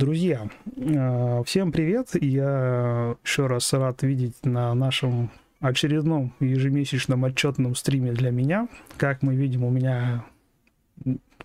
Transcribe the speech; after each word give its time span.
Друзья, 0.00 0.48
э, 0.76 1.42
всем 1.44 1.72
привет! 1.72 2.08
Я 2.14 3.16
еще 3.22 3.46
раз 3.48 3.70
рад 3.74 4.02
видеть 4.02 4.46
на 4.46 4.72
нашем 4.72 5.30
очередном 5.60 6.32
ежемесячном 6.40 7.26
отчетном 7.26 7.74
стриме 7.74 8.12
для 8.12 8.30
меня. 8.30 8.66
Как 8.96 9.20
мы 9.20 9.34
видим, 9.34 9.62
у 9.62 9.68
меня 9.68 10.24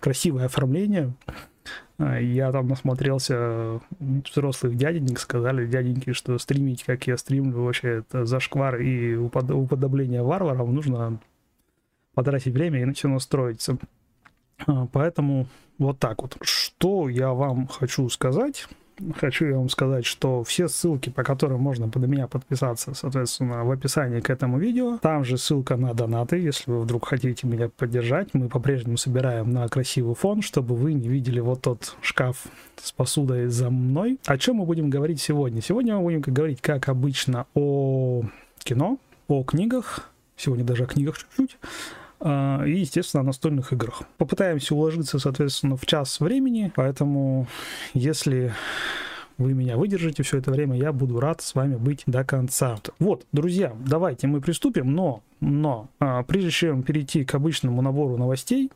красивое 0.00 0.46
оформление. 0.46 1.12
Э, 1.98 2.18
я 2.22 2.50
там 2.50 2.68
насмотрелся 2.68 3.82
взрослых 4.00 4.74
дяденек, 4.74 5.18
сказали 5.18 5.66
дяденьки, 5.66 6.14
что 6.14 6.38
стримить, 6.38 6.82
как 6.82 7.06
я 7.06 7.18
стримлю, 7.18 7.60
вообще 7.60 7.98
это 7.98 8.24
зашквар 8.24 8.80
и 8.80 9.16
уподобление 9.16 10.22
варварам. 10.22 10.74
Нужно 10.74 11.20
потратить 12.14 12.54
время 12.54 12.80
и 12.80 12.86
на 12.86 12.94
все 12.94 13.08
настроиться. 13.08 13.72
Э, 13.74 13.76
поэтому 14.92 15.46
вот 15.78 15.98
так 15.98 16.22
вот. 16.22 16.36
Что 16.40 17.08
я 17.08 17.32
вам 17.32 17.66
хочу 17.66 18.08
сказать? 18.08 18.66
Хочу 19.18 19.44
я 19.44 19.56
вам 19.56 19.68
сказать, 19.68 20.06
что 20.06 20.42
все 20.42 20.68
ссылки, 20.68 21.10
по 21.10 21.22
которым 21.22 21.60
можно 21.60 21.86
под 21.88 22.06
меня 22.06 22.26
подписаться, 22.28 22.94
соответственно, 22.94 23.62
в 23.62 23.70
описании 23.70 24.20
к 24.20 24.30
этому 24.30 24.58
видео. 24.58 24.96
Там 24.98 25.22
же 25.22 25.36
ссылка 25.36 25.76
на 25.76 25.92
донаты, 25.92 26.38
если 26.38 26.70
вы 26.70 26.80
вдруг 26.80 27.06
хотите 27.06 27.46
меня 27.46 27.68
поддержать. 27.68 28.32
Мы 28.32 28.48
по-прежнему 28.48 28.96
собираем 28.96 29.50
на 29.50 29.68
красивый 29.68 30.14
фон, 30.14 30.40
чтобы 30.40 30.74
вы 30.74 30.94
не 30.94 31.08
видели 31.08 31.40
вот 31.40 31.60
тот 31.60 31.94
шкаф 32.00 32.46
с 32.82 32.90
посудой 32.90 33.48
за 33.48 33.68
мной. 33.68 34.18
О 34.24 34.38
чем 34.38 34.56
мы 34.56 34.64
будем 34.64 34.88
говорить 34.88 35.20
сегодня? 35.20 35.60
Сегодня 35.60 35.96
мы 35.96 36.02
будем 36.02 36.20
говорить, 36.22 36.62
как 36.62 36.88
обычно, 36.88 37.46
о 37.54 38.22
кино, 38.60 38.98
о 39.28 39.42
книгах. 39.42 40.10
Сегодня 40.38 40.64
даже 40.64 40.84
о 40.84 40.86
книгах 40.86 41.18
чуть-чуть 41.18 41.58
а, 41.62 42.05
и, 42.20 42.70
естественно, 42.80 43.20
о 43.22 43.24
настольных 43.24 43.72
играх. 43.72 44.02
Попытаемся 44.16 44.74
уложиться, 44.74 45.18
соответственно, 45.18 45.76
в 45.76 45.84
час 45.86 46.20
времени, 46.20 46.72
поэтому 46.74 47.46
если 47.92 48.54
вы 49.38 49.52
меня 49.52 49.76
выдержите 49.76 50.22
все 50.22 50.38
это 50.38 50.50
время, 50.50 50.76
я 50.76 50.92
буду 50.92 51.20
рад 51.20 51.42
с 51.42 51.54
вами 51.54 51.76
быть 51.76 52.04
до 52.06 52.24
конца. 52.24 52.78
Вот, 52.98 53.26
друзья, 53.32 53.76
давайте 53.78 54.26
мы 54.26 54.40
приступим, 54.40 54.94
но, 54.94 55.22
но, 55.40 55.88
а, 55.98 56.22
прежде 56.22 56.50
чем 56.50 56.82
перейти 56.82 57.24
к 57.24 57.34
обычному 57.34 57.82
набору 57.82 58.16
новостей, 58.16 58.70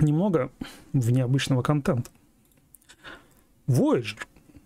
немного 0.00 0.50
в 0.92 1.10
необычного 1.10 1.62
контента. 1.62 2.10
Voyager 3.66 4.18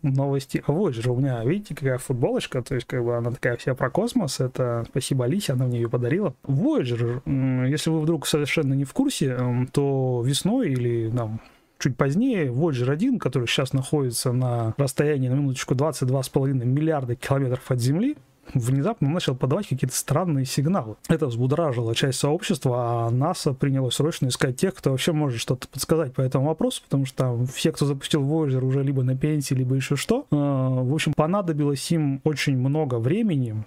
новости 0.03 0.63
о 0.67 0.73
Voyager. 0.73 1.09
У 1.11 1.17
меня, 1.17 1.45
видите, 1.45 1.75
какая 1.75 1.99
футболочка, 1.99 2.63
то 2.63 2.75
есть 2.75 2.87
как 2.87 3.05
бы 3.05 3.17
она 3.17 3.31
такая 3.31 3.57
вся 3.57 3.75
про 3.75 3.91
космос. 3.91 4.41
Это 4.41 4.85
спасибо 4.89 5.25
Алисе, 5.25 5.53
она 5.53 5.67
мне 5.67 5.81
ее 5.81 5.89
подарила. 5.89 6.35
Voyager, 6.45 7.69
если 7.69 7.91
вы 7.91 8.01
вдруг 8.01 8.27
совершенно 8.27 8.75
не 8.75 8.85
в 8.85 8.93
курсе, 8.93 9.37
то 9.73 10.23
весной 10.25 10.73
или 10.73 11.09
нам 11.09 11.41
чуть 11.79 11.97
позднее 11.97 12.47
Voyager 12.47 12.91
1, 12.91 13.19
который 13.19 13.47
сейчас 13.47 13.73
находится 13.73 14.33
на 14.33 14.75
расстоянии 14.77 15.29
на 15.29 15.35
минуточку 15.35 15.75
22,5 15.75 16.53
миллиарда 16.65 17.15
километров 17.15 17.71
от 17.71 17.81
Земли, 17.81 18.17
внезапно 18.55 19.09
начал 19.09 19.35
подавать 19.35 19.69
какие-то 19.69 19.95
странные 19.95 20.45
сигналы. 20.45 20.97
Это 21.09 21.27
взбудоражило 21.27 21.95
часть 21.95 22.19
сообщества, 22.19 23.07
а 23.07 23.11
НАСА 23.11 23.55
приняло 23.55 23.91
срочно 23.91 24.29
искать 24.29 24.57
тех, 24.57 24.75
кто 24.75 24.91
вообще 24.91 25.13
может 25.13 25.41
что-то 25.41 25.69
подсказать 25.69 26.15
по 26.15 26.21
этому 26.21 26.47
вопросу, 26.47 26.83
потому 26.85 27.07
что 27.07 27.17
там 27.17 27.47
все, 27.47 27.73
кто 27.73 27.87
запустил 27.87 28.23
Voyager, 28.23 28.65
уже 28.65 28.83
либо 28.83 29.03
на 29.03 29.17
пенсии, 29.17 29.55
либо 29.55 29.75
еще 29.75 29.97
что. 29.97 30.27
А, 30.31 30.83
в 30.83 30.95
общем, 30.95 31.13
понадобилось 31.15 31.91
им 31.91 32.21
очень 32.25 32.57
много 32.57 32.97
времени, 32.97 33.65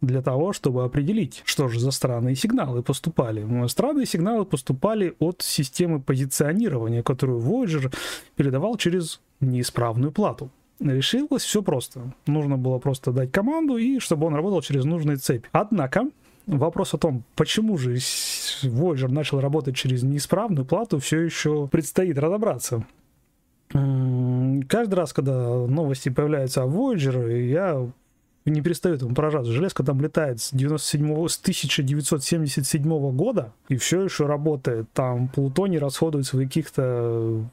для 0.00 0.20
того, 0.20 0.52
чтобы 0.52 0.82
определить, 0.82 1.42
что 1.44 1.68
же 1.68 1.78
за 1.78 1.92
странные 1.92 2.34
сигналы 2.34 2.82
поступали. 2.82 3.46
Странные 3.68 4.04
сигналы 4.04 4.44
поступали 4.44 5.14
от 5.20 5.42
системы 5.42 6.00
позиционирования, 6.00 7.04
которую 7.04 7.40
Voyager 7.40 7.94
передавал 8.34 8.76
через 8.76 9.20
неисправную 9.40 10.10
плату 10.10 10.50
решилось 10.80 11.42
все 11.42 11.62
просто. 11.62 12.12
Нужно 12.26 12.58
было 12.58 12.78
просто 12.78 13.12
дать 13.12 13.32
команду, 13.32 13.76
и 13.76 13.98
чтобы 13.98 14.26
он 14.26 14.34
работал 14.34 14.62
через 14.62 14.84
нужные 14.84 15.16
цепи. 15.16 15.48
Однако, 15.52 16.06
Вопрос 16.46 16.92
о 16.92 16.98
том, 16.98 17.22
почему 17.36 17.78
же 17.78 17.94
Voyager 17.94 19.08
начал 19.08 19.40
работать 19.40 19.76
через 19.76 20.02
неисправную 20.02 20.64
плату, 20.64 20.98
все 20.98 21.20
еще 21.20 21.68
предстоит 21.68 22.18
разобраться. 22.18 22.84
Каждый 23.68 24.94
раз, 24.94 25.12
когда 25.12 25.32
новости 25.66 26.08
появляются 26.08 26.64
о 26.64 26.66
Voyager, 26.66 27.46
я 27.46 27.88
не 28.44 28.60
перестаю 28.60 28.96
этому 28.96 29.14
поражаться. 29.14 29.52
Железка 29.52 29.84
там 29.84 30.00
летает 30.00 30.40
с, 30.40 30.50
97, 30.52 31.28
с 31.28 31.38
1977 31.38 33.16
года 33.16 33.52
и 33.68 33.76
все 33.76 34.02
еще 34.02 34.26
работает. 34.26 34.90
Там 34.92 35.28
плутоний 35.28 35.78
расходуется 35.78 36.36
в 36.36 36.40
каких-то 36.42 37.44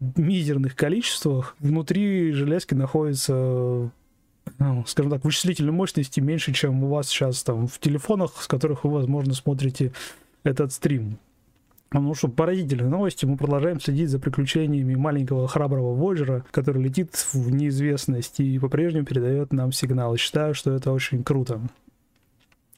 мизерных 0.00 0.76
количествах. 0.76 1.56
Внутри 1.58 2.32
железки 2.32 2.74
находится 2.74 3.90
ну, 4.58 4.84
скажем 4.86 5.10
так, 5.10 5.24
вычислительной 5.24 5.72
мощности 5.72 6.20
меньше, 6.20 6.52
чем 6.52 6.82
у 6.84 6.88
вас 6.88 7.08
сейчас 7.08 7.42
там 7.42 7.66
в 7.66 7.78
телефонах, 7.78 8.32
с 8.40 8.46
которых 8.46 8.84
вы, 8.84 8.90
возможно, 8.92 9.34
смотрите 9.34 9.92
этот 10.42 10.72
стрим. 10.72 11.18
Ну 11.90 12.14
что, 12.14 12.28
поразительные 12.28 12.88
новости. 12.88 13.24
Мы 13.24 13.38
продолжаем 13.38 13.80
следить 13.80 14.10
за 14.10 14.18
приключениями 14.18 14.94
маленького 14.94 15.48
храброго 15.48 15.94
Воджера, 15.94 16.44
который 16.50 16.82
летит 16.82 17.14
в 17.32 17.50
неизвестность 17.50 18.40
и 18.40 18.58
по-прежнему 18.58 19.06
передает 19.06 19.52
нам 19.52 19.72
сигналы. 19.72 20.18
Считаю, 20.18 20.54
что 20.54 20.72
это 20.72 20.92
очень 20.92 21.24
круто. 21.24 21.62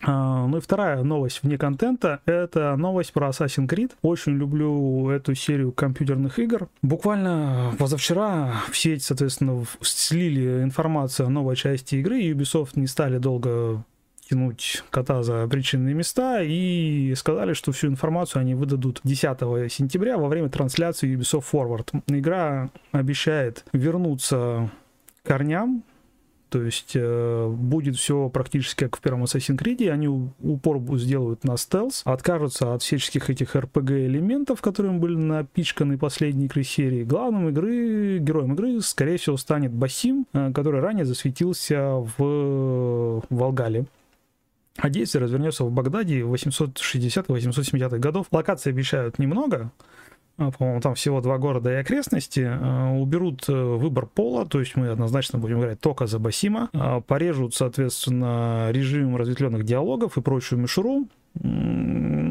А, 0.02 0.46
ну 0.46 0.58
и 0.58 0.60
вторая 0.60 1.02
новость 1.02 1.42
вне 1.42 1.58
контента— 1.58 2.20
это 2.24 2.76
новость 2.76 3.12
про 3.12 3.28
Assassin's 3.28 3.68
Creed. 3.68 3.92
Очень 4.02 4.36
люблю 4.36 5.10
эту 5.10 5.34
серию 5.34 5.72
компьютерных 5.72 6.38
игр. 6.38 6.68
Буквально 6.82 7.74
позавчера 7.78 8.62
в 8.70 8.76
сеть, 8.76 9.02
соответственно, 9.02 9.64
слили 9.82 10.62
информацию 10.62 11.26
о 11.26 11.30
новой 11.30 11.56
части 11.56 11.96
игры, 11.96 12.20
и 12.20 12.32
Ubisoft 12.32 12.70
не 12.76 12.86
стали 12.86 13.18
долго 13.18 13.84
тянуть 14.30 14.84
кота 14.90 15.22
за 15.22 15.46
причинные 15.48 15.94
места 15.94 16.40
и 16.40 17.12
сказали, 17.16 17.52
что 17.52 17.72
всю 17.72 17.88
информацию 17.88 18.40
они 18.40 18.54
выдадут 18.54 19.00
10 19.02 19.72
сентября 19.72 20.18
во 20.18 20.28
время 20.28 20.48
трансляции 20.48 21.16
Ubisoft 21.16 21.44
Forward. 21.52 22.02
Игра 22.06 22.70
обещает 22.92 23.64
вернуться 23.72 24.70
корням 25.24 25.82
то 26.50 26.62
есть 26.62 26.92
э, 26.94 27.48
будет 27.48 27.96
все 27.96 28.28
практически 28.28 28.84
как 28.84 28.96
в 28.96 29.00
первом 29.00 29.24
Assassin's 29.24 29.56
Creed, 29.56 29.88
они 29.88 30.08
упор 30.08 30.80
сделают 30.98 31.44
на 31.44 31.56
стелс, 31.56 32.02
откажутся 32.04 32.74
от 32.74 32.82
всяческих 32.82 33.30
этих 33.30 33.54
RPG 33.54 34.06
элементов, 34.06 34.60
которые 34.60 34.92
были 34.92 35.16
напичканы 35.16 35.96
последней 35.96 36.46
игры 36.46 36.64
серии. 36.64 37.04
Главным 37.04 37.48
игры, 37.50 38.18
героем 38.18 38.54
игры, 38.54 38.80
скорее 38.80 39.16
всего, 39.16 39.36
станет 39.36 39.72
Басим, 39.72 40.26
э, 40.32 40.52
который 40.52 40.80
ранее 40.80 41.04
засветился 41.04 42.04
в 42.18 43.22
Волгале. 43.30 43.86
А 44.76 44.88
действие 44.88 45.22
развернется 45.22 45.64
в 45.64 45.70
Багдаде 45.70 46.20
860-870-х 46.20 47.98
годов. 47.98 48.26
Локации 48.30 48.70
обещают 48.70 49.18
немного, 49.18 49.72
по-моему, 50.50 50.80
там 50.80 50.94
всего 50.94 51.20
два 51.20 51.38
города 51.38 51.70
и 51.70 51.76
окрестности, 51.76 52.48
а, 52.50 52.90
уберут 52.92 53.48
э, 53.48 53.52
выбор 53.52 54.06
пола, 54.06 54.46
то 54.46 54.60
есть 54.60 54.76
мы 54.76 54.88
однозначно 54.88 55.38
будем 55.38 55.60
играть 55.60 55.80
только 55.80 56.06
за 56.06 56.18
Басима, 56.18 56.70
а, 56.72 57.00
порежут, 57.00 57.54
соответственно, 57.54 58.68
режим 58.70 59.16
разветвленных 59.16 59.64
диалогов 59.64 60.16
и 60.16 60.22
прочую 60.22 60.60
мишуру, 60.60 61.06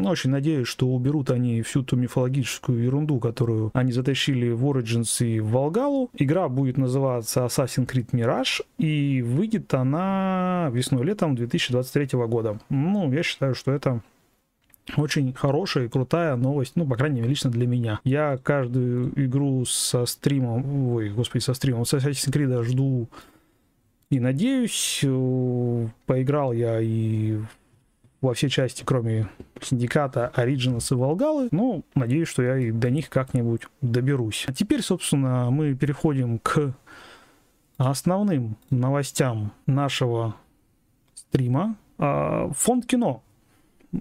очень 0.09 0.29
надеюсь, 0.29 0.67
что 0.67 0.87
уберут 0.87 1.31
они 1.31 1.61
всю 1.61 1.83
ту 1.83 1.95
мифологическую 1.95 2.83
ерунду, 2.83 3.19
которую 3.19 3.71
они 3.73 3.91
затащили 3.91 4.49
в 4.49 4.65
Origins 4.65 5.25
и 5.25 5.39
в 5.39 5.49
Волгалу. 5.49 6.09
Игра 6.13 6.49
будет 6.49 6.77
называться 6.77 7.41
Assassin's 7.45 7.87
Creed 7.87 8.09
Mirage, 8.11 8.63
и 8.77 9.21
выйдет 9.21 9.73
она 9.73 10.69
весной-летом 10.73 11.35
2023 11.35 12.19
года. 12.27 12.59
Ну, 12.69 13.11
я 13.11 13.23
считаю, 13.23 13.55
что 13.55 13.71
это 13.71 14.01
очень 14.97 15.33
хорошая 15.33 15.85
и 15.85 15.89
крутая 15.89 16.35
новость, 16.35 16.73
ну, 16.75 16.85
по 16.85 16.95
крайней 16.95 17.17
мере, 17.17 17.29
лично 17.29 17.49
для 17.49 17.67
меня. 17.67 17.99
Я 18.03 18.37
каждую 18.37 19.11
игру 19.25 19.65
со 19.65 20.05
стримом, 20.05 20.93
ой, 20.93 21.09
господи, 21.09 21.43
со 21.43 21.53
стримом, 21.53 21.85
с 21.85 21.93
Assassin's 21.93 22.31
Creed 22.31 22.63
жду 22.63 23.07
и 24.09 24.19
надеюсь. 24.19 25.03
Поиграл 26.05 26.51
я 26.53 26.79
и 26.81 27.39
во 28.21 28.33
все 28.33 28.49
части, 28.49 28.83
кроме 28.83 29.29
Синдиката, 29.61 30.31
Origins 30.35 30.91
и 30.91 30.95
Волгалы. 30.95 31.47
Ну, 31.51 31.83
надеюсь, 31.95 32.27
что 32.27 32.43
я 32.43 32.57
и 32.57 32.71
до 32.71 32.89
них 32.89 33.09
как-нибудь 33.09 33.61
доберусь. 33.81 34.45
А 34.47 34.53
теперь, 34.53 34.81
собственно, 34.81 35.49
мы 35.51 35.73
переходим 35.73 36.39
к 36.39 36.73
основным 37.77 38.57
новостям 38.69 39.53
нашего 39.65 40.35
стрима. 41.15 41.77
А, 41.97 42.51
фонд 42.51 42.85
кино 42.85 43.23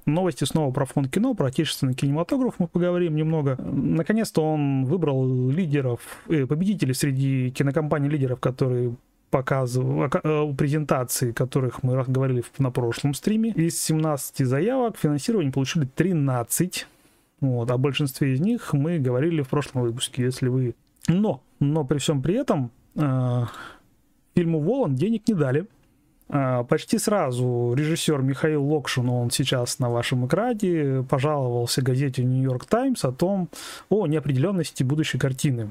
Новости 0.05 0.45
снова 0.45 0.71
про 0.71 0.85
фонд 0.85 1.11
кино, 1.11 1.35
про 1.35 1.47
отечественный 1.47 1.95
кинематограф 1.95 2.55
мы 2.59 2.69
поговорим 2.69 3.17
немного. 3.17 3.57
Наконец-то 3.57 4.43
он 4.43 4.85
выбрал 4.85 5.49
лидеров, 5.49 6.01
э, 6.29 6.47
победителей 6.47 6.93
среди 6.93 7.51
кинокомпаний 7.51 8.11
лидеров, 8.11 8.39
которые 8.39 8.95
показывал, 9.31 10.05
э, 10.05 10.55
презентации, 10.57 11.33
которых 11.33 11.83
мы 11.83 12.03
говорили 12.07 12.43
на 12.59 12.71
прошлом 12.71 13.15
стриме. 13.15 13.51
Из 13.51 13.81
17 13.81 14.45
заявок 14.45 14.97
финансирование 14.99 15.53
получили 15.53 15.87
13. 15.87 16.87
Вот, 17.41 17.71
о 17.71 17.79
большинстве 17.79 18.35
из 18.35 18.41
них 18.41 18.73
мы 18.73 18.99
говорили 18.99 19.43
в 19.43 19.49
прошлом 19.49 19.83
выпуске. 19.83 20.23
Если 20.25 20.49
вы 20.49 20.75
Но, 21.07 21.41
но 21.61 21.85
при 21.85 21.99
всем 21.99 22.21
при 22.21 22.35
этом 22.35 22.71
э, 22.95 23.45
фильму 24.35 24.61
Волан 24.61 24.95
денег 24.97 25.27
не 25.29 25.35
дали. 25.35 25.67
Э, 26.29 26.65
почти 26.69 26.99
сразу 26.99 27.75
режиссер 27.77 28.21
Михаил 28.23 28.63
Локшин, 28.63 29.09
он 29.09 29.31
сейчас 29.31 29.79
на 29.79 29.89
вашем 29.89 30.27
экране, 30.27 31.03
пожаловался 31.09 31.83
газете 31.83 32.23
Нью-Йорк 32.23 32.67
Таймс 32.67 33.05
о 33.05 33.13
том, 33.13 33.49
о 33.89 34.07
неопределенности 34.07 34.83
будущей 34.83 35.19
картины. 35.19 35.71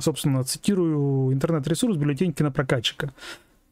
Собственно, 0.00 0.44
цитирую 0.44 1.32
интернет-ресурс 1.32 1.96
«Бюллетень 1.96 2.34
кинопрокатчика» 2.34 3.10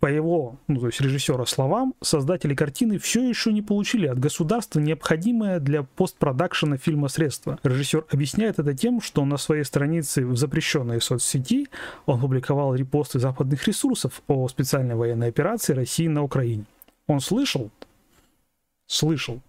по 0.01 0.07
его, 0.07 0.57
ну, 0.69 0.81
то 0.81 0.87
есть 0.87 1.01
режиссера 1.01 1.47
словам, 1.47 1.95
создатели 2.03 2.55
картины 2.55 2.99
все 2.99 3.27
еще 3.27 3.53
не 3.53 3.63
получили 3.63 4.07
от 4.07 4.19
государства 4.19 4.79
необходимое 4.79 5.59
для 5.59 5.83
постпродакшена 5.83 6.77
фильма 6.77 7.09
средства. 7.09 7.59
Режиссер 7.63 8.05
объясняет 8.11 8.59
это 8.59 8.75
тем, 8.75 9.01
что 9.01 9.25
на 9.25 9.37
своей 9.37 9.65
странице 9.65 10.27
в 10.27 10.37
запрещенной 10.37 11.01
соцсети 11.01 11.69
он 12.05 12.21
публиковал 12.21 12.75
репосты 12.75 13.19
западных 13.19 13.67
ресурсов 13.67 14.23
о 14.27 14.47
специальной 14.49 14.95
военной 14.95 15.29
операции 15.29 15.73
России 15.73 16.09
на 16.09 16.23
Украине. 16.23 16.65
Он 17.07 17.21
слышал, 17.21 17.71
слышал, 18.87 19.41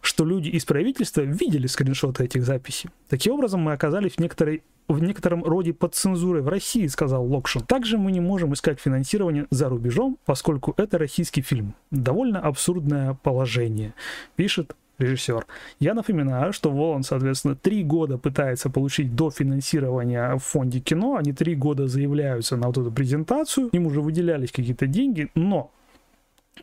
что 0.00 0.24
люди 0.24 0.48
из 0.48 0.64
правительства 0.64 1.22
видели 1.22 1.66
скриншоты 1.66 2.24
этих 2.24 2.44
записей. 2.44 2.90
Таким 3.08 3.34
образом, 3.34 3.60
мы 3.60 3.72
оказались 3.72 4.12
в 4.12 4.18
некоторой 4.18 4.62
в 4.88 5.02
некотором 5.02 5.42
роде 5.42 5.72
под 5.72 5.96
цензурой 5.96 6.42
в 6.42 6.48
России, 6.48 6.86
сказал 6.86 7.24
Локшин. 7.26 7.62
Также 7.62 7.98
мы 7.98 8.12
не 8.12 8.20
можем 8.20 8.52
искать 8.54 8.78
финансирование 8.78 9.46
за 9.50 9.68
рубежом, 9.68 10.16
поскольку 10.24 10.74
это 10.76 10.96
российский 10.96 11.42
фильм. 11.42 11.74
Довольно 11.90 12.38
абсурдное 12.38 13.14
положение, 13.14 13.94
пишет 14.36 14.76
режиссер. 14.98 15.46
Я 15.80 15.94
напоминаю, 15.94 16.52
что 16.52 16.70
Волан, 16.70 17.02
соответственно, 17.02 17.56
три 17.56 17.82
года 17.82 18.16
пытается 18.16 18.70
получить 18.70 19.14
дофинансирование 19.14 20.36
в 20.36 20.40
фонде 20.40 20.80
кино, 20.80 21.16
они 21.16 21.32
три 21.32 21.54
года 21.54 21.86
заявляются 21.86 22.56
на 22.56 22.68
вот 22.68 22.78
эту 22.78 22.90
презентацию, 22.90 23.68
им 23.72 23.86
уже 23.86 24.00
выделялись 24.00 24.52
какие-то 24.52 24.86
деньги, 24.86 25.30
но 25.34 25.70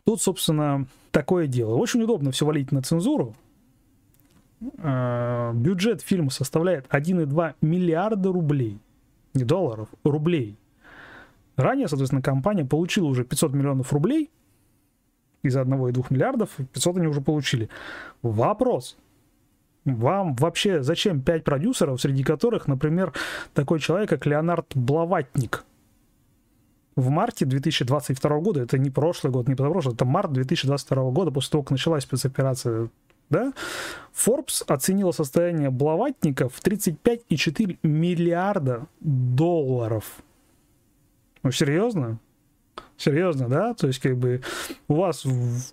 тут, 0.06 0.22
собственно, 0.22 0.88
такое 1.12 1.48
дело. 1.48 1.75
Очень 1.75 2.04
удобно 2.04 2.31
все 2.31 2.45
валить 2.45 2.72
на 2.72 2.81
цензуру, 2.81 3.36
э, 4.78 5.51
бюджет 5.54 6.01
фильма 6.01 6.30
составляет 6.30 6.86
1,2 6.90 7.56
миллиарда 7.62 8.31
рублей. 8.31 8.80
Не 9.34 9.44
долларов, 9.44 9.90
рублей. 10.04 10.57
Ранее, 11.56 11.88
соответственно, 11.88 12.22
компания 12.22 12.66
получила 12.66 13.07
уже 13.07 13.24
500 13.24 13.54
миллионов 13.54 13.94
рублей 13.94 14.30
из 15.44 15.56
1,2 15.56 16.06
миллиардов, 16.10 16.50
500 16.74 16.98
они 16.98 17.07
уже 17.07 17.22
получили. 17.22 17.69
Вопрос. 18.22 18.98
Вам 19.86 20.34
вообще 20.36 20.81
зачем 20.81 21.22
5 21.22 21.44
продюсеров, 21.44 22.00
среди 22.00 22.24
которых, 22.24 22.68
например, 22.68 23.13
такой 23.54 23.80
человек, 23.80 24.10
как 24.10 24.25
Леонард 24.25 24.68
Блаватник? 24.75 25.66
В 26.95 27.10
марте 27.10 27.45
2022 27.45 28.40
года, 28.40 28.62
это 28.62 28.78
не 28.78 28.90
прошлый 28.90 29.34
год, 29.34 29.48
не 29.48 29.56
позапрошлый, 29.56 29.95
это 29.95 30.06
март 30.06 30.31
2022 30.31 31.12
года, 31.12 31.31
после 31.31 31.51
того, 31.51 31.63
как 31.63 31.72
началась 31.72 32.04
спецоперация 32.04 32.90
да, 33.30 33.54
Forbes 34.13 34.63
оценила 34.68 35.12
состояние 35.12 35.69
блаватников 35.69 36.54
в 36.54 36.62
35,4 36.62 37.80
миллиарда 37.84 38.88
долларов. 39.00 40.06
Ну, 41.42 41.51
серьезно? 41.51 42.19
Серьезно, 42.96 43.50
да? 43.50 43.74
То 43.74 43.88
есть, 43.88 44.00
как 44.00 44.18
бы, 44.18 44.42
у 44.88 44.96
вас 44.96 45.25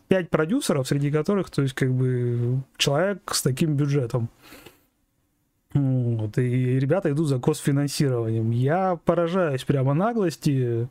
5 0.08 0.30
продюсеров, 0.30 0.88
среди 0.88 1.10
которых, 1.10 1.50
то 1.50 1.62
есть, 1.62 1.74
как 1.74 1.92
бы, 1.92 2.62
человек 2.76 3.34
с 3.34 3.42
таким 3.42 3.74
бюджетом. 3.74 4.30
Вот, 5.72 6.36
и 6.38 6.78
ребята 6.80 7.10
идут 7.12 7.28
за 7.28 7.38
госфинансированием. 7.38 8.50
Я 8.50 8.98
поражаюсь 9.04 9.64
прямо 9.64 9.94
наглости 9.94 10.88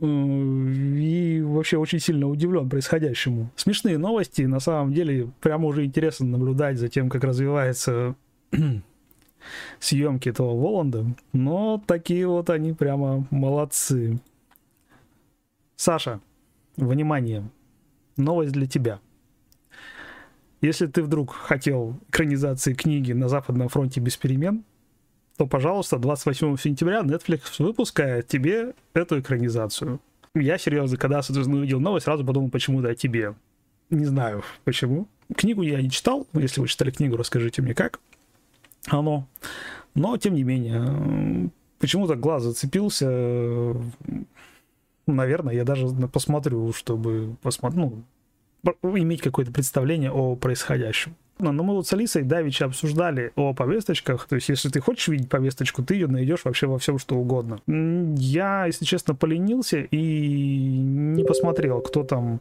и 0.00 1.42
вообще 1.44 1.76
очень 1.76 2.00
сильно 2.00 2.26
удивлен 2.26 2.68
происходящему. 2.68 3.50
Смешные 3.54 3.98
новости, 3.98 4.42
на 4.42 4.58
самом 4.58 4.92
деле, 4.92 5.30
прямо 5.40 5.66
уже 5.68 5.84
интересно 5.84 6.26
наблюдать 6.26 6.78
за 6.78 6.88
тем, 6.88 7.08
как 7.08 7.22
развивается 7.22 8.16
съемки 9.78 10.28
этого 10.30 10.58
Воланда, 10.58 11.06
но 11.32 11.80
такие 11.86 12.26
вот 12.26 12.50
они 12.50 12.72
прямо 12.72 13.26
молодцы. 13.30 14.18
Саша, 15.76 16.20
внимание, 16.76 17.48
новость 18.16 18.52
для 18.52 18.66
тебя. 18.66 19.00
Если 20.62 20.86
ты 20.86 21.02
вдруг 21.02 21.34
хотел 21.34 21.98
экранизации 22.08 22.72
книги 22.72 23.12
«На 23.12 23.28
Западном 23.28 23.68
фронте 23.68 24.00
без 24.00 24.16
перемен», 24.16 24.62
то, 25.36 25.46
пожалуйста, 25.46 25.98
28 25.98 26.56
сентября 26.56 27.00
Netflix 27.00 27.40
выпускает 27.58 28.28
тебе 28.28 28.72
эту 28.94 29.18
экранизацию. 29.18 30.00
Я 30.36 30.58
серьезно, 30.58 30.96
когда, 30.96 31.20
увидел 31.28 31.80
новость, 31.80 32.04
сразу 32.04 32.24
подумал, 32.24 32.48
почему-то 32.48 32.88
о 32.88 32.94
тебе. 32.94 33.34
Не 33.90 34.04
знаю, 34.04 34.44
почему. 34.62 35.08
Книгу 35.36 35.62
я 35.62 35.82
не 35.82 35.90
читал. 35.90 36.28
Если 36.32 36.60
вы 36.60 36.68
читали 36.68 36.90
книгу, 36.90 37.16
расскажите 37.16 37.60
мне, 37.60 37.74
как 37.74 37.98
оно. 38.86 39.26
Но, 39.94 40.16
тем 40.16 40.34
не 40.34 40.44
менее, 40.44 41.50
почему-то 41.80 42.14
глаз 42.14 42.44
зацепился. 42.44 43.74
Наверное, 45.08 45.54
я 45.54 45.64
даже 45.64 45.88
посмотрю, 45.88 46.72
чтобы 46.72 47.36
посмотреть, 47.42 47.84
ну, 47.84 48.02
иметь 48.82 49.22
какое-то 49.22 49.52
представление 49.52 50.10
о 50.12 50.36
происходящем 50.36 51.16
но 51.50 51.64
мы 51.64 51.74
вот 51.74 51.86
с 51.86 51.92
Алисой 51.92 52.22
Давича 52.22 52.66
обсуждали 52.66 53.32
о 53.34 53.52
повесточках. 53.52 54.26
То 54.28 54.36
есть, 54.36 54.48
если 54.48 54.68
ты 54.68 54.80
хочешь 54.80 55.08
видеть 55.08 55.28
повесточку, 55.28 55.82
ты 55.82 55.94
ее 55.94 56.06
найдешь 56.06 56.44
вообще 56.44 56.68
во 56.68 56.78
всем, 56.78 56.98
что 56.98 57.16
угодно. 57.16 57.60
Я, 57.66 58.66
если 58.66 58.84
честно, 58.84 59.14
поленился 59.14 59.80
и 59.80 59.96
не 59.96 61.24
посмотрел, 61.24 61.80
кто 61.80 62.04
там 62.04 62.40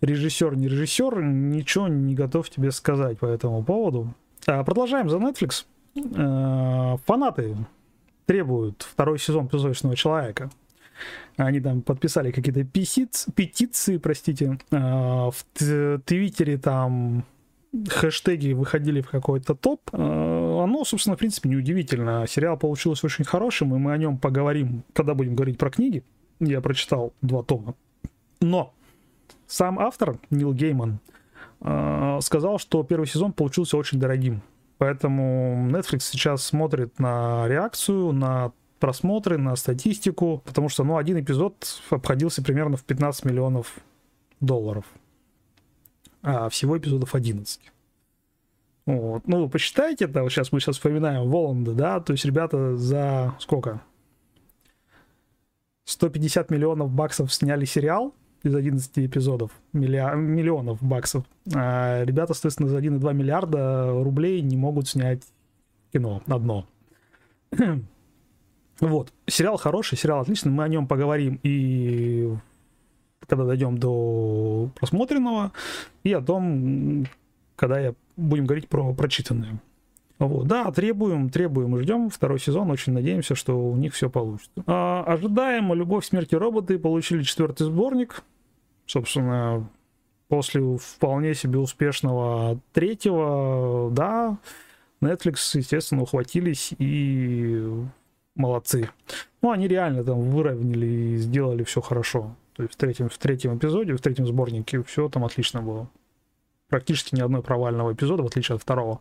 режиссер, 0.00 0.56
не 0.56 0.68
режиссер, 0.68 1.22
ничего 1.22 1.88
не 1.88 2.14
готов 2.14 2.48
тебе 2.48 2.70
сказать 2.70 3.18
по 3.18 3.26
этому 3.26 3.62
поводу. 3.62 4.14
А, 4.46 4.64
продолжаем 4.64 5.10
за 5.10 5.18
Netflix. 5.18 5.66
А, 6.16 6.96
фанаты 7.04 7.56
требуют 8.24 8.86
второй 8.90 9.18
сезон 9.18 9.48
«Песочного 9.48 9.96
человека». 9.96 10.50
Они 11.44 11.60
там 11.60 11.82
подписали 11.82 12.30
какие-то 12.32 12.64
петиции, 12.64 13.30
петиции, 13.30 13.96
простите. 13.96 14.58
А, 14.70 15.30
в 15.30 15.44
Твиттере 16.04 16.58
там 16.58 17.24
хэштеги 17.88 18.52
выходили 18.52 19.00
в 19.00 19.08
какой-то 19.08 19.54
топ, 19.54 19.80
э, 19.92 19.96
оно, 19.96 20.84
собственно, 20.84 21.16
в 21.16 21.18
принципе, 21.18 21.48
неудивительно. 21.48 22.26
Сериал 22.28 22.56
получился 22.56 23.06
очень 23.06 23.24
хорошим, 23.24 23.74
и 23.74 23.78
мы 23.78 23.92
о 23.92 23.96
нем 23.96 24.18
поговорим, 24.18 24.82
когда 24.92 25.14
будем 25.14 25.36
говорить 25.36 25.56
про 25.56 25.70
книги. 25.70 26.02
Я 26.40 26.60
прочитал 26.60 27.12
два 27.22 27.42
тома. 27.42 27.74
Но 28.40 28.74
сам 29.46 29.78
автор, 29.78 30.18
Нил 30.30 30.52
Гейман, 30.52 30.98
э, 31.60 32.18
сказал, 32.22 32.58
что 32.58 32.82
первый 32.82 33.06
сезон 33.06 33.32
получился 33.32 33.76
очень 33.76 34.00
дорогим. 34.00 34.42
Поэтому 34.78 35.68
Netflix 35.70 36.00
сейчас 36.00 36.42
смотрит 36.42 36.98
на 36.98 37.46
реакцию, 37.46 38.12
на 38.12 38.52
просмотры, 38.80 39.38
на 39.38 39.54
статистику, 39.54 40.42
потому 40.44 40.68
что, 40.68 40.82
ну, 40.82 40.96
один 40.96 41.20
эпизод 41.20 41.80
обходился 41.90 42.42
примерно 42.42 42.76
в 42.76 42.82
15 42.84 43.24
миллионов 43.26 43.78
долларов 44.40 44.84
а 46.22 46.48
всего 46.48 46.78
эпизодов 46.78 47.14
11. 47.14 47.60
Вот. 48.86 49.26
Ну, 49.26 49.48
посчитайте 49.48 50.06
это, 50.06 50.22
вот 50.22 50.30
сейчас 50.30 50.52
мы 50.52 50.60
сейчас 50.60 50.76
вспоминаем 50.76 51.28
Воланда, 51.28 51.72
да, 51.72 52.00
то 52.00 52.12
есть 52.12 52.24
ребята 52.24 52.76
за 52.76 53.34
сколько? 53.38 53.82
150 55.84 56.50
миллионов 56.50 56.90
баксов 56.90 57.32
сняли 57.32 57.64
сериал 57.64 58.14
из 58.42 58.54
11 58.54 58.98
эпизодов, 58.98 59.50
миллиар... 59.72 60.16
миллионов 60.16 60.82
баксов. 60.82 61.24
А 61.54 62.04
ребята, 62.04 62.32
соответственно, 62.34 62.68
за 62.68 62.78
1,2 62.78 63.14
миллиарда 63.14 63.92
рублей 64.02 64.40
не 64.40 64.56
могут 64.56 64.88
снять 64.88 65.22
кино 65.92 66.22
одно. 66.26 66.66
Вот. 68.80 69.12
Сериал 69.26 69.56
хороший, 69.56 69.96
сериал 69.96 70.20
отличный, 70.20 70.52
мы 70.52 70.64
о 70.64 70.68
нем 70.68 70.86
поговорим 70.86 71.38
и 71.42 72.34
когда 73.26 73.44
дойдем 73.44 73.78
до 73.78 74.70
просмотренного, 74.74 75.52
и 76.02 76.12
о 76.12 76.20
том, 76.20 77.06
когда 77.54 77.78
я 77.78 77.94
будем 78.16 78.46
говорить 78.46 78.68
про 78.68 78.92
прочитанное. 78.92 79.60
Вот. 80.18 80.46
Да, 80.46 80.70
требуем, 80.70 81.30
требуем 81.30 81.78
ждем 81.78 82.10
второй 82.10 82.38
сезон. 82.38 82.70
Очень 82.70 82.92
надеемся, 82.92 83.34
что 83.34 83.58
у 83.58 83.76
них 83.76 83.94
все 83.94 84.10
получится. 84.10 84.50
А, 84.66 85.02
ожидаемо 85.06 85.74
«Любовь, 85.74 86.04
смерти 86.04 86.34
роботы» 86.34 86.78
получили 86.78 87.22
четвертый 87.22 87.64
сборник. 87.64 88.22
Собственно, 88.84 89.66
после 90.28 90.76
вполне 90.76 91.34
себе 91.34 91.58
успешного 91.58 92.60
третьего, 92.72 93.90
да, 93.92 94.36
Netflix, 95.00 95.36
естественно, 95.54 96.02
ухватились 96.02 96.74
и 96.78 97.64
молодцы. 98.34 98.90
Ну, 99.42 99.50
они 99.50 99.68
реально 99.68 100.04
там 100.04 100.20
выровняли 100.30 100.86
и 100.86 101.16
сделали 101.16 101.64
все 101.64 101.80
хорошо. 101.80 102.36
То 102.54 102.64
есть 102.64 102.74
в 102.74 102.76
третьем, 102.76 103.08
в 103.08 103.18
третьем 103.18 103.56
эпизоде, 103.56 103.94
в 103.94 104.00
третьем 104.00 104.26
сборнике 104.26 104.82
все 104.82 105.08
там 105.08 105.24
отлично 105.24 105.62
было. 105.62 105.88
Практически 106.68 107.14
ни 107.14 107.20
одной 107.20 107.42
провального 107.42 107.92
эпизода, 107.92 108.22
в 108.22 108.26
отличие 108.26 108.56
от 108.56 108.62
второго. 108.62 109.00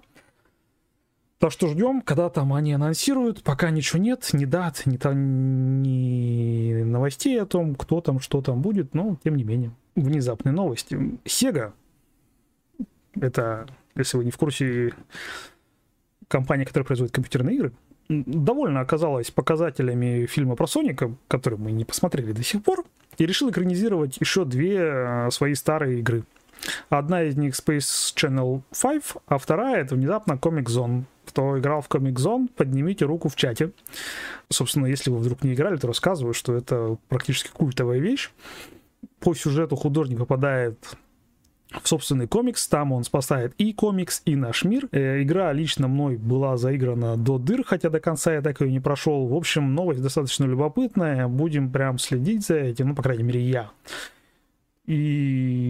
Так 1.40 1.52
что 1.54 1.70
ждем, 1.70 2.02
когда 2.02 2.30
там 2.30 2.54
они 2.54 2.74
анонсируют. 2.74 3.44
Пока 3.44 3.70
ничего 3.70 4.00
нет, 4.00 4.30
ни 4.34 4.44
дат, 4.46 4.86
ни, 4.86 4.98
там, 4.98 5.82
ни 5.82 6.84
новостей 6.84 7.42
о 7.42 7.46
том, 7.46 7.76
кто 7.76 8.02
там, 8.02 8.20
что 8.20 8.42
там 8.42 8.62
будет, 8.62 8.94
но 8.94 9.18
тем 9.24 9.36
не 9.36 9.46
менее. 9.46 9.72
Внезапные 9.96 10.52
новости. 10.52 10.96
Sega, 11.24 11.72
это, 13.16 13.68
если 13.96 14.18
вы 14.18 14.26
не 14.26 14.32
в 14.32 14.38
курсе, 14.38 14.94
компания, 16.28 16.66
которая 16.66 16.86
производит 16.86 17.14
компьютерные 17.14 17.56
игры, 17.56 17.74
довольно 18.10 18.82
оказалась 18.82 19.32
показателями 19.32 20.26
фильма 20.26 20.56
про 20.56 20.68
Соника, 20.68 21.14
который 21.28 21.60
мы 21.60 21.72
не 21.72 21.86
посмотрели 21.86 22.32
до 22.32 22.44
сих 22.44 22.64
пор, 22.64 22.84
и 23.18 23.26
решил 23.26 23.50
экранизировать 23.50 24.18
еще 24.20 24.46
две 24.46 24.78
э, 24.80 25.30
свои 25.32 25.54
старые 25.54 26.00
игры. 26.00 26.24
Одна 26.90 27.24
из 27.24 27.38
них 27.38 27.54
Space 27.54 28.14
Channel 28.16 28.62
5, 28.80 29.22
а 29.28 29.38
вторая 29.38 29.84
это 29.84 29.96
внезапно 29.96 30.34
Comic 30.34 30.66
Zone. 30.66 31.04
Кто 31.26 31.58
играл 31.60 31.82
в 31.82 31.88
Comic 31.88 32.16
Zone, 32.16 32.50
поднимите 32.56 33.06
руку 33.06 33.30
в 33.30 33.36
чате. 33.36 33.72
Собственно, 34.50 34.88
если 34.88 35.12
вы 35.12 35.20
вдруг 35.20 35.44
не 35.44 35.54
играли, 35.54 35.78
то 35.78 35.88
рассказываю, 35.88 36.34
что 36.34 36.56
это 36.56 36.98
практически 37.08 37.50
культовая 37.50 38.00
вещь. 38.00 38.32
По 39.20 39.36
сюжету 39.36 39.76
художник 39.76 40.18
попадает 40.18 40.78
в 41.72 41.88
собственный 41.88 42.28
комикс, 42.28 42.68
там 42.68 42.92
он 42.92 43.04
спасает 43.04 43.54
и 43.58 43.74
комикс, 43.74 44.22
и 44.26 44.36
наш 44.36 44.64
мир. 44.64 44.88
Э, 44.92 45.22
игра 45.22 45.54
лично 45.54 45.88
мной 45.88 46.18
была 46.18 46.58
заиграна 46.58 47.16
до 47.16 47.38
дыр, 47.38 47.64
хотя 47.64 47.90
до 47.90 48.00
конца 48.00 48.34
я 48.34 48.42
так 48.42 48.60
ее 48.62 48.72
не 48.72 48.80
прошел. 48.80 49.28
В 49.28 49.36
общем, 49.36 49.76
новость 49.76 50.02
достаточно 50.02 50.46
любопытная, 50.46 51.28
будем 51.28 51.72
прям 51.72 52.00
следить 52.00 52.46
за 52.46 52.56
этим, 52.56 52.90
ну, 52.90 52.96
по 52.96 53.04
крайней 53.04 53.24
мере, 53.24 53.42
я. 53.42 53.72
И 54.86 54.96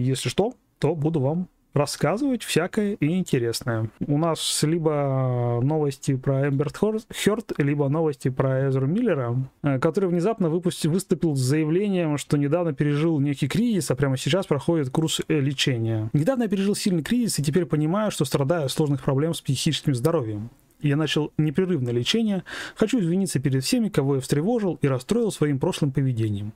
если 0.06 0.30
что, 0.30 0.54
то 0.78 0.94
буду 0.94 1.20
вам 1.20 1.48
рассказывать 1.74 2.42
всякое 2.42 2.94
и 2.94 3.18
интересное. 3.18 3.90
У 4.06 4.18
нас 4.18 4.62
либо 4.62 5.60
новости 5.62 6.16
про 6.16 6.48
Эмберт 6.48 6.76
Хёрд, 6.76 7.52
либо 7.58 7.88
новости 7.88 8.28
про 8.28 8.68
Эзру 8.68 8.86
Миллера, 8.86 9.36
э, 9.62 9.78
который 9.78 10.08
внезапно 10.08 10.48
выпустил, 10.48 10.90
выступил 10.90 11.34
с 11.34 11.40
заявлением, 11.40 12.18
что 12.18 12.36
недавно 12.36 12.72
пережил 12.72 13.20
некий 13.20 13.48
кризис, 13.48 13.90
а 13.90 13.94
прямо 13.94 14.16
сейчас 14.16 14.46
проходит 14.46 14.90
курс 14.90 15.20
э, 15.28 15.40
лечения. 15.40 16.10
Недавно 16.12 16.44
я 16.44 16.48
пережил 16.48 16.74
сильный 16.74 17.02
кризис 17.02 17.38
и 17.38 17.42
теперь 17.42 17.66
понимаю, 17.66 18.10
что 18.10 18.24
страдаю 18.24 18.64
от 18.64 18.72
сложных 18.72 19.02
проблем 19.02 19.34
с 19.34 19.40
психическим 19.40 19.94
здоровьем. 19.94 20.50
Я 20.82 20.96
начал 20.96 21.32
непрерывное 21.38 21.92
лечение. 21.92 22.44
Хочу 22.74 23.00
извиниться 23.00 23.38
перед 23.38 23.64
всеми, 23.64 23.88
кого 23.88 24.16
я 24.16 24.20
встревожил 24.20 24.78
и 24.80 24.88
расстроил 24.88 25.30
своим 25.30 25.58
прошлым 25.58 25.92
поведением. 25.92 26.52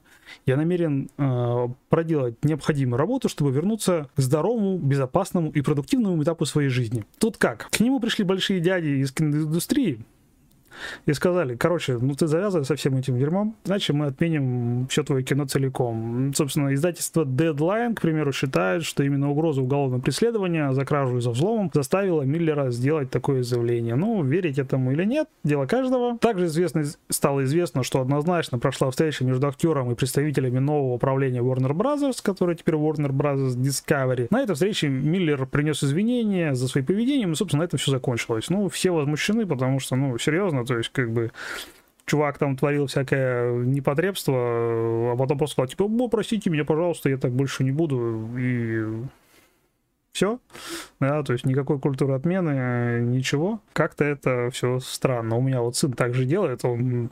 Я 0.46 0.56
намерен 0.56 1.10
э, 1.18 1.68
проделать 1.88 2.42
необходимую 2.44 2.98
работу, 2.98 3.28
чтобы 3.28 3.50
вернуться 3.50 4.08
к 4.16 4.20
здоровому, 4.20 4.78
безопасному 4.78 5.50
и 5.50 5.60
продуктивному 5.60 6.22
этапу 6.22 6.46
своей 6.46 6.68
жизни. 6.68 7.04
Тут 7.18 7.36
как? 7.36 7.68
К 7.70 7.80
нему 7.80 8.00
пришли 8.00 8.24
большие 8.24 8.60
дяди 8.60 9.02
из 9.02 9.12
киноиндустрии, 9.12 10.00
и 11.06 11.12
сказали, 11.12 11.56
короче, 11.56 11.98
ну 11.98 12.14
ты 12.14 12.26
завязывай 12.26 12.64
со 12.64 12.76
всем 12.76 12.96
этим 12.96 13.18
дерьмом, 13.18 13.56
иначе 13.64 13.92
мы 13.92 14.06
отменим 14.06 14.86
все 14.88 15.02
твое 15.02 15.22
кино 15.22 15.46
целиком. 15.46 16.32
Собственно, 16.34 16.74
издательство 16.74 17.24
Deadline, 17.24 17.94
к 17.94 18.00
примеру, 18.00 18.32
считает, 18.32 18.84
что 18.84 19.02
именно 19.02 19.30
угроза 19.30 19.62
уголовного 19.62 20.00
преследования 20.00 20.72
за 20.72 20.84
кражу 20.84 21.18
и 21.18 21.20
за 21.20 21.30
взломом 21.30 21.70
заставила 21.72 22.22
Миллера 22.22 22.70
сделать 22.70 23.10
такое 23.10 23.42
заявление. 23.42 23.94
Ну, 23.94 24.22
верить 24.22 24.58
этому 24.58 24.92
или 24.92 25.04
нет, 25.04 25.28
дело 25.44 25.66
каждого. 25.66 26.18
Также 26.18 26.46
известно, 26.46 26.84
стало 27.08 27.44
известно, 27.44 27.82
что 27.82 28.00
однозначно 28.00 28.58
прошла 28.58 28.90
встреча 28.90 29.24
между 29.24 29.46
актером 29.48 29.90
и 29.90 29.94
представителями 29.94 30.58
нового 30.58 30.94
управления 30.94 31.40
Warner 31.40 31.72
Brothers, 31.72 32.18
который 32.22 32.56
теперь 32.56 32.74
Warner 32.74 33.10
Brothers 33.10 33.56
Discovery. 33.56 34.28
На 34.30 34.42
этой 34.42 34.54
встрече 34.54 34.88
Миллер 34.88 35.46
принес 35.46 35.82
извинения 35.82 36.54
за 36.54 36.68
свои 36.68 36.82
поведения, 36.82 37.30
и, 37.30 37.34
собственно, 37.34 37.62
на 37.62 37.66
этом 37.66 37.78
все 37.78 37.90
закончилось. 37.90 38.48
Ну, 38.48 38.68
все 38.68 38.90
возмущены, 38.90 39.46
потому 39.46 39.80
что, 39.80 39.96
ну, 39.96 40.18
серьезно, 40.18 40.63
то 40.64 40.76
есть, 40.78 40.90
как 40.90 41.12
бы, 41.12 41.30
чувак 42.06 42.38
там 42.38 42.56
творил 42.56 42.86
всякое 42.86 43.52
непотребство, 43.52 45.12
а 45.12 45.16
потом 45.16 45.38
просто 45.38 45.54
сказал, 45.54 45.68
типа, 45.68 45.88
ну, 45.88 46.08
простите 46.08 46.50
меня, 46.50 46.64
пожалуйста, 46.64 47.08
я 47.08 47.16
так 47.16 47.32
больше 47.32 47.64
не 47.64 47.72
буду, 47.72 48.28
и 48.38 49.04
все, 50.12 50.38
да, 51.00 51.22
то 51.24 51.32
есть 51.32 51.44
никакой 51.44 51.80
культуры 51.80 52.14
отмены, 52.14 53.00
ничего. 53.02 53.60
Как-то 53.72 54.04
это 54.04 54.48
все 54.52 54.78
странно. 54.78 55.36
У 55.36 55.42
меня 55.42 55.60
вот 55.60 55.76
сын 55.76 55.92
так 55.92 56.14
же 56.14 56.24
делает, 56.24 56.64
он 56.64 57.10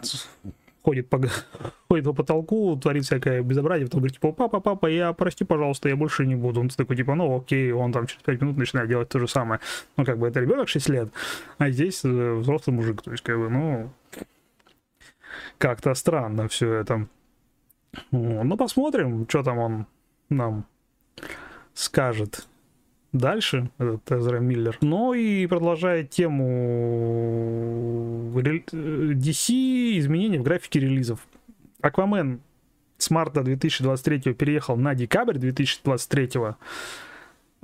ходит 0.84 1.08
по, 1.08 1.20
ходит 1.88 2.04
по 2.04 2.12
потолку, 2.12 2.76
творит 2.76 3.04
всякое 3.04 3.42
безобразие, 3.42 3.86
потом 3.86 4.00
говорит, 4.00 4.14
типа, 4.14 4.32
папа, 4.32 4.60
папа, 4.60 4.86
я, 4.86 5.12
прости, 5.12 5.44
пожалуйста, 5.44 5.88
я 5.88 5.96
больше 5.96 6.26
не 6.26 6.34
буду. 6.34 6.60
Он 6.60 6.68
такой, 6.68 6.96
типа, 6.96 7.14
ну, 7.14 7.36
окей, 7.36 7.72
он 7.72 7.92
там 7.92 8.06
через 8.06 8.22
5 8.22 8.40
минут 8.40 8.56
начинает 8.56 8.88
делать 8.88 9.08
то 9.08 9.18
же 9.18 9.28
самое. 9.28 9.60
Ну, 9.96 10.04
как 10.04 10.18
бы, 10.18 10.28
это 10.28 10.40
ребенок 10.40 10.68
6 10.68 10.88
лет, 10.88 11.08
а 11.58 11.70
здесь 11.70 12.04
э, 12.04 12.34
взрослый 12.34 12.76
мужик, 12.76 13.02
то 13.02 13.12
есть, 13.12 13.22
как 13.22 13.38
бы, 13.38 13.48
ну, 13.48 13.90
как-то 15.58 15.94
странно 15.94 16.48
все 16.48 16.72
это. 16.72 17.06
Ну, 18.10 18.56
посмотрим, 18.56 19.26
что 19.28 19.42
там 19.42 19.58
он 19.58 19.86
нам 20.28 20.66
скажет 21.74 22.46
дальше, 23.12 23.70
этот 23.78 24.10
Эзра 24.10 24.38
Миллер. 24.38 24.78
Но 24.80 25.14
и 25.14 25.46
продолжает 25.46 26.10
тему 26.10 26.40
DC, 28.34 29.98
изменений 29.98 30.38
в 30.38 30.42
графике 30.42 30.80
релизов. 30.80 31.20
Аквамен 31.80 32.40
с 32.98 33.10
марта 33.10 33.42
2023 33.42 34.34
переехал 34.34 34.76
на 34.76 34.94
декабрь 34.94 35.38
2023. 35.38 36.30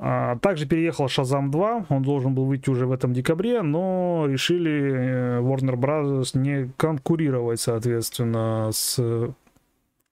А, 0.00 0.36
также 0.38 0.66
переехал 0.66 1.08
Шазам 1.08 1.50
2, 1.50 1.86
он 1.88 2.02
должен 2.02 2.32
был 2.34 2.44
выйти 2.44 2.70
уже 2.70 2.86
в 2.86 2.92
этом 2.92 3.12
декабре, 3.12 3.62
но 3.62 4.26
решили 4.28 4.70
э, 4.70 5.40
Warner 5.40 5.74
Bros. 5.74 6.38
не 6.38 6.70
конкурировать, 6.76 7.60
соответственно, 7.60 8.70
с 8.72 9.34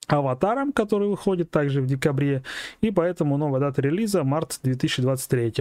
Аватаром, 0.07 0.73
который 0.73 1.09
выходит 1.09 1.51
также 1.51 1.81
в 1.83 1.87
декабре, 1.87 2.43
и 2.81 2.91
поэтому 2.91 3.37
новая 3.37 3.61
дата 3.61 3.83
релиза 3.83 4.25
март 4.25 4.61
2023 4.63 5.55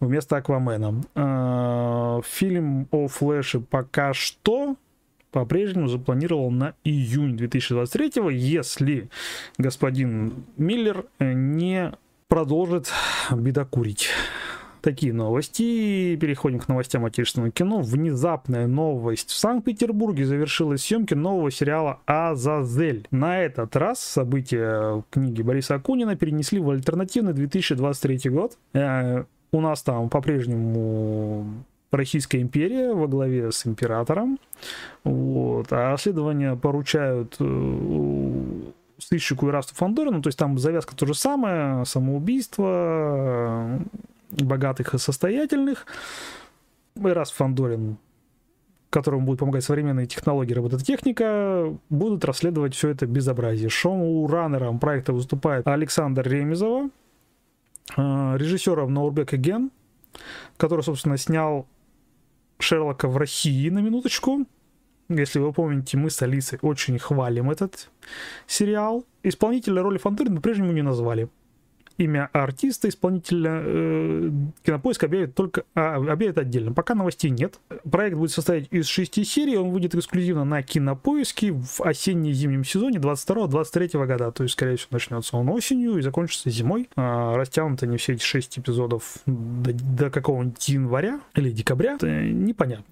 вместо 0.00 0.36
Аквамена. 0.36 1.02
А, 1.14 2.20
фильм 2.24 2.88
о 2.90 3.06
Флэше 3.06 3.60
пока 3.60 4.12
что 4.12 4.76
по-прежнему 5.30 5.86
запланировал 5.86 6.50
на 6.50 6.74
июнь 6.82 7.36
2023, 7.36 8.12
если 8.32 9.08
господин 9.58 10.44
Миллер 10.56 11.06
не 11.20 11.92
продолжит 12.26 12.90
бедокурить 13.30 14.08
такие 14.80 15.12
новости. 15.12 16.16
Переходим 16.16 16.58
к 16.58 16.68
новостям 16.68 17.04
отечественного 17.04 17.50
кино. 17.50 17.80
Внезапная 17.80 18.66
новость. 18.66 19.30
В 19.30 19.36
Санкт-Петербурге 19.36 20.24
завершилась 20.26 20.82
съемки 20.82 21.14
нового 21.14 21.50
сериала 21.50 22.00
«Азазель». 22.06 23.06
На 23.10 23.40
этот 23.40 23.76
раз 23.76 24.00
события 24.00 25.02
книги 25.10 25.42
Бориса 25.42 25.76
Акунина 25.76 26.16
перенесли 26.16 26.60
в 26.60 26.70
альтернативный 26.70 27.32
2023 27.32 28.30
год. 28.30 28.58
Э, 28.74 29.24
у 29.52 29.60
нас 29.60 29.82
там 29.82 30.08
по-прежнему 30.08 31.64
Российская 31.90 32.40
империя 32.40 32.92
во 32.92 33.08
главе 33.08 33.50
с 33.50 33.66
императором. 33.66 34.38
Вот. 35.02 35.72
А 35.72 35.90
расследования 35.90 36.54
поручают 36.54 37.36
э, 37.40 38.70
сыщику 38.98 39.48
Ирасту 39.48 39.74
Фандорину, 39.74 40.22
то 40.22 40.28
есть 40.28 40.38
там 40.38 40.58
завязка 40.58 40.94
то 40.94 41.06
же 41.06 41.14
самое, 41.14 41.84
самоубийство, 41.84 43.80
богатых 44.30 44.94
и 44.94 44.98
состоятельных. 44.98 45.86
И 46.96 47.06
раз 47.06 47.30
Фандорин, 47.30 47.98
которому 48.90 49.26
будет 49.26 49.38
помогать 49.38 49.64
современные 49.64 50.06
технологии 50.06 50.52
робототехника, 50.52 51.76
будут 51.88 52.24
расследовать 52.24 52.74
все 52.74 52.90
это 52.90 53.06
безобразие. 53.06 53.68
Шоу-раннером 53.68 54.78
проекта 54.78 55.12
выступает 55.12 55.66
Александр 55.66 56.28
Ремезова, 56.28 56.90
э, 57.96 58.36
режиссером 58.36 58.92
Наурбек 58.92 59.32
Ген, 59.34 59.70
который, 60.56 60.82
собственно, 60.82 61.16
снял 61.16 61.66
Шерлока 62.58 63.08
в 63.08 63.16
России 63.16 63.68
на 63.70 63.78
минуточку. 63.78 64.46
Если 65.08 65.40
вы 65.40 65.52
помните, 65.52 65.96
мы 65.96 66.10
с 66.10 66.22
Алисой 66.22 66.58
очень 66.62 66.98
хвалим 66.98 67.50
этот 67.50 67.90
сериал. 68.46 69.04
Исполнителя 69.22 69.82
роли 69.82 69.98
Фандорина 69.98 70.36
по-прежнему 70.36 70.72
не 70.72 70.82
назвали 70.82 71.28
имя 72.00 72.30
артиста, 72.32 72.88
исполнителя 72.88 73.62
э, 73.64 74.30
Кинопоиск 74.64 75.04
объявит 75.04 75.34
только 75.34 75.64
а, 75.74 75.96
объявит 75.96 76.38
отдельно. 76.38 76.72
Пока 76.72 76.94
новостей 76.94 77.30
нет. 77.30 77.60
Проект 77.90 78.16
будет 78.16 78.30
состоять 78.30 78.68
из 78.70 78.86
шести 78.86 79.24
серий, 79.24 79.56
он 79.56 79.70
выйдет 79.70 79.94
эксклюзивно 79.94 80.44
на 80.44 80.62
Кинопоиске 80.62 81.52
в 81.52 81.80
осенне-зимнем 81.80 82.64
сезоне 82.64 82.98
22-23 82.98 84.06
года. 84.06 84.32
То 84.32 84.42
есть, 84.42 84.54
скорее 84.54 84.76
всего, 84.76 84.88
начнется 84.92 85.36
он 85.36 85.48
осенью 85.50 85.98
и 85.98 86.02
закончится 86.02 86.50
зимой. 86.50 86.88
А, 86.96 87.36
растянуты 87.36 87.86
не 87.86 87.96
все 87.96 88.14
эти 88.14 88.22
шесть 88.22 88.58
эпизодов 88.58 89.18
до, 89.26 89.72
до 89.72 90.10
какого-нибудь 90.10 90.68
января 90.68 91.20
или 91.34 91.50
декабря. 91.50 91.94
Это 91.94 92.22
непонятно. 92.22 92.86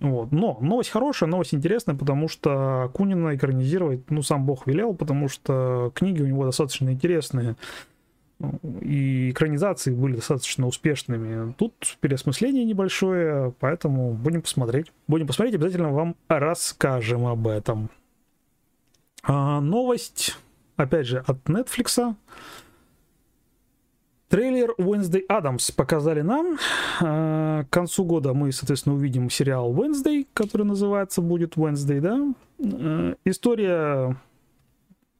Вот. 0.00 0.30
Но 0.30 0.58
новость 0.60 0.90
хорошая, 0.90 1.28
новость 1.28 1.54
интересная, 1.54 1.94
потому 1.94 2.28
что 2.28 2.90
Кунина 2.94 3.34
экранизировать, 3.34 4.10
ну, 4.10 4.22
сам 4.22 4.44
Бог 4.44 4.66
велел, 4.66 4.94
потому 4.94 5.28
что 5.28 5.90
книги 5.94 6.20
у 6.22 6.26
него 6.26 6.44
достаточно 6.44 6.90
интересные 6.90 7.56
и 8.82 9.30
экранизации 9.30 9.92
были 9.92 10.16
достаточно 10.16 10.66
успешными. 10.66 11.52
Тут 11.54 11.96
переосмысление 12.00 12.64
небольшое, 12.64 13.52
поэтому 13.60 14.12
будем 14.12 14.42
посмотреть. 14.42 14.92
Будем 15.08 15.26
посмотреть, 15.26 15.54
обязательно 15.54 15.90
вам 15.90 16.16
расскажем 16.28 17.26
об 17.26 17.48
этом. 17.48 17.90
А, 19.22 19.60
новость, 19.60 20.36
опять 20.76 21.06
же, 21.06 21.24
от 21.26 21.38
Netflix. 21.48 22.14
Трейлер 24.28 24.74
Wednesday 24.78 25.22
Adams 25.30 25.74
показали 25.74 26.20
нам. 26.20 26.58
А, 27.00 27.64
к 27.64 27.70
концу 27.70 28.04
года 28.04 28.34
мы, 28.34 28.52
соответственно, 28.52 28.96
увидим 28.96 29.30
сериал 29.30 29.72
Wednesday, 29.72 30.26
который 30.34 30.66
называется 30.66 31.22
будет 31.22 31.54
Wednesday, 31.54 32.00
да? 32.00 32.34
А, 32.60 33.14
история 33.24 34.16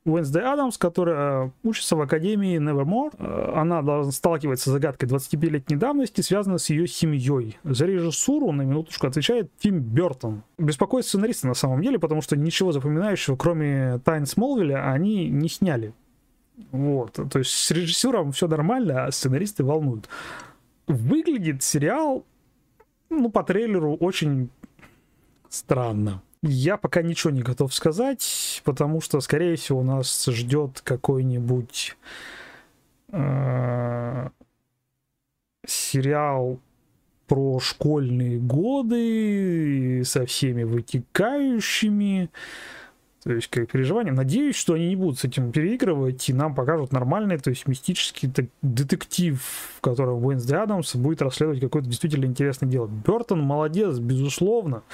Wednesday 0.07 0.43
Адамс, 0.43 0.79
которая 0.79 1.53
учится 1.65 1.97
в 1.97 2.01
Академии 2.01 2.59
Nevermore. 2.59 3.15
Э, 3.19 3.59
она 3.59 4.11
сталкивается 4.11 4.71
с 4.71 4.73
загадкой 4.73 5.09
25-летней 5.09 5.77
давности, 5.77 6.21
связанной 6.21 6.59
с 6.59 6.71
ее 6.71 6.87
семьей. 6.87 7.59
За 7.65 7.87
режиссуру, 7.87 8.53
на 8.53 8.63
минуточку, 8.63 9.07
отвечает 9.07 9.51
Тим 9.59 9.81
Бертон. 9.81 10.43
Беспокоит 10.59 11.05
сценариста 11.05 11.49
на 11.49 11.55
самом 11.55 11.83
деле, 11.83 11.99
потому 11.99 12.23
что 12.23 12.37
ничего 12.37 12.73
запоминающего, 12.73 13.37
кроме 13.37 13.99
Тайн 14.05 14.27
Смолвиля, 14.27 14.91
они 14.91 15.29
не 15.29 15.49
сняли. 15.49 15.93
Вот. 16.71 17.19
То 17.31 17.39
есть 17.39 17.51
с 17.51 17.71
режиссером 17.71 18.33
все 18.33 18.49
нормально, 18.49 19.07
а 19.07 19.11
сценаристы 19.11 19.65
волнуют. 19.65 20.09
Выглядит 20.87 21.63
сериал, 21.63 22.25
ну, 23.11 23.31
по 23.31 23.43
трейлеру 23.43 23.95
очень 23.97 24.51
странно. 25.49 26.23
Я 26.49 26.77
пока 26.77 27.03
ничего 27.03 27.33
не 27.33 27.43
готов 27.43 27.75
сказать, 27.75 28.63
потому 28.65 29.01
что, 29.01 29.21
скорее 29.21 29.57
всего, 29.57 29.83
нас 29.83 30.27
ждет 30.27 30.81
какой-нибудь 30.83 31.97
э, 33.11 34.29
сериал 35.67 36.61
про 37.27 37.59
школьные 37.59 38.39
годы 38.39 40.03
со 40.05 40.25
всеми 40.27 40.63
вытекающими. 40.63 42.31
То 43.27 43.33
есть, 43.33 43.49
как 43.49 43.69
переживание. 43.73 44.13
Надеюсь, 44.13 44.55
что 44.55 44.75
они 44.75 44.87
не 44.87 44.95
будут 44.95 45.19
с 45.19 45.25
этим 45.25 45.51
переигрывать 45.51 46.29
и 46.29 46.33
нам 46.33 46.55
покажут 46.55 46.93
нормальный, 46.93 47.37
то 47.39 47.51
есть 47.51 47.67
мистический 47.67 48.31
так, 48.31 48.47
детектив, 48.63 49.43
в 49.43 49.81
котором 49.81 50.25
Уэнсди 50.25 50.55
Адамс 50.55 50.95
будет 50.95 51.23
расследовать 51.23 51.61
какое-то 51.61 51.89
действительно 51.89 52.27
интересное 52.27 52.69
дело. 52.69 52.87
Бертон 52.87 53.41
молодец, 53.41 53.99
безусловно. 53.99 54.85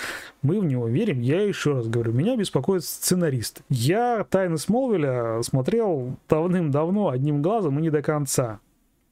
Мы 0.40 0.62
в 0.62 0.64
него 0.64 0.88
верим. 0.88 1.20
Я 1.20 1.42
еще 1.42 1.74
раз 1.74 1.88
говорю, 1.88 2.14
меня 2.14 2.34
беспокоит 2.34 2.84
сценарист. 2.84 3.60
Я 3.68 4.24
«Тайны 4.30 4.56
Смолвиля» 4.56 5.42
смотрел 5.42 6.16
давным-давно 6.30 7.10
одним 7.10 7.42
глазом 7.42 7.78
и 7.80 7.82
не 7.82 7.90
до 7.90 8.00
конца. 8.00 8.60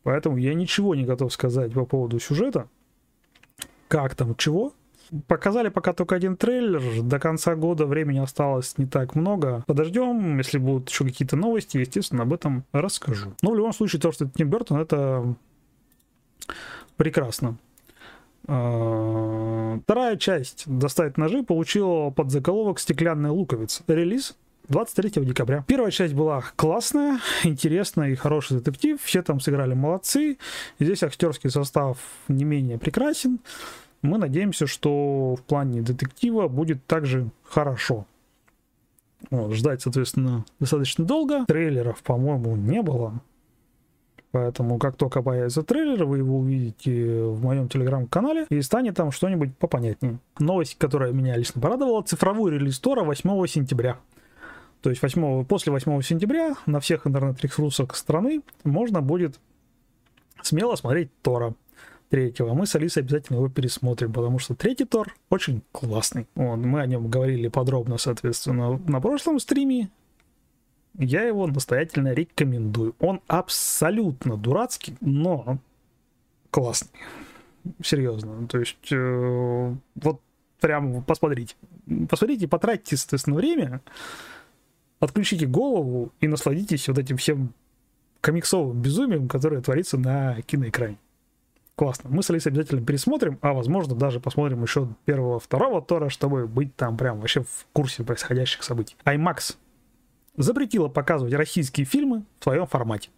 Поэтому 0.02 0.38
я 0.38 0.54
ничего 0.54 0.94
не 0.94 1.04
готов 1.04 1.30
сказать 1.30 1.74
по 1.74 1.84
поводу 1.84 2.18
сюжета. 2.20 2.68
Как 3.88 4.14
там, 4.14 4.34
чего? 4.36 4.72
Показали 5.26 5.68
пока 5.68 5.92
только 5.92 6.14
один 6.14 6.36
трейлер. 6.36 7.02
До 7.02 7.18
конца 7.18 7.54
года 7.54 7.86
времени 7.86 8.18
осталось 8.18 8.78
не 8.78 8.86
так 8.86 9.14
много. 9.14 9.64
Подождем. 9.66 10.38
Если 10.38 10.58
будут 10.58 10.88
еще 10.88 11.04
какие-то 11.04 11.36
новости, 11.36 11.78
естественно, 11.78 12.22
об 12.22 12.32
этом 12.32 12.64
расскажу. 12.72 13.32
Но 13.42 13.50
в 13.50 13.56
любом 13.56 13.72
случае, 13.72 14.00
то, 14.00 14.12
что 14.12 14.24
это 14.24 14.34
Тим 14.36 14.48
Бертон, 14.48 14.78
это 14.78 15.34
прекрасно. 16.96 17.56
А, 18.46 19.78
вторая 19.82 20.16
часть 20.16 20.64
«Достать 20.66 21.16
ножи» 21.16 21.42
получила 21.42 22.10
под 22.10 22.30
заголовок 22.30 22.78
«Стеклянная 22.78 23.30
луковица». 23.30 23.82
Релиз 23.86 24.36
23 24.68 25.24
декабря. 25.24 25.64
Первая 25.66 25.90
часть 25.90 26.14
была 26.14 26.44
классная, 26.56 27.18
интересная 27.44 28.10
и 28.10 28.14
хороший 28.14 28.58
детектив. 28.58 29.00
Все 29.02 29.22
там 29.22 29.40
сыграли 29.40 29.74
молодцы. 29.74 30.38
Здесь 30.78 31.02
актерский 31.02 31.50
состав 31.50 31.98
не 32.28 32.44
менее 32.44 32.78
прекрасен 32.78 33.40
мы 34.02 34.18
надеемся, 34.18 34.66
что 34.66 35.34
в 35.34 35.42
плане 35.42 35.82
детектива 35.82 36.48
будет 36.48 36.84
также 36.86 37.30
хорошо. 37.44 38.06
Вот, 39.30 39.52
ждать, 39.52 39.82
соответственно, 39.82 40.44
достаточно 40.58 41.04
долго. 41.04 41.44
Трейлеров, 41.46 42.02
по-моему, 42.02 42.56
не 42.56 42.82
было. 42.82 43.20
Поэтому, 44.32 44.78
как 44.78 44.96
только 44.96 45.22
появится 45.22 45.62
трейлер, 45.62 46.04
вы 46.04 46.18
его 46.18 46.38
увидите 46.38 47.24
в 47.24 47.42
моем 47.42 47.68
телеграм-канале 47.68 48.46
и 48.48 48.62
станет 48.62 48.94
там 48.94 49.10
что-нибудь 49.10 49.56
попонятнее. 49.56 50.18
Новость, 50.38 50.78
которая 50.78 51.12
меня 51.12 51.36
лично 51.36 51.60
порадовала, 51.60 52.02
цифровой 52.02 52.52
релиз 52.52 52.78
Тора 52.78 53.02
8 53.02 53.46
сентября. 53.46 53.98
То 54.82 54.90
есть 54.90 55.02
8, 55.02 55.44
после 55.44 55.72
8 55.72 56.00
сентября 56.02 56.54
на 56.64 56.80
всех 56.80 57.06
интернет-ресурсах 57.06 57.96
страны 57.96 58.42
можно 58.62 59.02
будет 59.02 59.38
смело 60.42 60.76
смотреть 60.76 61.10
Тора 61.22 61.54
третьего, 62.10 62.52
мы 62.54 62.66
с 62.66 62.74
Алисой 62.74 63.04
обязательно 63.04 63.36
его 63.36 63.48
пересмотрим, 63.48 64.12
потому 64.12 64.38
что 64.38 64.54
третий 64.54 64.84
Тор 64.84 65.14
очень 65.30 65.62
классный. 65.72 66.26
Вот, 66.34 66.56
мы 66.56 66.80
о 66.80 66.86
нем 66.86 67.08
говорили 67.08 67.48
подробно, 67.48 67.96
соответственно, 67.96 68.78
на 68.86 69.00
прошлом 69.00 69.38
стриме. 69.38 69.88
Я 70.98 71.22
его 71.22 71.46
настоятельно 71.46 72.12
рекомендую. 72.12 72.94
Он 72.98 73.20
абсолютно 73.28 74.36
дурацкий, 74.36 74.96
но 75.00 75.58
классный. 76.50 76.90
Серьезно. 77.82 78.48
То 78.48 78.58
есть, 78.58 78.92
э, 78.92 79.74
вот 79.94 80.20
прям 80.60 81.04
посмотрите. 81.04 81.54
Посмотрите, 82.08 82.48
потратьте, 82.48 82.96
соответственно, 82.96 83.36
время, 83.36 83.80
отключите 84.98 85.46
голову 85.46 86.12
и 86.20 86.26
насладитесь 86.26 86.88
вот 86.88 86.98
этим 86.98 87.16
всем 87.18 87.54
комиксовым 88.20 88.82
безумием, 88.82 89.28
которое 89.28 89.62
творится 89.62 89.96
на 89.96 90.42
киноэкране 90.42 90.98
классно. 91.80 92.10
Мы 92.10 92.22
с 92.22 92.28
Алисой 92.28 92.52
обязательно 92.52 92.84
пересмотрим, 92.84 93.38
а 93.40 93.54
возможно 93.54 93.94
даже 93.94 94.20
посмотрим 94.20 94.62
еще 94.62 94.86
первого, 95.06 95.40
второго 95.40 95.80
Тора, 95.80 96.10
чтобы 96.10 96.46
быть 96.46 96.76
там 96.76 96.98
прям 96.98 97.20
вообще 97.20 97.40
в 97.40 97.66
курсе 97.72 98.04
происходящих 98.04 98.62
событий. 98.62 98.98
IMAX 99.06 99.56
запретила 100.36 100.88
показывать 100.88 101.32
российские 101.32 101.86
фильмы 101.86 102.24
в 102.38 102.44
своем 102.44 102.66
формате. 102.66 103.08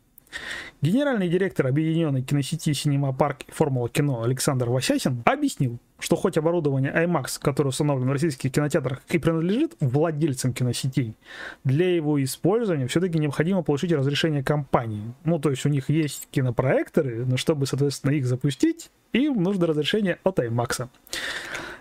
Генеральный 0.80 1.28
директор 1.28 1.66
объединенной 1.66 2.22
киносети 2.22 2.72
Синема 2.72 3.12
Парк 3.12 3.42
и 3.48 3.50
Формула 3.50 3.88
кино 3.88 4.22
Александр 4.22 4.70
Васясин 4.70 5.24
объяснил, 5.24 5.80
что 6.02 6.16
хоть 6.16 6.36
оборудование 6.36 6.92
IMAX, 6.92 7.38
которое 7.40 7.68
установлено 7.68 8.10
в 8.10 8.12
российских 8.12 8.50
кинотеатрах 8.50 9.02
и 9.08 9.18
принадлежит 9.18 9.76
владельцам 9.78 10.52
киносетей, 10.52 11.14
для 11.62 11.94
его 11.94 12.22
использования 12.22 12.88
все-таки 12.88 13.20
необходимо 13.20 13.62
получить 13.62 13.92
разрешение 13.92 14.42
компании. 14.42 15.14
Ну, 15.24 15.38
то 15.38 15.50
есть 15.50 15.64
у 15.64 15.68
них 15.68 15.88
есть 15.90 16.26
кинопроекторы, 16.32 17.24
но 17.24 17.36
чтобы, 17.36 17.66
соответственно, 17.66 18.10
их 18.10 18.26
запустить, 18.26 18.90
им 19.12 19.40
нужно 19.40 19.68
разрешение 19.68 20.18
от 20.24 20.40
IMAX. 20.40 20.88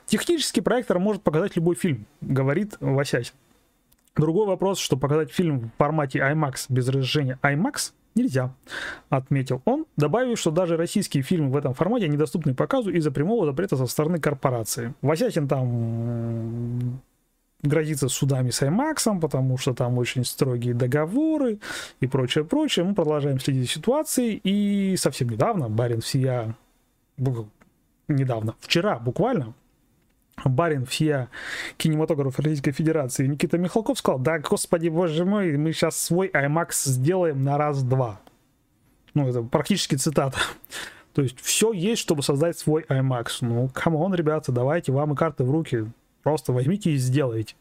Технический 0.06 0.62
проектор 0.62 1.00
может 1.00 1.24
показать 1.24 1.56
любой 1.56 1.76
фильм, 1.76 2.06
говорит 2.22 2.76
Васясин. 2.80 3.34
Другой 4.16 4.46
вопрос, 4.46 4.78
что 4.78 4.98
показать 4.98 5.32
фильм 5.32 5.60
в 5.62 5.78
формате 5.80 6.20
IMAX 6.20 6.66
без 6.70 6.88
разрешения 6.90 7.40
IMAX 7.42 7.94
нельзя, 8.16 8.54
отметил 9.10 9.62
он, 9.66 9.86
добавив, 9.98 10.40
что 10.40 10.52
даже 10.52 10.78
российские 10.78 11.24
фильмы 11.24 11.52
в 11.52 11.58
этом 11.58 11.74
формате 11.74 12.08
недоступны 12.08 12.54
показу 12.54 12.92
из-за 12.92 13.12
прямого 13.12 13.46
запрета 13.46 13.78
со 13.78 13.86
стороны 13.86 14.20
корпорации. 14.20 14.94
Васятин 15.02 15.48
там 15.48 17.02
грозится 17.64 18.10
судами 18.10 18.50
с 18.50 18.62
IMAX, 18.62 19.20
потому 19.20 19.58
что 19.58 19.74
там 19.74 19.98
очень 19.98 20.26
строгие 20.26 20.74
договоры 20.74 21.60
и 22.00 22.08
прочее, 22.08 22.44
прочее. 22.44 22.86
Мы 22.86 22.96
продолжаем 22.96 23.40
следить 23.40 23.64
за 23.64 23.70
ситуацией, 23.70 24.42
и 24.44 24.96
совсем 24.98 25.30
недавно 25.30 25.70
Барин 25.70 26.02
Сия, 26.02 26.56
недавно, 28.08 28.56
вчера 28.60 29.00
буквально, 29.00 29.54
барин 30.46 30.86
всея 30.86 31.30
кинематограф 31.78 32.40
Российской 32.40 32.72
Федерации 32.72 33.28
Никита 33.28 33.58
Михалков 33.58 33.98
сказал, 34.00 34.20
да, 34.20 34.40
господи, 34.40 34.90
боже 34.90 35.26
мой, 35.26 35.58
мы 35.58 35.74
сейчас 35.74 35.98
свой 35.98 36.28
IMAX 36.30 36.72
сделаем 36.86 37.44
на 37.44 37.58
раз-два. 37.58 38.22
Ну, 39.14 39.28
это 39.28 39.44
практически 39.44 39.96
цитата. 39.96 40.38
То 41.14 41.22
есть 41.22 41.40
все 41.42 41.74
есть, 41.74 42.02
чтобы 42.02 42.24
создать 42.24 42.58
свой 42.58 42.84
IMAX. 42.84 43.38
Ну, 43.42 43.70
come 43.74 43.97
on, 43.97 44.14
ребята, 44.16 44.52
давайте 44.52 44.92
вам 44.92 45.14
и 45.14 45.16
карты 45.16 45.44
в 45.44 45.52
руки. 45.52 45.86
Просто 46.24 46.54
возьмите 46.54 46.92
и 46.92 46.98
сделайте. 46.98 47.56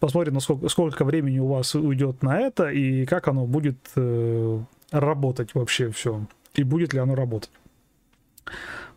Посмотрим, 0.00 0.34
насколько, 0.34 0.68
сколько 0.68 1.04
времени 1.04 1.38
у 1.38 1.46
вас 1.46 1.74
уйдет 1.74 2.22
на 2.22 2.40
это 2.40 2.68
и 2.68 3.06
как 3.06 3.28
оно 3.28 3.46
будет 3.46 3.78
э, 3.94 4.60
работать 4.90 5.54
вообще 5.54 5.90
все. 5.90 6.26
И 6.54 6.64
будет 6.64 6.92
ли 6.92 6.98
оно 6.98 7.14
работать. 7.14 7.50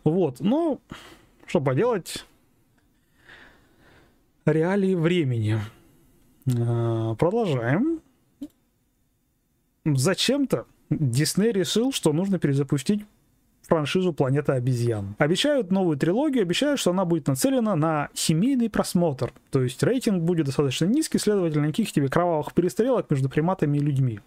Вот, 0.04 0.40
ну, 0.40 0.80
что 1.46 1.60
поделать 1.60 2.24
реалии 4.52 4.94
времени. 4.94 5.58
А, 6.58 7.14
продолжаем. 7.14 8.00
Зачем-то 9.84 10.66
Дисней 10.90 11.52
решил, 11.52 11.92
что 11.92 12.12
нужно 12.12 12.38
перезапустить 12.38 13.04
франшизу 13.62 14.12
«Планета 14.12 14.54
обезьян». 14.54 15.14
Обещают 15.18 15.70
новую 15.70 15.98
трилогию, 15.98 16.42
обещают, 16.42 16.80
что 16.80 16.90
она 16.90 17.04
будет 17.04 17.26
нацелена 17.26 17.76
на 17.76 18.08
семейный 18.14 18.70
просмотр. 18.70 19.32
То 19.50 19.62
есть 19.62 19.82
рейтинг 19.82 20.22
будет 20.22 20.46
достаточно 20.46 20.86
низкий, 20.86 21.18
следовательно, 21.18 21.66
никаких 21.66 21.92
тебе 21.92 22.08
кровавых 22.08 22.54
перестрелок 22.54 23.10
между 23.10 23.28
приматами 23.28 23.76
и 23.76 23.80
людьми. 23.80 24.20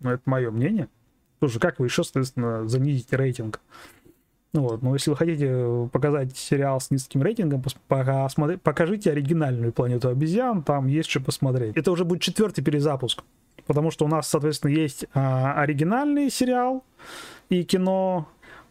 Но 0.00 0.12
это 0.12 0.22
мое 0.26 0.50
мнение. 0.50 0.88
Слушай, 1.40 1.58
как 1.58 1.78
вы 1.80 1.86
еще, 1.86 2.04
соответственно, 2.04 2.66
занизите 2.68 3.16
рейтинг? 3.16 3.60
Ну 4.52 4.62
вот, 4.62 4.82
но 4.82 4.94
если 4.94 5.10
вы 5.10 5.16
хотите 5.16 5.88
показать 5.92 6.36
сериал 6.36 6.80
с 6.80 6.90
низким 6.90 7.22
рейтингом, 7.22 7.62
покажите 7.88 9.10
оригинальную 9.10 9.72
планету 9.72 10.08
обезьян, 10.08 10.62
там 10.62 10.86
есть 10.86 11.10
что 11.10 11.20
посмотреть. 11.20 11.76
Это 11.76 11.90
уже 11.90 12.04
будет 12.04 12.22
четвертый 12.22 12.62
перезапуск, 12.62 13.22
потому 13.66 13.90
что 13.90 14.06
у 14.06 14.08
нас, 14.08 14.28
соответственно, 14.28 14.70
есть 14.70 15.06
а, 15.12 15.60
оригинальный 15.60 16.30
сериал 16.30 16.84
и 17.50 17.64
кино, 17.64 18.28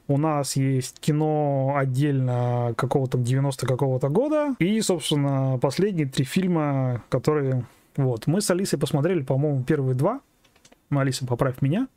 у 0.07 0.17
нас 0.17 0.55
есть 0.55 0.99
кино 0.99 1.73
отдельно 1.75 2.73
какого-то 2.77 3.17
90 3.17 3.65
какого-то 3.65 4.09
года. 4.09 4.55
И, 4.59 4.79
собственно, 4.81 5.57
последние 5.59 6.07
три 6.07 6.25
фильма, 6.25 7.03
которые... 7.09 7.65
Вот, 7.95 8.27
мы 8.27 8.41
с 8.41 8.51
Алисой 8.51 8.77
посмотрели, 8.77 9.23
по-моему, 9.23 9.63
первые 9.63 9.95
два. 9.95 10.19
Алиса, 10.91 11.25
поправь 11.25 11.61
меня. 11.61 11.87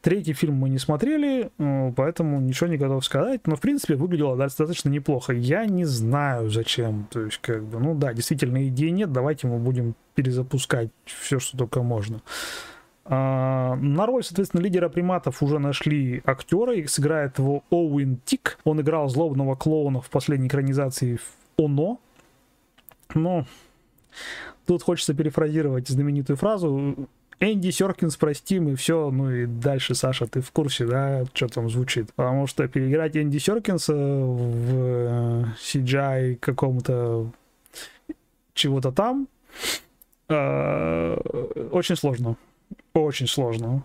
Третий 0.00 0.32
фильм 0.32 0.54
мы 0.54 0.68
не 0.68 0.78
смотрели, 0.78 1.50
э, 1.58 1.92
поэтому 1.96 2.40
ничего 2.40 2.68
не 2.68 2.76
готов 2.76 3.04
сказать. 3.04 3.46
Но, 3.46 3.56
в 3.56 3.60
принципе, 3.60 3.96
выглядело 3.96 4.36
достаточно 4.36 4.88
неплохо. 4.88 5.32
Я 5.32 5.66
не 5.66 5.84
знаю, 5.84 6.50
зачем. 6.50 7.08
То 7.10 7.22
есть, 7.22 7.38
как 7.38 7.64
бы, 7.64 7.80
ну 7.80 7.96
да, 7.96 8.12
действительно, 8.12 8.68
идеи 8.68 8.90
нет. 8.90 9.12
Давайте 9.12 9.48
мы 9.48 9.58
будем 9.58 9.94
перезапускать 10.14 10.90
все, 11.04 11.40
что 11.40 11.58
только 11.58 11.82
можно. 11.82 12.22
А, 13.10 13.74
на 13.76 14.06
роль, 14.06 14.22
соответственно, 14.22 14.60
лидера 14.60 14.88
приматов 14.88 15.42
уже 15.42 15.58
нашли 15.58 16.22
актера, 16.24 16.74
и 16.74 16.86
сыграет 16.86 17.38
его 17.38 17.64
Оуэн 17.70 18.20
Тик. 18.24 18.58
Он 18.64 18.80
играл 18.80 19.08
злобного 19.08 19.56
клоуна 19.56 20.00
в 20.00 20.10
последней 20.10 20.46
экранизации 20.46 21.18
«Оно». 21.56 21.98
Но 23.14 23.46
тут 24.66 24.82
хочется 24.82 25.14
перефразировать 25.14 25.88
знаменитую 25.88 26.36
фразу 26.36 27.08
Энди 27.40 27.70
Серкинс, 27.70 28.16
простим, 28.16 28.68
и 28.68 28.74
все. 28.74 29.10
Ну 29.10 29.30
и 29.30 29.46
дальше, 29.46 29.94
Саша, 29.94 30.26
ты 30.26 30.40
в 30.40 30.50
курсе, 30.50 30.86
да, 30.86 31.24
что 31.34 31.48
там 31.48 31.70
звучит. 31.70 32.12
Потому 32.14 32.46
что 32.46 32.66
переиграть 32.66 33.16
Энди 33.16 33.38
Серкинса 33.38 33.94
в 33.94 35.54
CGI 35.60 36.36
каком-то 36.36 37.32
чего-то 38.54 38.90
там 38.90 39.28
э, 40.28 41.14
очень 41.70 41.96
сложно. 41.96 42.36
Очень 42.92 43.28
сложно. 43.28 43.84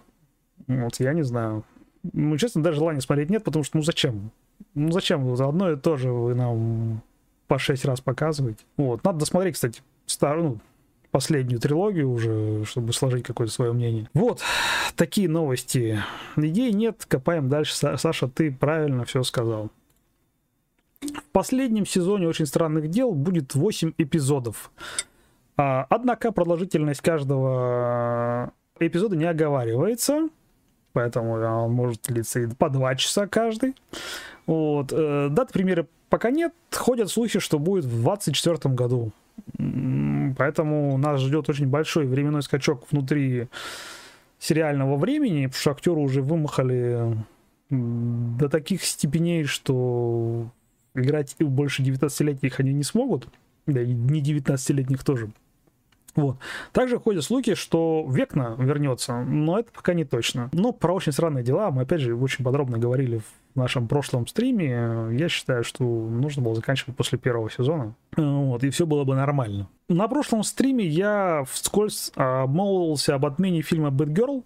Вот, 0.67 0.99
я 0.99 1.13
не 1.13 1.23
знаю. 1.23 1.63
Ну, 2.11 2.37
честно, 2.37 2.63
даже 2.63 2.79
желания 2.79 3.01
смотреть 3.01 3.29
нет, 3.29 3.43
потому 3.43 3.63
что, 3.63 3.77
ну, 3.77 3.83
зачем? 3.83 4.31
Ну, 4.73 4.91
зачем 4.91 5.25
вы 5.25 5.41
одно 5.43 5.71
и 5.71 5.77
то 5.77 5.95
же 5.95 6.11
вы 6.11 6.35
нам 6.35 7.01
по 7.47 7.59
шесть 7.59 7.85
раз 7.85 8.01
показываете? 8.01 8.65
Вот, 8.77 9.03
надо 9.03 9.19
досмотреть, 9.19 9.55
кстати, 9.55 9.81
старую, 10.05 10.43
ну, 10.43 10.59
последнюю 11.13 11.61
трилогию 11.61 12.09
уже, 12.09 12.65
чтобы 12.65 12.91
сложить 12.91 13.23
какое-то 13.23 13.53
свое 13.53 13.71
мнение. 13.71 14.09
Вот, 14.15 14.41
такие 14.95 15.29
новости. 15.29 15.99
Идей 16.35 16.73
нет, 16.73 17.05
копаем 17.07 17.49
дальше. 17.49 17.75
Саша, 17.75 18.27
ты 18.27 18.51
правильно 18.51 19.05
все 19.05 19.21
сказал. 19.21 19.69
В 21.01 21.23
последнем 21.31 21.85
сезоне 21.85 22.27
«Очень 22.27 22.47
странных 22.47 22.89
дел» 22.89 23.11
будет 23.11 23.53
8 23.53 23.93
эпизодов. 23.99 24.71
А, 25.55 25.85
однако 25.89 26.31
продолжительность 26.31 27.01
каждого 27.01 28.51
эпизода 28.79 29.15
не 29.15 29.25
оговаривается, 29.25 30.29
поэтому 30.93 31.33
он 31.33 31.73
может 31.73 32.01
длиться 32.07 32.39
и 32.39 32.47
по 32.47 32.69
два 32.69 32.95
часа 32.95 33.27
каждый. 33.27 33.75
Вот. 34.47 34.91
Э, 34.91 35.27
даты 35.29 35.53
премьеры 35.53 35.87
пока 36.09 36.31
нет, 36.31 36.55
ходят 36.71 37.11
слухи, 37.11 37.37
что 37.37 37.59
будет 37.59 37.85
в 37.85 38.01
2024 38.01 38.73
году. 38.73 39.11
Поэтому 40.37 40.97
нас 40.97 41.21
ждет 41.21 41.49
очень 41.49 41.67
большой 41.67 42.05
временной 42.05 42.41
скачок 42.41 42.85
внутри 42.91 43.47
сериального 44.39 44.97
времени, 44.97 45.45
потому 45.45 45.59
что 45.59 45.71
актеры 45.71 45.99
уже 45.99 46.21
вымахали 46.21 47.17
до 47.69 48.49
таких 48.49 48.83
степеней, 48.83 49.45
что 49.45 50.49
играть 50.95 51.35
больше 51.39 51.81
19-летних 51.81 52.59
они 52.59 52.73
не 52.73 52.83
смогут, 52.83 53.27
да 53.65 53.81
и 53.81 53.93
не 53.93 54.21
19-летних 54.21 55.03
тоже. 55.03 55.31
Вот. 56.15 56.37
Также 56.71 56.99
ходят 56.99 57.23
слухи, 57.23 57.55
что 57.55 58.05
Векна 58.07 58.55
вернется, 58.57 59.23
но 59.23 59.59
это 59.59 59.71
пока 59.71 59.93
не 59.93 60.05
точно. 60.05 60.49
Но 60.53 60.71
про 60.71 60.93
очень 60.93 61.11
странные 61.11 61.43
дела 61.43 61.71
мы, 61.71 61.83
опять 61.83 62.01
же, 62.01 62.15
очень 62.15 62.45
подробно 62.45 62.77
говорили 62.77 63.21
в 63.55 63.59
нашем 63.59 63.87
прошлом 63.87 64.27
стриме. 64.27 65.09
Я 65.11 65.29
считаю, 65.29 65.63
что 65.63 65.83
нужно 65.83 66.43
было 66.43 66.55
заканчивать 66.55 66.95
после 66.95 67.17
первого 67.17 67.49
сезона. 67.49 67.95
Вот, 68.15 68.63
и 68.63 68.69
все 68.69 68.85
было 68.85 69.03
бы 69.03 69.15
нормально. 69.15 69.67
На 69.89 70.07
прошлом 70.07 70.43
стриме 70.43 70.85
я 70.85 71.43
вскользь 71.49 72.11
обмолвился 72.15 73.15
об 73.15 73.25
отмене 73.25 73.61
фильма 73.61 73.91
«Бэтгерл», 73.91 74.43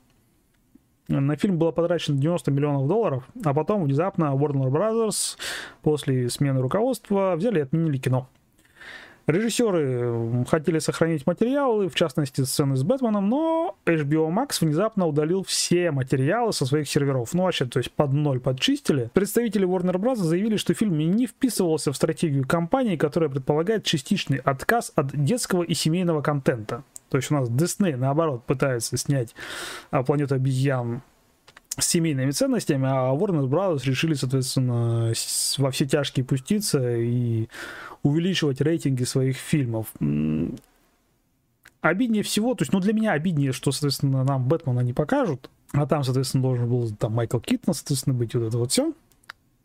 на 1.07 1.37
фильм 1.37 1.57
было 1.57 1.71
потрачено 1.71 2.17
90 2.17 2.51
миллионов 2.51 2.87
долларов, 2.87 3.23
а 3.45 3.53
потом 3.53 3.83
внезапно 3.83 4.25
Warner 4.35 4.69
Brothers 4.69 5.37
после 5.81 6.29
смены 6.29 6.61
руководства 6.61 7.35
взяли 7.37 7.59
и 7.59 7.61
отменили 7.61 7.97
кино. 7.97 8.27
Режиссеры 9.27 10.45
хотели 10.49 10.79
сохранить 10.79 11.27
материалы, 11.27 11.89
в 11.89 11.95
частности 11.95 12.41
сцены 12.41 12.77
с 12.77 12.83
Бэтменом, 12.83 13.27
но 13.27 13.75
HBO 13.85 14.29
Max 14.29 14.59
внезапно 14.61 15.05
удалил 15.05 15.43
все 15.43 15.91
материалы 15.91 16.53
со 16.53 16.65
своих 16.65 16.87
серверов. 16.87 17.33
Ну 17.33 17.43
вообще, 17.43 17.65
то 17.65 17.79
есть 17.79 17.91
под 17.91 18.13
ноль 18.13 18.39
подчистили. 18.39 19.09
Представители 19.13 19.67
Warner 19.67 19.97
Bros. 19.97 20.15
заявили, 20.15 20.55
что 20.55 20.73
фильм 20.73 20.97
не 20.97 21.27
вписывался 21.27 21.91
в 21.91 21.97
стратегию 21.97 22.47
компании, 22.47 22.95
которая 22.95 23.29
предполагает 23.29 23.83
частичный 23.83 24.37
отказ 24.37 24.93
от 24.95 25.11
детского 25.11 25.63
и 25.63 25.73
семейного 25.73 26.21
контента. 26.21 26.83
То 27.09 27.17
есть 27.17 27.29
у 27.29 27.35
нас 27.35 27.49
Disney, 27.49 27.97
наоборот, 27.97 28.45
пытается 28.45 28.95
снять 28.95 29.35
а, 29.91 30.03
«Планету 30.03 30.35
обезьян» 30.35 31.01
семейными 31.79 32.31
ценностями, 32.31 32.87
а 32.87 33.15
Warner 33.15 33.47
Bros. 33.47 33.85
решили, 33.85 34.13
соответственно, 34.13 35.13
во 35.57 35.71
все 35.71 35.85
тяжкие 35.85 36.25
пуститься 36.25 36.97
и 36.97 37.47
увеличивать 38.03 38.61
рейтинги 38.61 39.03
своих 39.03 39.37
фильмов. 39.37 39.87
Обиднее 41.81 42.23
всего, 42.23 42.55
то 42.55 42.63
есть, 42.63 42.73
ну, 42.73 42.79
для 42.79 42.93
меня 42.93 43.11
обиднее, 43.13 43.51
что, 43.51 43.71
соответственно, 43.71 44.23
нам 44.23 44.47
Бэтмена 44.47 44.79
не 44.79 44.93
покажут, 44.93 45.49
а 45.73 45.85
там, 45.85 46.03
соответственно, 46.03 46.43
должен 46.43 46.67
был 46.67 46.89
там 46.95 47.13
Майкл 47.13 47.39
Киттон, 47.39 47.73
соответственно, 47.73 48.15
быть 48.15 48.33
вот 48.33 48.43
это 48.43 48.57
вот 48.57 48.71
все. 48.71 48.93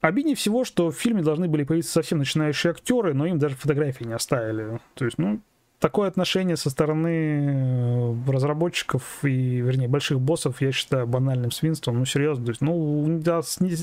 Обиднее 0.03 0.37
всего, 0.37 0.65
что 0.65 0.91
в 0.91 0.97
фильме 0.97 1.23
должны 1.23 1.49
были 1.49 1.65
появиться 1.65 1.93
совсем 1.93 2.19
начинающие 2.19 2.73
актеры, 2.73 3.15
но 3.15 3.25
им 3.27 3.39
даже 3.39 3.55
фотографии 3.55 4.05
не 4.05 4.13
оставили. 4.13 4.81
То 4.95 5.05
есть, 5.05 5.17
ну, 5.17 5.41
такое 5.83 6.07
отношение 6.07 6.57
со 6.57 6.71
стороны 6.71 7.09
э, 7.09 8.31
разработчиков 8.31 9.03
и, 9.25 9.57
вернее, 9.57 9.89
больших 9.89 10.21
боссов, 10.21 10.63
я 10.63 10.71
считаю, 10.71 11.09
банальным 11.09 11.51
свинством. 11.51 11.99
Ну, 11.99 12.05
серьезно, 12.05 12.45
то 12.45 12.51
есть, 12.53 12.61
ну, 12.61 13.21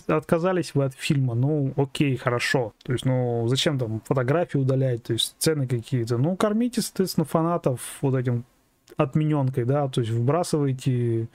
отказались 0.08 0.74
вы 0.74 0.86
от 0.86 0.94
фильма, 0.94 1.36
ну, 1.36 1.74
окей, 1.76 2.16
хорошо. 2.16 2.74
То 2.84 2.94
есть, 2.94 3.06
ну, 3.06 3.46
зачем 3.48 3.78
там 3.78 4.02
фотографии 4.06 4.58
удалять, 4.58 5.04
то 5.04 5.14
есть, 5.14 5.36
сцены 5.38 5.68
какие-то. 5.68 6.18
Ну, 6.18 6.38
кормите, 6.38 6.82
соответственно, 6.82 7.26
фанатов 7.26 7.82
вот 8.02 8.16
этим 8.16 8.46
отмененкой, 8.96 9.66
да, 9.66 9.90
то 9.90 10.00
есть, 10.00 10.14
выбрасывайте 10.14 11.28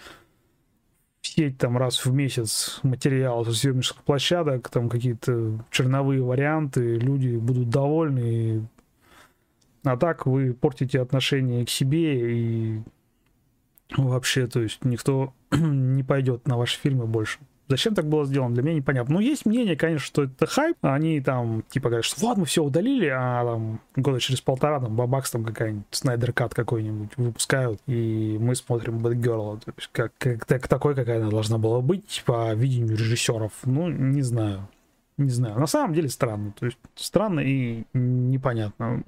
в 1.20 1.27
сеть 1.27 1.59
там 1.59 1.77
раз 1.77 2.07
в 2.07 2.12
месяц 2.12 2.81
материал 2.83 3.44
со 3.44 3.53
съемочных 3.53 4.03
площадок, 4.03 4.70
там 4.70 4.88
какие-то 4.88 5.62
черновые 5.70 6.22
варианты, 6.22 6.96
люди 6.96 7.37
будут 7.37 7.68
довольны, 7.68 8.66
а 9.85 9.97
так 9.97 10.27
вы 10.27 10.55
портите 10.55 11.01
отношение 11.01 11.64
к 11.64 11.70
себе 11.70 12.37
и 12.37 12.83
вообще, 13.97 14.47
то 14.47 14.61
есть 14.61 14.85
никто 14.85 15.33
не 15.53 16.03
пойдет 16.03 16.47
на 16.49 16.57
ваши 16.57 16.79
фильмы 16.79 17.07
больше. 17.07 17.38
Зачем 17.66 17.94
так 17.94 18.07
было 18.07 18.27
сделано, 18.27 18.55
для 18.55 18.62
меня 18.62 18.77
непонятно. 18.77 19.14
Ну, 19.14 19.20
есть 19.20 19.47
мнение, 19.47 19.75
конечно, 19.75 20.05
что 20.05 20.25
это 20.25 20.47
хайп. 20.47 20.77
Они 20.83 21.18
там, 21.23 21.64
типа, 21.70 21.88
говорят, 21.88 22.05
что 22.05 22.20
вот, 22.20 22.37
мы 22.37 22.44
все 22.44 22.62
удалили, 22.62 23.07
а 23.07 23.42
там 23.42 23.81
года 23.97 24.20
через 24.20 24.42
полтора 24.42 24.81
там 24.81 24.94
бабакс 24.94 25.31
там 25.31 25.44
какая-нибудь 25.44 25.87
Снайдер 25.90 26.35
Кат 26.35 26.55
какой-нибудь 26.55 27.12
выпускают, 27.16 27.81
и 27.87 28.37
мы 28.38 28.55
смотрим 28.55 28.99
Бэтгерла. 28.99 29.57
То 29.64 29.73
есть 29.79 29.88
как, 29.92 30.12
как, 30.18 30.47
как 30.47 30.68
такой, 30.68 30.94
какая 30.94 31.20
она 31.23 31.31
должна 31.31 31.57
была 31.57 31.81
быть 31.81 32.23
по 32.27 32.53
видению 32.53 32.99
режиссеров. 32.99 33.53
Ну, 33.64 33.88
не 33.88 34.20
знаю 34.20 34.68
не 35.16 35.31
знаю, 35.31 35.59
на 35.61 35.66
самом 35.66 35.94
деле 35.94 36.09
странно. 36.09 36.53
То 36.59 36.66
есть 36.66 36.79
странно 36.96 37.40
и 37.40 37.85
непонятно. 37.92 39.03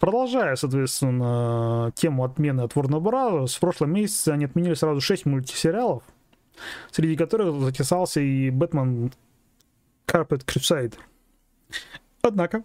Продолжая, 0.00 0.54
соответственно, 0.56 1.92
тему 1.94 2.24
отмены 2.24 2.62
от 2.62 2.72
Warner 2.74 3.00
Bros., 3.00 3.56
в 3.56 3.60
прошлом 3.60 3.92
месяце 3.92 4.28
они 4.30 4.44
отменили 4.44 4.74
сразу 4.74 5.00
6 5.00 5.26
мультисериалов, 5.26 6.02
среди 6.92 7.16
которых 7.16 7.60
затесался 7.60 8.20
и 8.20 8.50
Бэтмен 8.50 9.12
Carpet 10.06 10.44
Crusade. 10.44 10.94
Однако, 12.22 12.62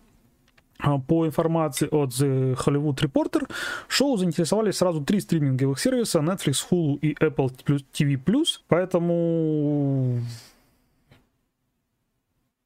по 1.07 1.25
информации 1.25 1.87
от 1.87 2.11
The 2.11 2.55
Hollywood 2.55 2.97
Reporter, 2.97 3.49
шоу 3.87 4.15
заинтересовали 4.15 4.71
сразу 4.71 5.03
три 5.03 5.19
стриминговых 5.19 5.79
сервиса 5.79 6.19
Netflix, 6.19 6.65
Hulu 6.69 6.99
и 6.99 7.15
Apple 7.15 7.51
TV+, 7.91 8.45
поэтому 8.67 10.21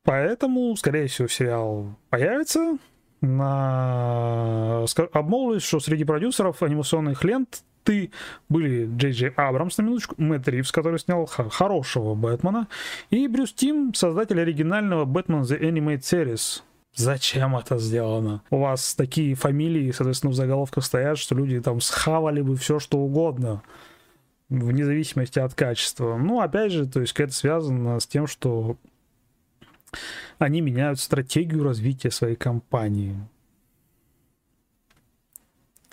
Поэтому, 0.04 0.76
скорее 0.76 1.08
всего, 1.08 1.28
сериал 1.28 1.96
появится. 2.10 2.78
На... 3.22 4.86
Обмолвились, 5.14 5.64
что 5.64 5.80
среди 5.80 6.04
продюсеров 6.04 6.62
анимационных 6.62 7.24
лент 7.24 7.64
ты. 7.84 8.12
Были 8.50 8.90
Джей 8.98 9.12
Джей 9.12 9.30
Абрамс, 9.30 9.78
на 9.78 9.84
минуточку, 9.84 10.16
Мэтт 10.18 10.48
Ривз, 10.48 10.72
который 10.72 11.00
снял 11.00 11.26
хорошего 11.26 12.16
Бэтмена, 12.16 12.68
и 13.10 13.28
Брюс 13.28 13.54
Тим, 13.54 13.94
создатель 13.94 14.42
оригинального 14.42 15.06
Бэтмен 15.06 15.42
The 15.42 15.60
Animated 15.60 16.00
Series. 16.00 16.62
Зачем 16.96 17.56
это 17.56 17.78
сделано? 17.80 18.44
У 18.52 18.60
вас 18.60 18.94
такие 18.96 19.36
фамилии, 19.36 19.92
соответственно, 19.92 20.32
в 20.32 20.36
заголовках 20.36 20.86
стоят, 20.86 21.18
что 21.18 21.34
люди 21.34 21.60
там 21.60 21.82
схавали 21.82 22.42
бы 22.42 22.56
все, 22.56 22.80
что 22.80 23.00
угодно, 23.00 23.64
вне 24.50 24.86
зависимости 24.86 25.40
от 25.40 25.56
качества. 25.56 26.18
Ну, 26.18 26.42
опять 26.42 26.72
же, 26.72 26.86
то 26.86 27.02
есть 27.02 27.20
это 27.20 27.34
связано 27.34 28.00
с 28.00 28.06
тем, 28.06 28.28
что 28.28 28.78
они 30.40 30.62
меняют 30.62 31.00
стратегию 31.00 31.64
развития 31.64 32.12
своей 32.12 32.36
компании. 32.36 33.16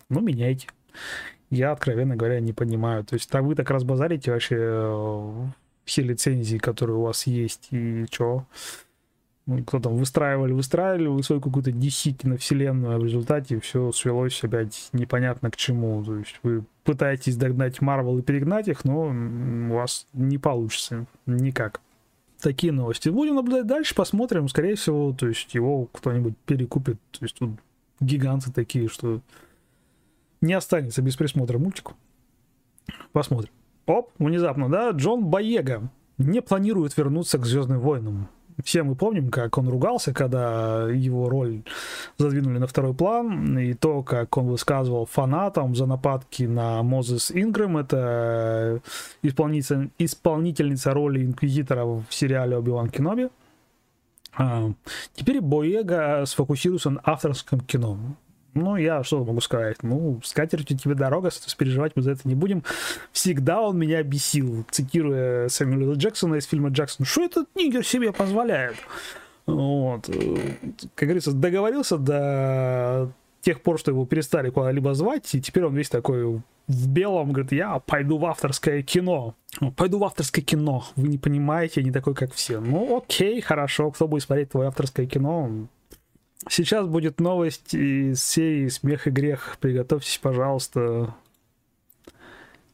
Ну, 0.09 0.21
меняйте. 0.21 0.69
Я, 1.51 1.73
откровенно 1.73 2.17
говоря, 2.17 2.41
не 2.41 2.53
понимаю. 2.53 3.05
То 3.05 3.15
есть, 3.15 3.33
а 3.35 3.43
вы 3.43 3.55
так 3.55 3.71
разбазарите 3.71 4.31
вообще 4.33 4.57
э, 4.59 5.47
все 5.85 6.03
лицензии, 6.03 6.59
которые 6.59 6.97
у 6.97 7.03
вас 7.03 7.27
есть, 7.27 7.69
и 7.71 8.07
что? 8.11 8.47
Ну, 9.47 9.65
кто 9.65 9.81
там 9.81 9.97
выстраивали, 9.97 10.53
выстраивали 10.53 11.09
вы 11.09 11.23
свою 11.25 11.41
какую-то 11.41 11.71
DC 11.71 12.37
вселенную, 12.39 12.95
а 12.95 12.99
в 12.99 13.05
результате 13.05 13.59
все 13.59 13.91
свелось 13.91 14.45
опять 14.45 14.91
непонятно 14.93 15.51
к 15.51 15.57
чему. 15.57 16.05
То 16.05 16.19
есть 16.19 16.39
вы 16.45 16.65
пытаетесь 16.85 17.37
догнать 17.37 17.81
Марвел 17.81 18.19
и 18.19 18.23
перегнать 18.23 18.69
их, 18.69 18.85
но 18.85 19.09
у 19.09 19.75
вас 19.75 20.07
не 20.13 20.39
получится 20.39 21.07
никак. 21.27 21.81
Такие 22.41 22.73
новости. 22.73 23.09
Будем 23.09 23.35
наблюдать 23.35 23.67
дальше, 23.67 23.95
посмотрим. 23.95 24.49
Скорее 24.49 24.75
всего, 24.75 25.13
то 25.13 25.29
есть 25.29 25.55
его 25.55 25.87
кто-нибудь 25.93 26.37
перекупит. 26.47 26.99
То 27.11 27.25
есть 27.25 27.37
тут 27.37 27.51
гиганты 28.01 28.51
такие, 28.51 28.89
что 28.89 29.21
не 30.41 30.55
останется 30.55 31.03
без 31.03 31.17
присмотра 31.17 31.59
мультику. 31.59 31.95
Посмотрим. 33.13 33.53
Оп, 33.87 34.11
внезапно, 34.19 34.69
да, 34.69 34.91
Джон 34.91 35.27
Боега 35.27 35.91
не 36.19 36.41
планирует 36.41 36.97
вернуться 36.97 37.39
к 37.39 37.47
Звездным 37.47 37.81
войнам. 37.81 38.29
Все 38.65 38.83
мы 38.83 38.95
помним, 38.95 39.31
как 39.31 39.59
он 39.59 39.69
ругался, 39.69 40.13
когда 40.13 40.89
его 40.91 41.29
роль 41.29 41.63
задвинули 42.19 42.59
на 42.59 42.67
второй 42.67 42.95
план, 42.95 43.59
и 43.59 43.75
то, 43.75 44.03
как 44.03 44.37
он 44.37 44.47
высказывал 44.47 45.07
фанатам 45.07 45.75
за 45.75 45.87
нападки 45.87 46.45
на 46.45 46.83
Мозес 46.83 47.31
Ингрэм, 47.33 47.79
это 47.79 48.81
исполнительница, 49.23 49.91
исполнительница 49.99 50.95
роли 50.95 51.25
Инквизитора 51.25 51.85
в 51.85 52.07
сериале 52.11 52.57
Оби-Ван 52.57 52.91
Кеноби. 52.91 53.29
А, 54.37 54.71
теперь 55.15 55.41
Боега 55.41 56.25
сфокусируется 56.27 56.91
на 56.91 57.01
авторском 57.05 57.61
кино. 57.61 57.99
Ну, 58.55 58.77
я 58.77 59.03
что 59.05 59.25
могу 59.25 59.41
сказать? 59.41 59.83
Ну, 59.83 60.21
с 60.25 60.33
катертью 60.33 60.77
тебе 60.77 60.95
дорога, 60.95 61.31
переживать 61.57 61.93
мы 61.95 62.03
за 62.03 62.13
это 62.13 62.23
не 62.25 62.35
будем. 62.35 62.65
Всегда 63.13 63.61
он 63.61 63.79
меня 63.79 64.03
бесил, 64.03 64.65
цитируя 64.71 65.49
Сэмюэла 65.49 65.95
Джексона 65.95 66.37
из 66.37 66.47
фильма 66.47 66.71
«Джексон». 66.71 67.07
Что 67.07 67.25
этот 67.25 67.49
нигер 67.55 67.85
себе 67.85 68.13
позволяет? 68.13 68.77
Вот. 69.47 70.07
Как 70.95 71.09
говорится, 71.09 71.33
договорился 71.33 71.99
до 71.99 73.13
тех 73.41 73.63
пор, 73.63 73.79
что 73.79 73.91
его 73.91 74.05
перестали 74.07 74.51
куда-либо 74.51 74.95
звать, 74.95 75.35
и 75.35 75.41
теперь 75.41 75.65
он 75.65 75.75
весь 75.75 75.89
такой 75.89 76.41
в 76.71 76.89
белом, 76.89 77.33
говорит, 77.33 77.53
я 77.53 77.79
пойду 77.81 78.19
в 78.19 78.27
авторское 78.27 78.83
кино. 78.83 79.35
Пойду 79.77 79.99
в 79.99 80.05
авторское 80.05 80.45
кино. 80.45 80.85
Вы 80.95 81.09
не 81.09 81.19
понимаете, 81.19 81.81
я 81.81 81.87
не 81.87 81.93
такой, 81.93 82.15
как 82.15 82.33
все. 82.33 82.61
Ну, 82.61 82.99
окей, 82.99 83.41
хорошо, 83.41 83.91
кто 83.91 84.07
будет 84.07 84.23
смотреть 84.23 84.51
твое 84.51 84.69
авторское 84.69 85.07
кино, 85.07 85.67
Сейчас 86.49 86.87
будет 86.87 87.21
новость 87.21 87.75
из 87.75 88.23
серии 88.25 88.69
«Смех 88.69 89.07
и 89.07 89.11
грех». 89.11 89.59
Приготовьтесь, 89.61 90.19
пожалуйста. 90.19 91.15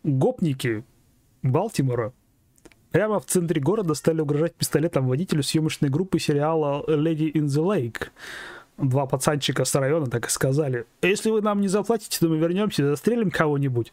Гопники 0.05 0.85
Балтимора 1.43 2.13
прямо 2.93 3.19
в 3.19 3.27
центре 3.27 3.61
города 3.61 3.95
стали 3.95 4.21
угрожать 4.21 4.55
пистолетом 4.55 5.09
водителю 5.09 5.43
съемочной 5.43 5.89
группы 5.89 6.19
сериала 6.21 6.85
«Lady 6.87 7.33
in 7.33 7.47
the 7.47 7.63
Lake». 7.65 8.09
Два 8.79 9.07
пацанчика 9.07 9.65
с 9.65 9.75
района 9.75 10.07
так 10.07 10.27
и 10.29 10.31
сказали. 10.31 10.87
«Если 11.03 11.31
вы 11.31 11.43
нам 11.43 11.61
не 11.61 11.69
заплатите, 11.69 12.19
то 12.21 12.29
мы 12.29 12.39
вернемся 12.39 12.83
и 12.83 12.87
застрелим 12.87 13.31
кого-нибудь». 13.31 13.91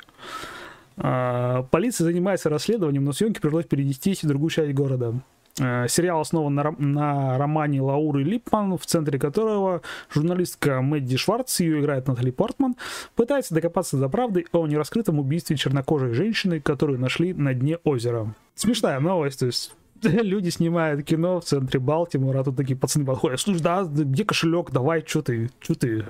А, 0.97 1.63
полиция 1.71 2.05
занимается 2.05 2.49
расследованием, 2.49 3.05
но 3.05 3.13
съемки 3.13 3.39
пришлось 3.39 3.65
перенести 3.65 4.13
в 4.13 4.27
другую 4.27 4.51
часть 4.51 4.73
города. 4.73 5.15
Э, 5.59 5.87
сериал 5.87 6.21
основан 6.21 6.55
на, 6.55 6.71
на 6.79 7.37
романе 7.37 7.81
Лауры 7.81 8.23
Липман, 8.23 8.75
в 8.77 8.85
центре 8.87 9.19
которого 9.19 9.81
журналистка 10.11 10.81
Мэдди 10.81 11.17
Шварц, 11.17 11.59
ее 11.59 11.79
играет 11.79 12.07
Натали 12.07 12.31
Портман, 12.31 12.75
пытается 13.15 13.53
докопаться 13.53 13.97
до 13.97 14.09
правды 14.09 14.45
о 14.51 14.65
нераскрытом 14.65 15.19
убийстве 15.19 15.55
чернокожей 15.55 16.13
женщины, 16.13 16.59
которую 16.59 16.99
нашли 16.99 17.33
на 17.33 17.53
дне 17.53 17.77
озера. 17.83 18.33
Смешная 18.55 18.99
новость, 18.99 19.39
то 19.41 19.45
есть 19.45 19.75
люди 20.01 20.49
снимают 20.49 21.05
кино 21.05 21.39
в 21.39 21.45
центре 21.45 21.79
Балтимора, 21.79 22.39
а 22.39 22.43
тут 22.43 22.55
такие 22.55 22.75
пацаны 22.75 23.05
подходят, 23.05 23.39
слушай, 23.39 23.61
да, 23.61 23.83
где 23.83 24.25
кошелек, 24.25 24.71
давай, 24.71 25.03
что 25.05 25.21
ты, 25.21 25.51
что 25.59 25.75
ты, 25.75 26.05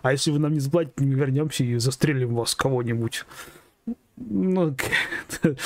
а 0.00 0.12
если 0.12 0.30
вы 0.30 0.38
нам 0.38 0.54
не 0.54 0.60
заплатите, 0.60 1.04
мы 1.04 1.14
вернемся 1.14 1.64
и 1.64 1.76
застрелим 1.76 2.34
вас 2.34 2.54
кого-нибудь. 2.54 3.26
Ну, 4.16 4.74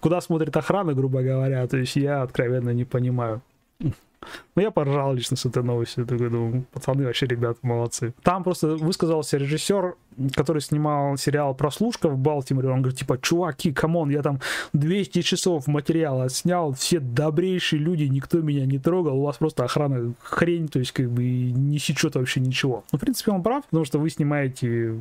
куда 0.00 0.20
смотрит 0.20 0.56
охрана, 0.56 0.94
грубо 0.94 1.22
говоря, 1.22 1.66
то 1.66 1.76
есть 1.76 1.96
я 1.96 2.22
откровенно 2.22 2.70
не 2.70 2.84
понимаю. 2.84 3.42
Ну, 3.80 4.62
я 4.62 4.70
поржал 4.70 5.14
лично 5.14 5.36
с 5.36 5.46
этой 5.46 5.62
новостью. 5.62 6.06
Такой, 6.06 6.28
думаю, 6.28 6.64
пацаны 6.72 7.04
вообще, 7.04 7.26
ребята, 7.26 7.58
молодцы. 7.62 8.14
Там 8.22 8.42
просто 8.42 8.76
высказался 8.76 9.36
режиссер, 9.36 9.94
который 10.34 10.60
снимал 10.60 11.16
сериал 11.16 11.54
«Прослушка» 11.54 12.08
в 12.08 12.18
Балтиморе. 12.18 12.68
Он 12.68 12.82
говорит, 12.82 12.98
типа, 12.98 13.18
чуваки, 13.20 13.72
come 13.72 13.94
on, 13.94 14.10
я 14.10 14.22
там 14.22 14.40
200 14.72 15.22
часов 15.22 15.66
материала 15.66 16.28
снял, 16.28 16.72
все 16.72 16.98
добрейшие 16.98 17.80
люди, 17.80 18.04
никто 18.04 18.40
меня 18.40 18.66
не 18.66 18.78
трогал, 18.78 19.18
у 19.18 19.24
вас 19.24 19.36
просто 19.36 19.64
охрана 19.64 20.14
хрень, 20.22 20.68
то 20.68 20.78
есть, 20.80 20.92
как 20.92 21.10
бы, 21.10 21.22
не 21.24 21.78
сечет 21.78 22.16
вообще 22.16 22.40
ничего. 22.40 22.84
Ну, 22.92 22.98
в 22.98 23.00
принципе, 23.00 23.30
он 23.30 23.42
прав, 23.42 23.64
потому 23.66 23.84
что 23.84 23.98
вы 23.98 24.10
снимаете 24.10 24.98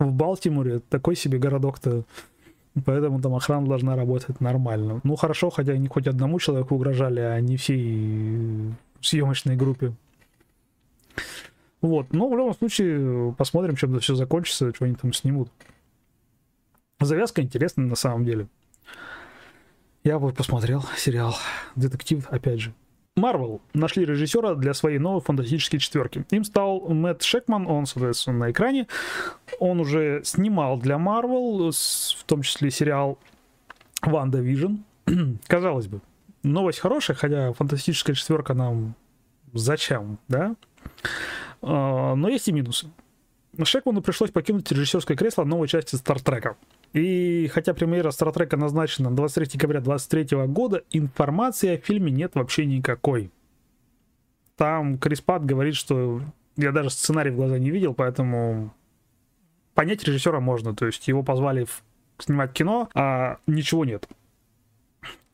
в 0.00 0.12
Балтиморе 0.12 0.80
такой 0.80 1.14
себе 1.14 1.38
городок-то 1.38 2.04
Поэтому 2.84 3.20
там 3.20 3.34
охрана 3.34 3.66
должна 3.66 3.96
работать 3.96 4.40
нормально. 4.40 5.00
Ну 5.02 5.16
хорошо, 5.16 5.50
хотя 5.50 5.72
они 5.72 5.88
хоть 5.88 6.06
одному 6.06 6.38
человеку 6.38 6.76
угрожали, 6.76 7.20
а 7.20 7.40
не 7.40 7.56
всей 7.56 8.72
съемочной 9.00 9.56
группе. 9.56 9.92
Вот, 11.80 12.12
но 12.12 12.28
в 12.28 12.36
любом 12.36 12.54
случае 12.54 13.34
посмотрим, 13.36 13.74
чем 13.74 13.92
это 13.92 14.00
все 14.00 14.14
закончится, 14.14 14.72
что 14.72 14.84
они 14.84 14.94
там 14.94 15.12
снимут. 15.12 15.50
Завязка 17.00 17.42
интересная 17.42 17.86
на 17.86 17.96
самом 17.96 18.24
деле. 18.24 18.46
Я 20.04 20.18
бы 20.18 20.32
посмотрел 20.32 20.84
сериал 20.96 21.34
«Детектив», 21.74 22.26
опять 22.30 22.60
же. 22.60 22.74
Марвел 23.16 23.60
нашли 23.74 24.04
режиссера 24.04 24.54
для 24.54 24.72
своей 24.72 24.98
новой 24.98 25.20
фантастической 25.20 25.78
четверки. 25.78 26.24
Им 26.30 26.44
стал 26.44 26.80
Мэтт 26.88 27.22
Шекман, 27.22 27.66
он, 27.66 27.86
соответственно, 27.86 28.38
на 28.38 28.50
экране. 28.50 28.86
Он 29.58 29.80
уже 29.80 30.22
снимал 30.24 30.78
для 30.78 30.98
Марвел, 30.98 31.70
в 31.70 32.24
том 32.24 32.42
числе 32.42 32.70
сериал 32.70 33.18
WandaVision. 34.02 34.76
Казалось 35.46 35.88
бы, 35.88 36.00
новость 36.42 36.78
хорошая, 36.78 37.16
хотя 37.16 37.52
фантастическая 37.52 38.14
четверка 38.14 38.54
нам 38.54 38.94
зачем, 39.52 40.18
да? 40.28 40.54
А, 41.62 42.14
но 42.14 42.28
есть 42.28 42.48
и 42.48 42.52
минусы. 42.52 42.90
Шекману 43.62 44.00
пришлось 44.00 44.30
покинуть 44.30 44.70
режиссерское 44.70 45.16
кресло 45.16 45.44
новой 45.44 45.68
части 45.68 45.96
Стартрека. 45.96 46.56
И 46.92 47.48
хотя 47.52 47.72
премьера 47.72 48.10
Стартрека 48.10 48.56
назначена 48.56 49.10
на 49.10 49.16
23 49.16 49.46
декабря 49.46 49.80
2023 49.80 50.46
года, 50.46 50.82
информации 50.90 51.74
о 51.74 51.78
фильме 51.78 52.10
нет 52.10 52.34
вообще 52.34 52.66
никакой. 52.66 53.30
Там 54.56 54.98
Крис 54.98 55.20
Пайн 55.20 55.44
говорит, 55.44 55.76
что 55.76 56.20
я 56.56 56.72
даже 56.72 56.90
сценарий 56.90 57.30
в 57.30 57.36
глаза 57.36 57.58
не 57.58 57.70
видел, 57.70 57.94
поэтому 57.94 58.74
понять 59.74 60.04
режиссера 60.04 60.40
можно. 60.40 60.74
То 60.74 60.86
есть 60.86 61.06
его 61.08 61.22
позвали 61.22 61.66
снимать 62.18 62.52
кино, 62.52 62.90
а 62.94 63.38
ничего 63.46 63.84
нет. 63.84 64.08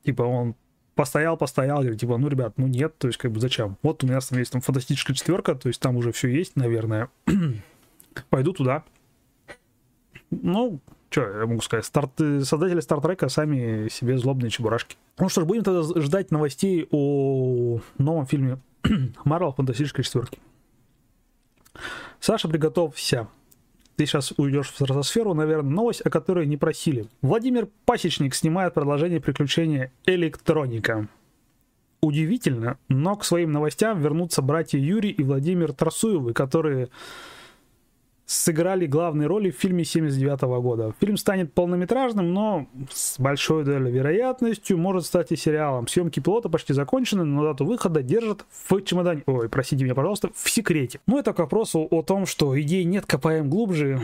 Типа 0.04 0.22
он 0.22 0.54
постоял, 0.94 1.36
постоял, 1.36 1.78
говорит, 1.80 2.00
типа, 2.00 2.16
ну, 2.16 2.28
ребят, 2.28 2.54
ну 2.56 2.66
нет, 2.66 2.96
то 2.98 3.06
есть, 3.06 3.18
как 3.18 3.30
бы, 3.30 3.38
зачем? 3.38 3.76
Вот 3.82 4.02
у 4.02 4.06
меня 4.06 4.18
там 4.20 4.38
есть 4.38 4.50
там 4.50 4.62
фантастическая 4.62 5.14
четверка, 5.14 5.54
то 5.54 5.68
есть 5.68 5.80
там 5.80 5.96
уже 5.96 6.10
все 6.10 6.28
есть, 6.28 6.56
наверное. 6.56 7.10
Пойду 8.30 8.52
туда. 8.52 8.82
Ну, 10.30 10.80
что 11.16 11.38
я 11.40 11.46
могу 11.46 11.62
сказать? 11.62 11.86
Старт, 11.86 12.12
создатели 12.42 12.80
Стартрека 12.80 13.30
сами 13.30 13.88
себе 13.88 14.18
злобные 14.18 14.50
чебурашки. 14.50 14.96
Ну 15.18 15.30
что 15.30 15.40
ж, 15.40 15.44
будем 15.44 15.64
тогда 15.64 15.82
ждать 16.02 16.30
новостей 16.30 16.86
о 16.90 17.80
новом 17.96 18.26
фильме 18.26 18.58
Марвел 19.24 19.52
Фантастической 19.52 20.04
четверки. 20.04 20.38
Саша, 22.20 22.48
приготовься. 22.48 23.28
Ты 23.96 24.04
сейчас 24.04 24.34
уйдешь 24.36 24.70
в 24.70 24.74
стратосферу, 24.74 25.32
наверное, 25.32 25.70
новость, 25.70 26.02
о 26.04 26.10
которой 26.10 26.44
не 26.44 26.58
просили. 26.58 27.06
Владимир 27.22 27.68
Пасечник 27.86 28.34
снимает 28.34 28.74
продолжение 28.74 29.18
приключения 29.18 29.92
Электроника. 30.04 31.08
Удивительно, 32.02 32.76
но 32.90 33.16
к 33.16 33.24
своим 33.24 33.52
новостям 33.52 34.02
вернутся 34.02 34.42
братья 34.42 34.78
Юрий 34.78 35.12
и 35.12 35.22
Владимир 35.22 35.72
Трасуевы, 35.72 36.34
которые, 36.34 36.90
сыграли 38.26 38.86
главные 38.86 39.28
роли 39.28 39.50
в 39.50 39.56
фильме 39.56 39.84
79 39.84 40.40
года. 40.60 40.92
Фильм 41.00 41.16
станет 41.16 41.54
полнометражным, 41.54 42.34
но 42.34 42.66
с 42.90 43.18
большой 43.20 43.64
долей 43.64 43.92
вероятностью 43.92 44.76
может 44.76 45.06
стать 45.06 45.30
и 45.30 45.36
сериалом. 45.36 45.86
Съемки 45.86 46.18
пилота 46.18 46.48
почти 46.48 46.72
закончены, 46.74 47.24
но 47.24 47.44
дату 47.44 47.64
выхода 47.64 48.02
держат 48.02 48.44
в 48.50 48.80
чемодане. 48.82 49.22
Ой, 49.26 49.48
простите 49.48 49.84
меня, 49.84 49.94
пожалуйста, 49.94 50.30
в 50.34 50.50
секрете. 50.50 51.00
Ну, 51.06 51.18
это 51.18 51.32
к 51.32 51.38
вопросу 51.38 51.86
о 51.88 52.02
том, 52.02 52.26
что 52.26 52.60
идей 52.60 52.84
нет, 52.84 53.06
копаем 53.06 53.48
глубже. 53.48 54.00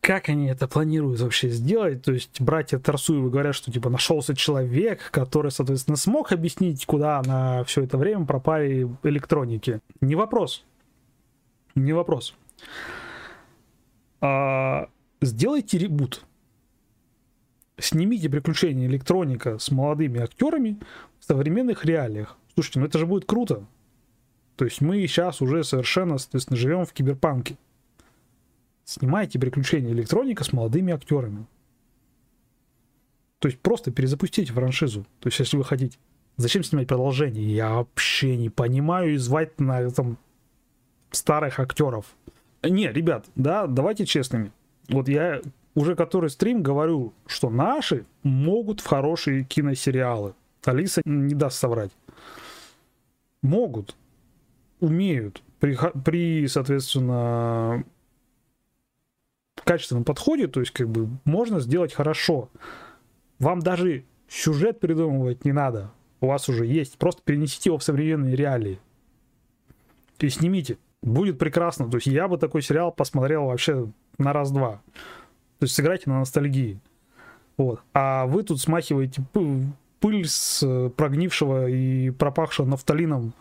Как 0.00 0.28
они 0.28 0.46
это 0.46 0.68
планируют 0.68 1.20
вообще 1.20 1.48
сделать? 1.48 2.02
То 2.02 2.12
есть 2.12 2.40
братья 2.40 2.78
Тарсуевы 2.78 3.28
говорят, 3.28 3.56
что 3.56 3.72
типа 3.72 3.90
нашелся 3.90 4.36
человек, 4.36 5.10
который, 5.10 5.50
соответственно, 5.50 5.96
смог 5.96 6.30
объяснить, 6.30 6.86
куда 6.86 7.20
на 7.26 7.64
все 7.64 7.82
это 7.82 7.98
время 7.98 8.24
пропали 8.24 8.88
электроники. 9.02 9.80
Не 10.00 10.14
вопрос. 10.14 10.64
Не 11.74 11.92
вопрос 11.92 12.36
а, 14.20 14.88
сделайте 15.20 15.78
ребут. 15.78 16.24
Снимите 17.78 18.30
приключения 18.30 18.86
электроника 18.86 19.58
с 19.58 19.70
молодыми 19.70 20.20
актерами 20.20 20.78
в 21.18 21.24
современных 21.24 21.84
реалиях. 21.84 22.36
Слушайте, 22.54 22.80
ну 22.80 22.86
это 22.86 22.98
же 22.98 23.06
будет 23.06 23.26
круто. 23.26 23.66
То 24.56 24.64
есть 24.64 24.80
мы 24.80 24.98
сейчас 25.06 25.42
уже 25.42 25.62
совершенно, 25.62 26.16
соответственно, 26.16 26.56
живем 26.56 26.86
в 26.86 26.92
киберпанке. 26.92 27.58
Снимайте 28.84 29.38
приключения 29.38 29.92
электроника 29.92 30.44
с 30.44 30.52
молодыми 30.52 30.92
актерами. 30.94 31.46
То 33.38 33.48
есть 33.48 33.60
просто 33.60 33.90
перезапустите 33.90 34.52
франшизу. 34.52 35.04
То 35.20 35.26
есть 35.28 35.38
если 35.38 35.56
вы 35.56 35.64
хотите. 35.64 35.98
Зачем 36.38 36.64
снимать 36.64 36.88
продолжение? 36.88 37.44
Я 37.54 37.74
вообще 37.74 38.36
не 38.36 38.48
понимаю 38.48 39.14
и 39.14 39.16
звать 39.16 39.60
на 39.60 39.90
там 39.90 40.18
старых 41.10 41.60
актеров. 41.60 42.06
Не, 42.62 42.92
ребят, 42.92 43.26
да, 43.34 43.66
давайте 43.66 44.06
честными. 44.06 44.52
Вот 44.88 45.08
я 45.08 45.40
уже 45.74 45.94
который 45.94 46.30
стрим 46.30 46.62
говорю, 46.62 47.12
что 47.26 47.50
наши 47.50 48.06
могут 48.22 48.80
в 48.80 48.86
хорошие 48.86 49.44
киносериалы. 49.44 50.34
Алиса 50.64 51.02
не 51.04 51.34
даст 51.34 51.58
соврать. 51.58 51.92
Могут, 53.42 53.94
умеют 54.80 55.42
при, 55.60 55.78
при 56.04 56.48
соответственно, 56.48 57.84
качественном 59.64 60.04
подходе, 60.04 60.46
то 60.48 60.60
есть 60.60 60.72
как 60.72 60.88
бы 60.88 61.08
можно 61.24 61.60
сделать 61.60 61.92
хорошо. 61.92 62.48
Вам 63.38 63.60
даже 63.60 64.04
сюжет 64.28 64.80
придумывать 64.80 65.44
не 65.44 65.52
надо. 65.52 65.92
У 66.20 66.28
вас 66.28 66.48
уже 66.48 66.64
есть. 66.64 66.96
Просто 66.96 67.20
перенесите 67.22 67.68
его 67.68 67.78
в 67.78 67.84
современные 67.84 68.34
реалии. 68.34 68.80
И 70.18 70.28
снимите 70.30 70.78
будет 71.06 71.38
прекрасно. 71.38 71.88
То 71.88 71.96
есть 71.96 72.08
я 72.08 72.28
бы 72.28 72.36
такой 72.36 72.62
сериал 72.62 72.92
посмотрел 72.92 73.46
вообще 73.46 73.88
на 74.18 74.32
раз-два. 74.32 74.82
То 75.58 75.64
есть 75.64 75.74
сыграйте 75.74 76.10
на 76.10 76.18
ностальгии. 76.18 76.80
Вот. 77.56 77.80
А 77.94 78.26
вы 78.26 78.42
тут 78.42 78.60
смахиваете 78.60 79.24
пыль 80.00 80.28
с 80.28 80.62
э, 80.62 80.90
прогнившего 80.90 81.68
и 81.68 82.10
пропахшего 82.10 82.66
нафталином 82.66 83.32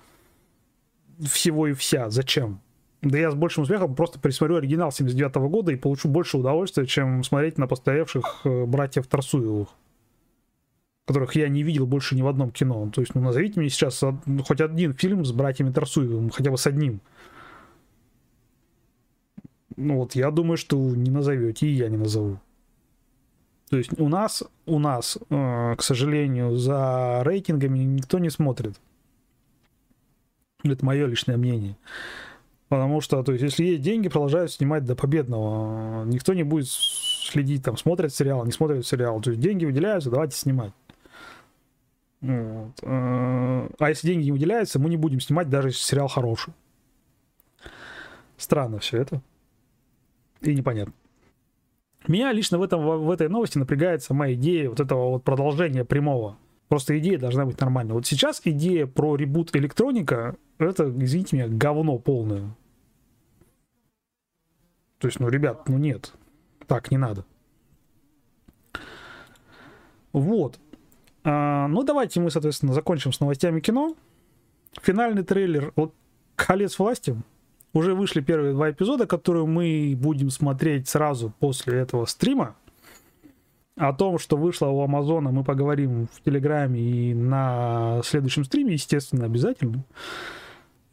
всего 1.20 1.68
и 1.68 1.74
вся. 1.74 2.10
Зачем? 2.10 2.62
Да 3.02 3.18
я 3.18 3.30
с 3.30 3.36
большим 3.36 3.64
успехом 3.64 3.94
просто 3.94 4.20
пересмотрю 4.20 4.56
оригинал 4.58 4.92
79 4.92 5.36
-го 5.36 5.50
года 5.50 5.72
и 5.72 5.76
получу 5.76 6.08
больше 6.08 6.38
удовольствия, 6.38 6.86
чем 6.86 7.24
смотреть 7.24 7.58
на 7.58 7.68
постаревших 7.68 8.42
э, 8.46 8.66
братьев 8.66 9.08
Тарсуевых, 9.08 9.68
которых 11.06 11.36
я 11.36 11.50
не 11.50 11.64
видел 11.64 11.86
больше 11.86 12.16
ни 12.16 12.22
в 12.22 12.28
одном 12.28 12.52
кино. 12.52 12.90
То 12.94 13.02
есть, 13.02 13.16
ну, 13.16 13.22
назовите 13.22 13.60
мне 13.60 13.70
сейчас 13.70 14.02
хоть 14.48 14.62
один 14.62 14.94
фильм 14.94 15.26
с 15.26 15.32
братьями 15.34 15.72
Тарсуевым, 15.72 16.30
хотя 16.30 16.52
бы 16.52 16.58
с 16.58 16.66
одним. 16.68 17.02
Ну 19.78 19.98
вот 19.98 20.16
я 20.16 20.32
думаю, 20.32 20.58
что 20.58 20.78
не 20.78 21.12
назовете, 21.12 21.68
и 21.68 21.74
я 21.74 21.90
не 21.90 21.98
назову. 21.98 22.40
То 23.70 23.78
есть 23.78 24.00
у 24.00 24.08
нас, 24.08 24.44
у 24.66 24.80
нас, 24.80 25.18
э, 25.30 25.76
к 25.78 25.82
сожалению, 25.82 26.56
за 26.56 27.22
рейтингами 27.24 27.80
никто 27.80 28.20
не 28.20 28.30
смотрит. 28.30 28.80
Это 30.64 30.86
мое 30.86 31.08
личное 31.08 31.38
мнение. 31.38 31.76
Потому 32.70 33.02
что, 33.02 33.22
то 33.24 33.32
есть, 33.32 33.44
если 33.44 33.66
есть 33.66 33.82
деньги, 33.82 34.08
продолжают 34.08 34.52
снимать 34.52 34.86
до 34.86 34.96
победного. 34.96 36.04
Никто 36.06 36.34
не 36.34 36.44
будет 36.44 36.68
следить, 36.70 37.64
там, 37.64 37.78
смотрят 37.78 38.14
сериал, 38.14 38.46
не 38.46 38.52
смотрят 38.52 38.86
сериал. 38.86 39.22
То 39.22 39.32
есть 39.32 39.42
деньги 39.42 39.66
выделяются, 39.66 40.10
давайте 40.10 40.38
снимать. 40.38 40.72
Вот. 42.22 42.72
Э, 42.82 43.70
а 43.78 43.90
если 43.90 44.08
деньги 44.08 44.26
не 44.26 44.32
выделяются, 44.32 44.80
мы 44.80 44.90
не 44.90 44.98
будем 44.98 45.20
снимать, 45.20 45.50
даже 45.50 45.70
если 45.70 45.84
сериал 45.84 46.08
хороший. 46.08 46.54
Странно 48.38 48.80
все 48.80 48.98
это 48.98 49.22
и 50.42 50.54
непонятно. 50.54 50.94
Меня 52.08 52.32
лично 52.32 52.58
в, 52.60 52.64
этом, 52.64 52.84
в 52.84 53.10
этой 53.10 53.30
новости 53.30 53.58
напрягает 53.58 54.04
сама 54.04 54.32
идея 54.34 54.70
вот 54.70 54.80
этого 54.80 55.12
вот 55.12 55.24
продолжения 55.24 55.84
прямого. 55.84 56.38
Просто 56.68 56.98
идея 57.00 57.18
должна 57.18 57.46
быть 57.46 57.60
нормальной. 57.60 57.94
Вот 57.94 58.06
сейчас 58.06 58.42
идея 58.44 58.86
про 58.86 59.16
ребут 59.16 59.56
электроника, 59.56 60.36
это, 60.58 60.90
извините 60.90 61.36
меня, 61.36 61.48
говно 61.48 61.98
полное. 61.98 62.56
То 65.00 65.08
есть, 65.08 65.20
ну, 65.20 65.30
ребят, 65.30 65.68
ну 65.68 65.78
нет. 65.78 66.14
Так 66.68 66.92
не 66.92 66.98
надо. 66.98 67.26
Вот. 70.14 70.60
А, 71.24 71.68
ну, 71.68 71.84
давайте 71.84 72.20
мы, 72.20 72.32
соответственно, 72.32 72.74
закончим 72.74 73.12
с 73.12 73.20
новостями 73.20 73.60
кино. 73.60 73.96
Финальный 74.82 75.24
трейлер 75.24 75.74
вот, 75.76 75.94
«Колец 76.36 76.80
власти» 76.80 77.16
Уже 77.76 77.94
вышли 77.94 78.22
первые 78.22 78.54
два 78.54 78.72
эпизода, 78.72 79.06
которые 79.06 79.46
мы 79.46 79.98
будем 80.00 80.30
смотреть 80.30 80.88
сразу 80.88 81.34
после 81.40 81.80
этого 81.80 82.06
стрима. 82.06 82.56
О 83.76 83.92
том, 83.92 84.18
что 84.18 84.38
вышло 84.38 84.68
у 84.68 84.82
Амазона, 84.82 85.32
мы 85.32 85.44
поговорим 85.44 86.08
в 86.14 86.22
Телеграме 86.24 86.80
и 86.80 87.14
на 87.14 88.00
следующем 88.06 88.46
стриме, 88.46 88.76
естественно, 88.76 89.26
обязательно. 89.26 89.84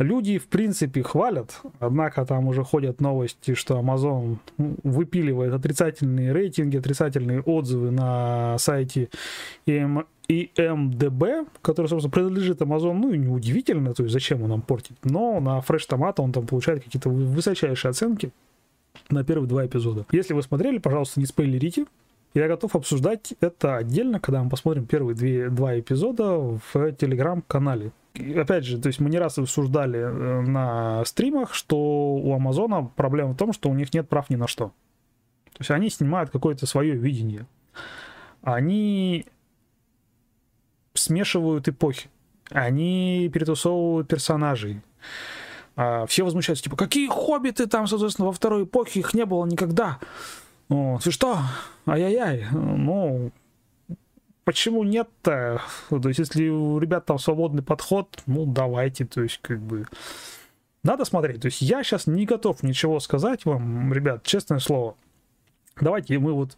Люди, 0.02 0.38
в 0.38 0.48
принципе, 0.48 1.02
хвалят, 1.02 1.60
однако 1.78 2.24
там 2.26 2.48
уже 2.48 2.64
ходят 2.64 3.00
новости, 3.00 3.54
что 3.54 3.78
Amazon 3.78 4.38
выпиливает 4.58 5.54
отрицательные 5.54 6.32
рейтинги, 6.32 6.76
отрицательные 6.76 7.40
отзывы 7.40 7.90
на 7.90 8.58
сайте 8.58 9.08
МДБ, 9.66 11.46
который, 11.62 11.86
собственно, 11.86 12.10
принадлежит 12.10 12.60
Amazon, 12.62 12.94
ну 12.94 13.12
и 13.12 13.18
неудивительно, 13.18 13.94
то 13.94 14.02
есть 14.02 14.12
зачем 14.12 14.42
он 14.42 14.48
нам 14.50 14.62
портит. 14.62 14.96
Но 15.04 15.38
на 15.40 15.58
Fresh 15.60 15.88
Tomato 15.88 16.20
он 16.20 16.32
там 16.32 16.46
получает 16.46 16.82
какие-то 16.82 17.08
высочайшие 17.08 17.90
оценки 17.90 18.32
на 19.08 19.24
первые 19.24 19.48
два 19.48 19.64
эпизода. 19.66 20.04
Если 20.10 20.34
вы 20.34 20.42
смотрели, 20.42 20.78
пожалуйста, 20.78 21.20
не 21.20 21.26
спойлерите. 21.26 21.86
Я 22.34 22.48
готов 22.48 22.74
обсуждать 22.76 23.34
это 23.40 23.76
отдельно, 23.76 24.18
когда 24.18 24.42
мы 24.42 24.48
посмотрим 24.48 24.86
первые 24.86 25.14
две, 25.14 25.50
два 25.50 25.78
эпизода 25.78 26.38
в 26.38 26.92
телеграм-канале. 26.92 27.92
Опять 28.14 28.64
же, 28.64 28.78
то 28.78 28.88
есть 28.88 29.00
мы 29.00 29.08
не 29.08 29.18
раз 29.18 29.38
обсуждали 29.38 29.98
э, 29.98 30.40
на 30.42 31.04
стримах, 31.04 31.54
что 31.54 31.76
у 32.14 32.34
Амазона 32.34 32.84
проблема 32.84 33.32
в 33.32 33.36
том, 33.36 33.52
что 33.52 33.70
у 33.70 33.74
них 33.74 33.94
нет 33.94 34.08
прав 34.08 34.28
ни 34.28 34.36
на 34.36 34.46
что. 34.46 34.68
То 35.52 35.58
есть 35.60 35.70
они 35.70 35.88
снимают 35.88 36.30
какое-то 36.30 36.66
свое 36.66 36.94
видение. 36.94 37.46
Они 38.42 39.26
смешивают 40.94 41.68
эпохи. 41.68 42.08
Они 42.50 43.30
перетусовывают 43.32 44.08
персонажей. 44.08 44.82
А 45.74 46.04
все 46.06 46.24
возмущаются, 46.24 46.64
типа, 46.64 46.76
какие 46.76 47.08
хоббиты 47.08 47.66
там, 47.66 47.86
соответственно, 47.86 48.26
во 48.26 48.32
второй 48.32 48.64
эпохе, 48.64 49.00
их 49.00 49.14
не 49.14 49.24
было 49.24 49.46
никогда. 49.46 49.98
Ну, 50.68 50.98
ты 51.02 51.10
что? 51.10 51.38
Ай-яй-яй. 51.86 52.46
Ну, 52.52 53.30
почему 54.44 54.84
нет-то? 54.84 55.60
То 55.88 56.08
есть, 56.08 56.18
если 56.18 56.48
у 56.48 56.78
ребят 56.78 57.06
там 57.06 57.18
свободный 57.18 57.62
подход, 57.62 58.22
ну, 58.26 58.46
давайте, 58.46 59.04
то 59.04 59.22
есть, 59.22 59.38
как 59.42 59.60
бы... 59.60 59.86
Надо 60.84 61.04
смотреть. 61.04 61.42
То 61.42 61.46
есть, 61.46 61.62
я 61.62 61.84
сейчас 61.84 62.06
не 62.06 62.26
готов 62.26 62.62
ничего 62.62 62.98
сказать 63.00 63.44
вам, 63.44 63.92
ребят, 63.92 64.24
честное 64.24 64.58
слово. 64.58 64.96
Давайте 65.80 66.18
мы 66.18 66.32
вот 66.32 66.56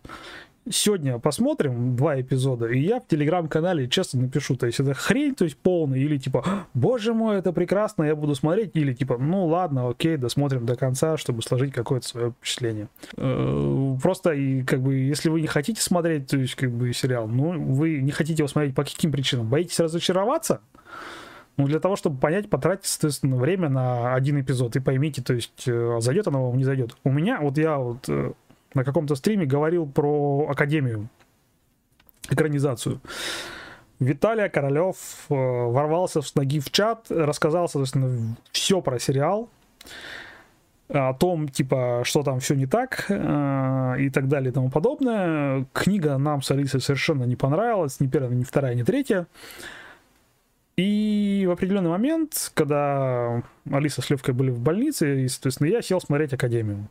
сегодня 0.70 1.18
посмотрим 1.18 1.96
два 1.96 2.20
эпизода, 2.20 2.66
и 2.66 2.80
я 2.80 3.00
в 3.00 3.06
телеграм-канале 3.06 3.88
честно 3.88 4.22
напишу, 4.22 4.56
то 4.56 4.66
есть 4.66 4.80
это 4.80 4.94
хрень, 4.94 5.34
то 5.34 5.44
есть 5.44 5.56
полная, 5.56 5.98
или 5.98 6.16
типа, 6.18 6.44
боже 6.74 7.14
мой, 7.14 7.38
это 7.38 7.52
прекрасно, 7.52 8.04
я 8.04 8.16
буду 8.16 8.34
смотреть, 8.34 8.70
или 8.74 8.92
типа, 8.92 9.18
ну 9.18 9.46
ладно, 9.46 9.88
окей, 9.88 10.16
досмотрим 10.16 10.66
до 10.66 10.76
конца, 10.76 11.16
чтобы 11.16 11.42
сложить 11.42 11.72
какое-то 11.72 12.06
свое 12.06 12.30
впечатление. 12.32 12.88
Э, 13.16 13.96
просто, 14.02 14.32
и 14.32 14.62
как 14.62 14.80
бы, 14.80 14.94
если 14.94 15.28
вы 15.28 15.40
не 15.40 15.46
хотите 15.46 15.80
смотреть, 15.80 16.28
то 16.28 16.36
есть 16.36 16.54
как 16.54 16.70
бы 16.70 16.92
сериал, 16.92 17.28
ну, 17.28 17.60
вы 17.74 18.00
не 18.00 18.12
хотите 18.12 18.42
его 18.42 18.48
смотреть 18.48 18.74
по 18.74 18.84
каким 18.84 19.12
причинам? 19.12 19.48
Боитесь 19.48 19.80
разочароваться? 19.80 20.60
Ну, 21.56 21.68
для 21.68 21.78
того, 21.78 21.94
чтобы 21.94 22.18
понять, 22.18 22.50
потратить, 22.50 22.86
соответственно, 22.86 23.36
время 23.36 23.68
на 23.68 24.14
один 24.14 24.40
эпизод 24.40 24.74
и 24.74 24.80
поймите, 24.80 25.22
то 25.22 25.34
есть, 25.34 25.64
э, 25.66 25.98
зайдет 26.00 26.26
оно 26.26 26.48
вам, 26.48 26.58
не 26.58 26.64
зайдет. 26.64 26.96
У 27.04 27.12
меня, 27.12 27.40
вот 27.40 27.58
я 27.58 27.78
вот 27.78 28.08
э, 28.08 28.32
на 28.74 28.84
каком-то 28.84 29.14
стриме 29.14 29.46
говорил 29.46 29.86
про 29.86 30.48
Академию, 30.50 31.08
экранизацию. 32.30 33.00
Виталий 34.00 34.48
Королев 34.48 34.96
э, 35.30 35.34
ворвался 35.34 36.20
с 36.20 36.34
ноги 36.34 36.60
в 36.60 36.70
чат, 36.70 37.06
рассказал, 37.10 37.68
соответственно, 37.68 38.36
все 38.52 38.80
про 38.80 38.98
сериал. 38.98 39.48
о 40.88 41.14
том, 41.14 41.48
типа, 41.48 42.02
что 42.04 42.22
там 42.22 42.40
все 42.40 42.54
не 42.54 42.66
так 42.66 43.06
э, 43.08 43.94
и 44.00 44.10
так 44.10 44.28
далее 44.28 44.50
и 44.50 44.52
тому 44.52 44.70
подобное. 44.70 45.66
Книга 45.72 46.18
нам 46.18 46.42
с 46.42 46.50
Алисой 46.50 46.80
совершенно 46.80 47.24
не 47.24 47.36
понравилась, 47.36 48.00
ни 48.00 48.06
первая, 48.06 48.34
ни 48.34 48.44
вторая, 48.44 48.74
ни 48.74 48.82
третья. 48.82 49.26
И 50.76 51.44
в 51.46 51.52
определенный 51.52 51.90
момент, 51.90 52.50
когда 52.54 53.42
Алиса 53.70 54.02
с 54.02 54.10
Левкой 54.10 54.34
были 54.34 54.50
в 54.50 54.60
больнице, 54.60 55.22
и, 55.22 55.28
соответственно, 55.28 55.68
я 55.68 55.82
сел 55.82 56.00
смотреть 56.00 56.32
Академию. 56.32 56.88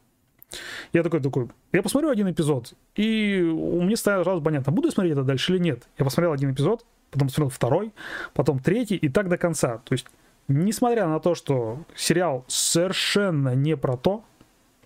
Я 0.92 1.04
такой, 1.04 1.22
такой, 1.22 1.50
я 1.72 1.82
посмотрю 1.82 2.10
один 2.10 2.30
эпизод, 2.30 2.74
и 2.96 3.42
у 3.42 3.82
меня 3.82 3.96
стало 3.96 4.24
сразу 4.24 4.42
понятно, 4.42 4.72
буду 4.72 4.88
я 4.88 4.92
смотреть 4.92 5.14
это 5.14 5.24
дальше 5.24 5.54
или 5.54 5.62
нет. 5.62 5.88
Я 5.98 6.06
посмотрел 6.06 6.34
один 6.34 6.52
эпизод, 6.52 6.86
потом 7.12 7.28
посмотрел 7.28 7.50
второй, 7.50 7.94
потом 8.34 8.60
третий, 8.60 8.96
и 8.96 9.10
так 9.10 9.30
до 9.30 9.38
конца. 9.38 9.80
То 9.80 9.94
есть, 9.94 10.08
несмотря 10.48 11.08
на 11.08 11.20
то, 11.20 11.36
что 11.36 11.80
сериал 11.96 12.44
совершенно 12.48 13.56
не 13.56 13.78
про 13.78 13.98
то, 13.98 14.24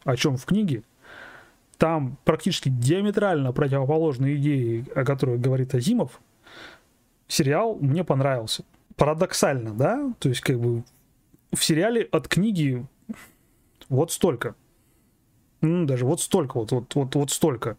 о 0.03 0.15
чем 0.15 0.37
в 0.37 0.45
книге, 0.45 0.83
там 1.77 2.17
практически 2.25 2.69
диаметрально 2.69 3.51
противоположные 3.53 4.35
идеи, 4.37 4.85
о 4.95 5.03
которых 5.03 5.39
говорит 5.39 5.75
Азимов, 5.75 6.19
сериал 7.27 7.77
мне 7.79 8.03
понравился. 8.03 8.63
Парадоксально, 8.95 9.73
да? 9.73 10.13
То 10.19 10.29
есть, 10.29 10.41
как 10.41 10.59
бы, 10.59 10.83
в 11.53 11.63
сериале 11.63 12.07
от 12.11 12.27
книги 12.27 12.85
вот 13.89 14.11
столько– 14.11 14.55
ну, 15.61 15.85
даже 15.85 16.05
вот 16.05 16.21
столько, 16.21 16.57
вот, 16.57 16.71
вот, 16.71 16.93
вот, 16.95 17.15
вот 17.15 17.31
столько. 17.31 17.77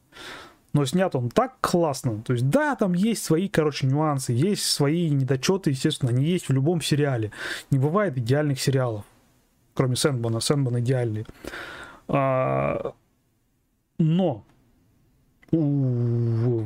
Но 0.72 0.84
снят 0.84 1.14
он 1.14 1.30
так 1.30 1.56
классно. 1.60 2.22
То 2.22 2.32
есть, 2.34 2.48
да, 2.50 2.76
там 2.76 2.92
есть 2.92 3.24
свои, 3.24 3.48
короче, 3.48 3.86
нюансы, 3.86 4.32
есть 4.32 4.64
свои 4.64 5.08
недочеты, 5.10 5.70
естественно, 5.70 6.12
они 6.12 6.24
есть 6.24 6.48
в 6.48 6.52
любом 6.52 6.82
сериале. 6.82 7.32
Не 7.70 7.78
бывает 7.78 8.18
идеальных 8.18 8.60
сериалов, 8.60 9.04
кроме 9.74 9.96
Сэндбана. 9.96 10.40
Сэндбан 10.40 10.80
идеальный. 10.80 11.26
А, 12.06 12.92
но 13.98 14.44
у 15.50 16.64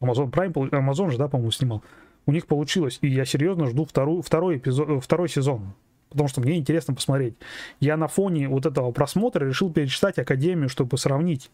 Amazon 0.00 0.30
Prime, 0.30 0.52
Amazon 0.52 1.10
же, 1.10 1.18
да, 1.18 1.28
по-моему, 1.28 1.52
снимал. 1.52 1.82
У 2.26 2.32
них 2.32 2.46
получилось, 2.46 2.98
и 3.00 3.08
я 3.08 3.24
серьезно 3.24 3.66
жду 3.66 3.84
вторую, 3.84 4.22
второй, 4.22 4.56
эпизод, 4.56 5.02
второй 5.02 5.28
сезон 5.28 5.74
потому 6.10 6.28
что 6.28 6.40
мне 6.40 6.56
интересно 6.56 6.94
посмотреть. 6.94 7.34
Я 7.80 7.96
на 7.96 8.08
фоне 8.08 8.48
вот 8.48 8.66
этого 8.66 8.92
просмотра 8.92 9.46
решил 9.46 9.72
перечитать 9.72 10.18
Академию, 10.18 10.68
чтобы 10.68 10.98
сравнить. 10.98 11.50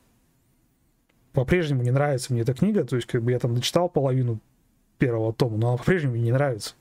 По-прежнему 1.32 1.82
не 1.82 1.90
нравится 1.90 2.32
мне 2.32 2.42
эта 2.42 2.54
книга, 2.54 2.84
то 2.84 2.96
есть 2.96 3.08
как 3.08 3.22
бы 3.22 3.32
я 3.32 3.38
там 3.38 3.54
дочитал 3.54 3.88
половину 3.88 4.38
первого 4.98 5.32
тома, 5.32 5.56
но 5.56 5.68
она 5.70 5.76
по-прежнему 5.78 6.16
не 6.16 6.30
нравится. 6.30 6.74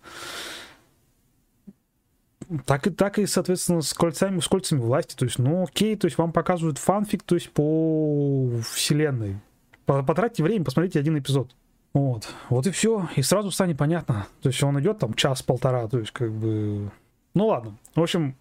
Так 2.66 2.86
и, 2.86 2.90
так 2.90 3.18
и, 3.18 3.26
соответственно, 3.26 3.82
с 3.82 3.94
кольцами, 3.94 4.40
с 4.42 4.48
кольцами 4.48 4.80
власти. 4.80 5.16
То 5.16 5.26
есть, 5.26 5.40
ну 5.40 5.64
окей, 5.64 5.96
то 5.96 6.06
есть 6.06 6.18
вам 6.18 6.34
показывают 6.34 6.78
фанфик, 6.78 7.24
то 7.24 7.36
есть 7.36 7.50
по 7.52 8.50
вселенной. 8.74 9.38
Потратьте 9.86 10.44
время, 10.44 10.66
посмотрите 10.66 11.00
один 11.00 11.18
эпизод. 11.18 11.56
Вот. 11.94 12.28
Вот 12.50 12.68
и 12.68 12.72
все. 12.72 13.10
И 13.16 13.22
сразу 13.22 13.52
станет 13.52 13.78
понятно. 13.78 14.28
То 14.42 14.50
есть 14.50 14.62
он 14.64 14.80
идет 14.80 15.00
там 15.00 15.14
час-полтора, 15.14 15.88
то 15.88 16.00
есть 16.00 16.12
как 16.12 16.32
бы 16.32 16.92
ну 17.34 17.48
ладно. 17.48 17.78
В 17.96 18.02
общем, 18.02 18.36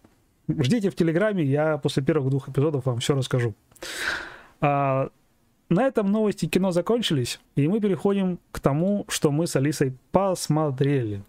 ждите 0.48 0.90
в 0.90 0.94
Телеграме, 0.94 1.44
я 1.44 1.78
после 1.78 2.02
первых 2.02 2.30
двух 2.30 2.48
эпизодов 2.48 2.86
вам 2.86 2.98
все 2.98 3.14
расскажу. 3.14 3.54
А, 4.60 5.10
на 5.68 5.84
этом 5.84 6.10
новости 6.10 6.46
кино 6.46 6.72
закончились, 6.72 7.40
и 7.56 7.68
мы 7.68 7.80
переходим 7.80 8.38
к 8.52 8.60
тому, 8.60 9.04
что 9.08 9.30
мы 9.30 9.46
с 9.46 9.56
Алисой 9.56 9.94
посмотрели. 10.10 11.22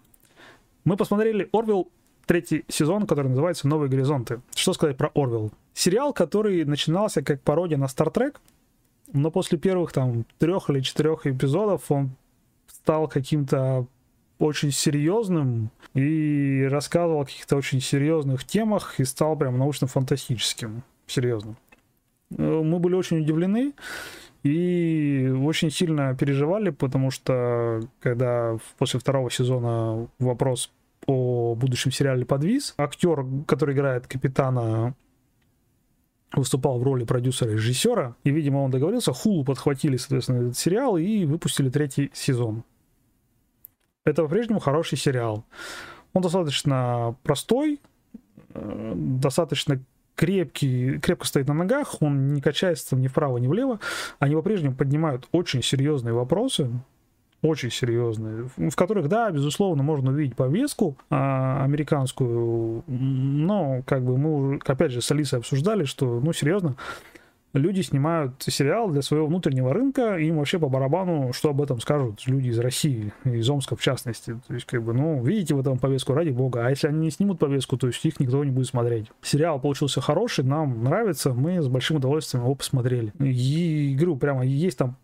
Мы 0.84 0.96
посмотрели 0.96 1.48
Орвилл 1.52 1.88
третий 2.26 2.64
сезон, 2.68 3.06
который 3.06 3.28
называется 3.28 3.68
«Новые 3.68 3.88
горизонты». 3.88 4.40
Что 4.54 4.72
сказать 4.72 4.96
про 4.96 5.10
Орвилл? 5.14 5.52
Сериал, 5.74 6.12
который 6.12 6.64
начинался 6.64 7.22
как 7.22 7.40
пародия 7.42 7.78
на 7.78 7.88
Стартрек, 7.88 8.40
но 9.12 9.30
после 9.30 9.58
первых 9.58 9.92
там 9.92 10.24
трех 10.38 10.70
или 10.70 10.80
четырех 10.80 11.26
эпизодов 11.26 11.90
он 11.90 12.10
стал 12.66 13.08
каким-то 13.08 13.86
очень 14.42 14.72
серьезным 14.72 15.70
и 15.94 16.66
рассказывал 16.70 17.20
о 17.20 17.24
каких-то 17.24 17.56
очень 17.56 17.80
серьезных 17.80 18.44
темах 18.44 18.98
и 18.98 19.04
стал 19.04 19.36
прям 19.36 19.56
научно-фантастическим. 19.58 20.82
Серьезно. 21.06 21.56
Э, 22.36 22.62
мы 22.62 22.78
были 22.78 22.94
очень 22.94 23.20
удивлены 23.20 23.72
и 24.42 25.32
очень 25.44 25.70
сильно 25.70 26.16
переживали, 26.16 26.70
потому 26.70 27.10
что 27.10 27.80
когда 28.00 28.56
после 28.78 28.98
второго 28.98 29.30
сезона 29.30 30.08
вопрос 30.18 30.72
о 31.06 31.54
будущем 31.54 31.92
сериале 31.92 32.24
подвис, 32.24 32.74
актер, 32.76 33.24
который 33.46 33.74
играет 33.74 34.06
капитана 34.06 34.94
выступал 36.34 36.78
в 36.78 36.82
роли 36.82 37.04
продюсера 37.04 37.50
и 37.50 37.54
режиссера, 37.54 38.16
и, 38.24 38.30
видимо, 38.30 38.58
он 38.58 38.70
договорился, 38.70 39.12
Хулу 39.12 39.44
подхватили, 39.44 39.98
соответственно, 39.98 40.46
этот 40.46 40.56
сериал 40.56 40.96
и 40.96 41.26
выпустили 41.26 41.68
третий 41.68 42.10
сезон 42.14 42.64
это 44.04 44.22
по-прежнему 44.22 44.60
хороший 44.60 44.98
сериал. 44.98 45.44
Он 46.12 46.22
достаточно 46.22 47.16
простой, 47.22 47.80
э, 48.54 48.92
достаточно 48.94 49.80
крепкий, 50.14 50.98
крепко 50.98 51.26
стоит 51.26 51.48
на 51.48 51.54
ногах, 51.54 52.02
он 52.02 52.28
не 52.34 52.40
качается 52.40 52.96
ни 52.96 53.08
вправо, 53.08 53.38
ни 53.38 53.46
влево. 53.46 53.80
Они 54.18 54.34
по-прежнему 54.34 54.74
поднимают 54.74 55.26
очень 55.32 55.62
серьезные 55.62 56.12
вопросы, 56.12 56.70
очень 57.40 57.70
серьезные, 57.70 58.48
в 58.56 58.76
которых, 58.76 59.08
да, 59.08 59.30
безусловно, 59.30 59.82
можно 59.82 60.12
увидеть 60.12 60.36
повестку 60.36 60.96
а, 61.10 61.64
американскую, 61.64 62.84
но 62.86 63.82
как 63.84 64.04
бы 64.04 64.16
мы, 64.16 64.60
опять 64.64 64.92
же, 64.92 65.00
с 65.00 65.10
Алисой 65.10 65.40
обсуждали, 65.40 65.84
что, 65.84 66.20
ну, 66.20 66.32
серьезно, 66.32 66.76
люди 67.52 67.80
снимают 67.80 68.42
сериал 68.42 68.90
для 68.90 69.02
своего 69.02 69.26
внутреннего 69.26 69.72
рынка, 69.72 70.16
им 70.16 70.38
вообще 70.38 70.58
по 70.58 70.68
барабану, 70.68 71.32
что 71.32 71.50
об 71.50 71.60
этом 71.60 71.80
скажут 71.80 72.26
люди 72.26 72.48
из 72.48 72.58
России, 72.58 73.12
из 73.24 73.48
Омска 73.48 73.76
в 73.76 73.80
частности. 73.80 74.38
То 74.46 74.54
есть, 74.54 74.66
как 74.66 74.82
бы, 74.82 74.92
ну, 74.92 75.22
видите 75.22 75.54
в 75.54 75.60
этом 75.60 75.78
повестку, 75.78 76.14
ради 76.14 76.30
бога. 76.30 76.66
А 76.66 76.70
если 76.70 76.88
они 76.88 77.00
не 77.00 77.10
снимут 77.10 77.38
повестку, 77.38 77.76
то 77.76 77.86
есть 77.86 78.04
их 78.04 78.20
никто 78.20 78.42
не 78.44 78.50
будет 78.50 78.68
смотреть. 78.68 79.06
Сериал 79.22 79.60
получился 79.60 80.00
хороший, 80.00 80.44
нам 80.44 80.84
нравится, 80.84 81.32
мы 81.32 81.60
с 81.60 81.68
большим 81.68 81.98
удовольствием 81.98 82.44
его 82.44 82.54
посмотрели. 82.54 83.12
И, 83.20 83.94
говорю, 83.96 84.16
прямо 84.16 84.44
есть 84.44 84.78
там 84.78 84.96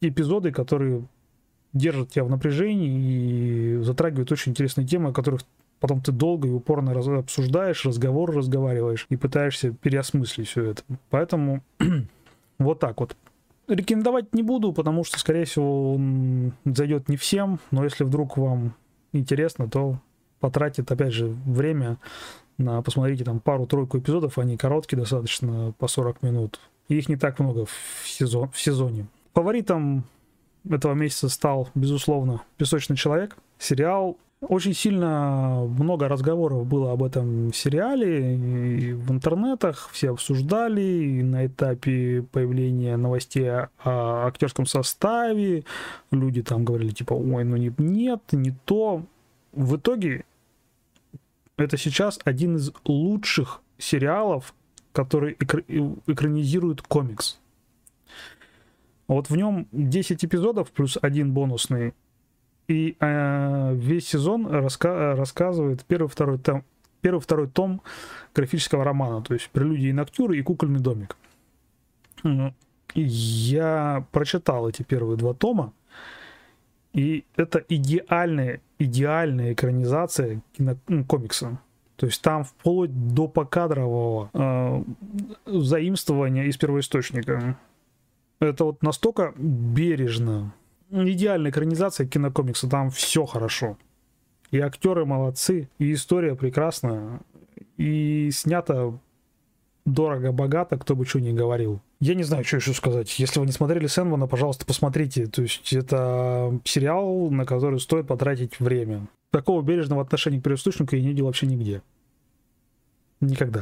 эпизоды, 0.00 0.50
которые 0.50 1.06
держат 1.72 2.10
тебя 2.10 2.24
в 2.24 2.30
напряжении 2.30 3.78
и 3.78 3.82
затрагивают 3.82 4.30
очень 4.30 4.52
интересные 4.52 4.86
темы, 4.86 5.10
о 5.10 5.12
которых 5.12 5.42
потом 5.82 6.00
ты 6.00 6.12
долго 6.12 6.46
и 6.46 6.52
упорно 6.52 6.94
раз, 6.94 7.08
обсуждаешь, 7.08 7.84
разговор 7.84 8.30
разговариваешь 8.30 9.06
и 9.08 9.16
пытаешься 9.16 9.72
переосмыслить 9.72 10.48
все 10.48 10.70
это. 10.70 10.82
Поэтому 11.10 11.64
вот 12.58 12.78
так 12.78 13.00
вот. 13.00 13.16
Рекомендовать 13.66 14.32
не 14.32 14.44
буду, 14.44 14.72
потому 14.72 15.02
что, 15.02 15.18
скорее 15.18 15.44
всего, 15.44 15.94
он 15.94 16.52
зайдет 16.64 17.08
не 17.08 17.16
всем, 17.16 17.58
но 17.72 17.82
если 17.82 18.04
вдруг 18.04 18.36
вам 18.36 18.74
интересно, 19.12 19.68
то 19.68 19.98
потратит, 20.38 20.90
опять 20.92 21.12
же, 21.12 21.26
время 21.26 21.98
на, 22.58 22.80
посмотрите, 22.82 23.24
там 23.24 23.40
пару-тройку 23.40 23.98
эпизодов, 23.98 24.38
они 24.38 24.56
короткие 24.56 25.00
достаточно, 25.00 25.74
по 25.78 25.88
40 25.88 26.22
минут. 26.22 26.60
Их 26.86 27.08
не 27.08 27.16
так 27.16 27.40
много 27.40 27.66
в, 27.66 28.06
сезон, 28.06 28.50
в 28.50 28.60
сезоне. 28.60 29.06
Фаворитом 29.34 30.04
этого 30.68 30.94
месяца 30.94 31.28
стал, 31.28 31.70
безусловно, 31.74 32.42
«Песочный 32.56 32.96
человек». 32.96 33.36
Сериал 33.58 34.16
очень 34.42 34.74
сильно 34.74 35.64
много 35.78 36.08
разговоров 36.08 36.66
было 36.66 36.92
об 36.92 37.04
этом 37.04 37.52
сериале 37.52 38.36
и 38.36 38.92
в 38.92 39.10
интернетах, 39.12 39.88
все 39.92 40.10
обсуждали 40.10 40.82
и 40.82 41.22
на 41.22 41.46
этапе 41.46 42.22
появления 42.32 42.96
новостей 42.96 43.48
о 43.50 43.68
актерском 44.26 44.66
составе. 44.66 45.64
Люди 46.10 46.42
там 46.42 46.64
говорили 46.64 46.90
типа, 46.90 47.12
ой, 47.14 47.44
ну 47.44 47.56
не, 47.56 47.72
нет, 47.78 48.20
не 48.32 48.52
то. 48.64 49.04
В 49.52 49.76
итоге 49.76 50.24
это 51.56 51.76
сейчас 51.76 52.18
один 52.24 52.56
из 52.56 52.72
лучших 52.84 53.60
сериалов, 53.78 54.54
который 54.92 55.34
экранизирует 55.34 56.82
комикс. 56.82 57.38
Вот 59.06 59.30
в 59.30 59.36
нем 59.36 59.68
10 59.72 60.24
эпизодов 60.24 60.72
плюс 60.72 60.98
один 61.00 61.32
бонусный 61.32 61.94
и 62.68 62.96
э, 62.98 63.74
весь 63.74 64.08
сезон 64.08 64.46
раска 64.46 65.14
рассказывает 65.16 65.84
первый, 65.84 66.08
второй 66.08 66.38
том, 66.38 66.64
первый, 67.00 67.20
второй 67.20 67.48
том 67.48 67.82
графического 68.34 68.84
романа, 68.84 69.22
то 69.22 69.34
есть 69.34 69.50
«Прелюдии 69.50 69.88
и 69.88 69.92
ноктюры» 69.92 70.38
и 70.38 70.42
«Кукольный 70.42 70.80
домик». 70.80 71.16
Я 72.94 74.06
прочитал 74.12 74.68
эти 74.68 74.82
первые 74.82 75.16
два 75.16 75.34
тома, 75.34 75.72
и 76.92 77.24
это 77.36 77.64
идеальная, 77.68 78.60
идеальная 78.78 79.54
экранизация 79.54 80.42
комикса. 81.08 81.58
То 81.96 82.06
есть 82.06 82.20
там 82.20 82.44
вплоть 82.44 82.90
до 83.14 83.28
покадрового 83.28 84.30
э, 84.32 84.84
заимствования 85.46 86.44
из 86.44 86.56
первоисточника. 86.56 87.58
Это 88.40 88.64
вот 88.64 88.82
настолько 88.82 89.32
бережно 89.36 90.52
идеальная 90.92 91.50
экранизация 91.50 92.06
кинокомикса, 92.06 92.68
там 92.68 92.90
все 92.90 93.24
хорошо. 93.24 93.78
И 94.50 94.60
актеры 94.60 95.06
молодцы, 95.06 95.68
и 95.78 95.92
история 95.94 96.34
прекрасная, 96.34 97.20
и 97.78 98.30
снято 98.32 98.98
дорого-богато, 99.84 100.78
кто 100.78 100.94
бы 100.94 101.06
что 101.06 101.20
ни 101.20 101.32
говорил. 101.32 101.80
Я 102.00 102.14
не 102.14 102.22
знаю, 102.22 102.44
что 102.44 102.56
еще 102.56 102.72
сказать. 102.72 103.18
Если 103.18 103.40
вы 103.40 103.46
не 103.46 103.52
смотрели 103.52 103.86
Сэнвана, 103.86 104.26
пожалуйста, 104.26 104.66
посмотрите. 104.66 105.26
То 105.26 105.42
есть 105.42 105.72
это 105.72 106.60
сериал, 106.64 107.30
на 107.30 107.46
который 107.46 107.80
стоит 107.80 108.06
потратить 108.06 108.60
время. 108.60 109.08
Такого 109.30 109.62
бережного 109.62 110.02
отношения 110.02 110.40
к 110.40 110.42
первоисточнику 110.42 110.94
я 110.94 111.02
не 111.02 111.08
видел 111.08 111.26
вообще 111.26 111.46
нигде. 111.46 111.82
Никогда. 113.20 113.60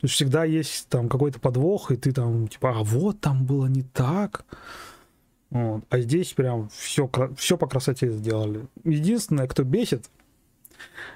То 0.00 0.04
есть 0.04 0.14
всегда 0.14 0.44
есть 0.44 0.88
там 0.88 1.08
какой-то 1.08 1.40
подвох, 1.40 1.90
и 1.90 1.96
ты 1.96 2.12
там, 2.12 2.48
типа, 2.48 2.78
а 2.78 2.82
вот 2.82 3.20
там 3.20 3.44
было 3.44 3.66
не 3.66 3.82
так. 3.82 4.44
Вот. 5.50 5.84
А 5.88 5.98
здесь 5.98 6.32
прям 6.32 6.68
все, 6.68 7.10
все 7.36 7.56
по 7.56 7.66
красоте 7.66 8.10
сделали. 8.10 8.66
Единственное, 8.84 9.46
кто 9.46 9.64
бесит, 9.64 10.10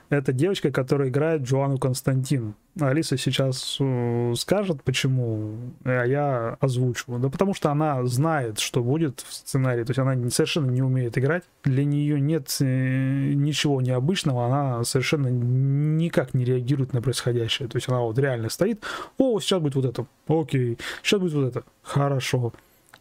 это 0.09 0.33
девочка, 0.33 0.71
которая 0.71 1.09
играет 1.09 1.43
Джоанну 1.43 1.79
Константин. 1.79 2.55
Алиса 2.81 3.19
сейчас 3.19 3.77
э, 3.81 4.35
скажет, 4.37 4.83
почему, 4.83 5.57
а 5.85 6.05
я 6.05 6.57
озвучу. 6.61 7.19
Да 7.19 7.29
потому 7.29 7.55
что 7.55 7.71
она 7.71 8.05
знает, 8.07 8.59
что 8.59 8.83
будет 8.83 9.21
в 9.21 9.33
сценарии. 9.33 9.85
То 9.85 9.91
есть 9.91 9.99
она 9.99 10.31
совершенно 10.31 10.71
не 10.71 10.83
умеет 10.83 11.17
играть. 11.19 11.45
Для 11.65 11.85
нее 11.85 12.21
нет 12.21 12.55
э, 12.61 13.33
ничего 13.35 13.81
необычного. 13.81 14.47
Она 14.47 14.85
совершенно 14.85 15.29
никак 15.29 16.35
не 16.35 16.45
реагирует 16.45 16.93
на 16.93 17.03
происходящее. 17.03 17.69
То 17.69 17.77
есть 17.77 17.89
она 17.89 18.01
вот 18.01 18.19
реально 18.19 18.49
стоит. 18.49 18.83
О, 19.19 19.39
сейчас 19.41 19.61
будет 19.61 19.75
вот 19.75 19.85
это. 19.85 20.07
Окей. 20.27 20.79
Сейчас 21.03 21.21
будет 21.21 21.35
вот 21.35 21.45
это. 21.49 21.65
Хорошо. 21.83 22.53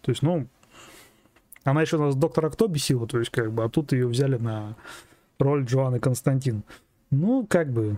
То 0.02 0.12
есть, 0.12 0.22
ну, 0.22 0.48
она 1.64 1.82
еще 1.82 1.98
у 1.98 2.02
нас 2.02 2.16
доктора 2.16 2.50
Кто 2.50 2.68
бесила, 2.68 3.08
то 3.08 3.20
есть 3.20 3.32
как 3.32 3.52
бы, 3.52 3.64
а 3.64 3.70
тут 3.70 3.92
ее 3.92 4.08
взяли 4.08 4.38
на 4.38 4.76
роль 5.40 5.64
Джоанны 5.66 6.00
Константин. 6.00 6.64
Ну, 7.10 7.46
как 7.48 7.72
бы... 7.72 7.98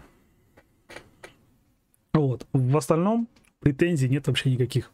Вот. 2.14 2.46
В 2.54 2.78
остальном 2.78 3.28
претензий 3.60 4.10
нет 4.10 4.28
вообще 4.28 4.52
никаких. 4.52 4.92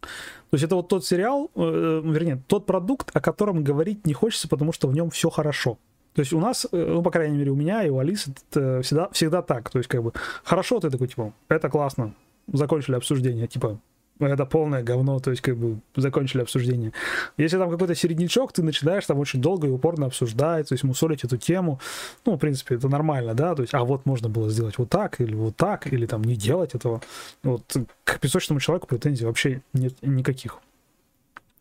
То 0.00 0.54
есть 0.54 0.64
это 0.64 0.76
вот 0.76 0.88
тот 0.88 1.04
сериал, 1.04 1.50
э, 1.54 1.60
вернее, 2.04 2.40
тот 2.46 2.66
продукт, 2.66 3.10
о 3.14 3.20
котором 3.20 3.64
говорить 3.64 4.06
не 4.06 4.14
хочется, 4.14 4.48
потому 4.48 4.72
что 4.72 4.88
в 4.88 4.94
нем 4.94 5.10
все 5.10 5.30
хорошо. 5.30 5.78
То 6.14 6.20
есть 6.20 6.32
у 6.32 6.40
нас, 6.40 6.66
э, 6.70 6.76
ну, 6.76 7.02
по 7.02 7.10
крайней 7.10 7.36
мере, 7.36 7.50
у 7.50 7.56
меня 7.56 7.82
и 7.82 7.90
у 7.90 7.98
Алисы 7.98 8.32
это 8.50 8.80
всегда, 8.82 9.08
всегда 9.10 9.42
так. 9.42 9.70
То 9.70 9.78
есть, 9.78 9.88
как 9.88 10.02
бы, 10.02 10.12
хорошо, 10.44 10.80
ты 10.80 10.88
такой, 10.88 11.08
типа, 11.08 11.32
это 11.48 11.68
классно, 11.68 12.14
закончили 12.52 12.94
обсуждение, 12.94 13.48
типа, 13.48 13.80
это 14.18 14.46
полное 14.46 14.82
говно, 14.82 15.18
то 15.20 15.30
есть 15.30 15.42
как 15.42 15.56
бы 15.56 15.78
закончили 15.94 16.42
обсуждение. 16.42 16.92
Если 17.36 17.58
там 17.58 17.70
какой-то 17.70 17.94
середнячок, 17.94 18.52
ты 18.52 18.62
начинаешь 18.62 19.04
там 19.06 19.18
очень 19.18 19.40
долго 19.40 19.66
и 19.68 19.70
упорно 19.70 20.06
обсуждать, 20.06 20.68
то 20.68 20.72
есть 20.74 20.84
мусолить 20.84 21.24
эту 21.24 21.36
тему, 21.36 21.80
ну, 22.24 22.36
в 22.36 22.38
принципе, 22.38 22.76
это 22.76 22.88
нормально, 22.88 23.34
да, 23.34 23.54
то 23.54 23.62
есть, 23.62 23.74
а 23.74 23.84
вот 23.84 24.06
можно 24.06 24.28
было 24.28 24.48
сделать 24.50 24.78
вот 24.78 24.88
так, 24.88 25.20
или 25.20 25.34
вот 25.34 25.56
так, 25.56 25.92
или 25.92 26.06
там 26.06 26.24
не 26.24 26.36
делать 26.36 26.74
этого. 26.74 27.02
Вот 27.42 27.76
к 28.04 28.18
песочному 28.20 28.60
человеку 28.60 28.86
претензий 28.86 29.26
вообще 29.26 29.62
нет 29.72 29.94
никаких. 30.02 30.60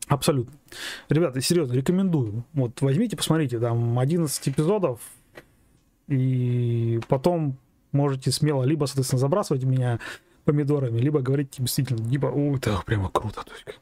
Абсолютно. 0.08 0.54
Ребята, 1.10 1.42
серьезно, 1.42 1.74
рекомендую. 1.74 2.44
Вот 2.54 2.80
возьмите, 2.82 3.18
посмотрите, 3.18 3.60
там 3.60 3.98
11 3.98 4.50
эпизодов, 4.50 5.00
и 6.08 7.00
потом 7.08 7.58
можете 7.92 8.32
смело 8.32 8.64
либо, 8.64 8.86
соответственно, 8.86 9.20
забрасывать 9.20 9.64
меня 9.64 10.00
помидорами, 10.46 11.00
либо 11.00 11.22
говорить 11.22 11.56
действительно, 11.60 12.10
типа, 12.10 12.28
о, 12.28 12.56
это 12.56 12.82
прямо 12.86 13.10
круто. 13.10 13.44
То 13.44 13.52
есть, 13.52 13.64
как 13.64 13.76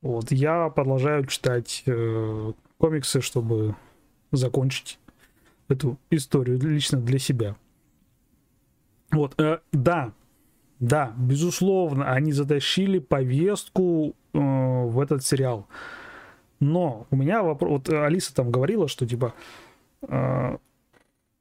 вот, 0.00 0.30
я 0.30 0.68
продолжаю 0.68 1.26
читать 1.26 1.82
э, 1.86 2.52
комиксы, 2.78 3.20
чтобы 3.20 3.74
закончить 4.30 4.98
эту 5.68 5.98
историю 6.10 6.58
лично 6.60 7.00
для 7.00 7.18
себя. 7.18 7.56
Вот, 9.10 9.34
э, 9.40 9.58
да, 9.72 10.12
да, 10.78 11.12
безусловно, 11.16 12.12
они 12.12 12.32
затащили 12.32 13.00
повестку 13.00 14.14
э, 14.32 14.38
в 14.38 15.00
этот 15.00 15.24
сериал. 15.24 15.66
Но 16.60 17.06
у 17.10 17.16
меня 17.16 17.42
вопрос, 17.42 17.70
вот 17.70 17.88
Алиса 17.90 18.32
там 18.34 18.52
говорила, 18.52 18.86
что 18.86 19.04
типа, 19.04 19.34
э, 20.02 20.58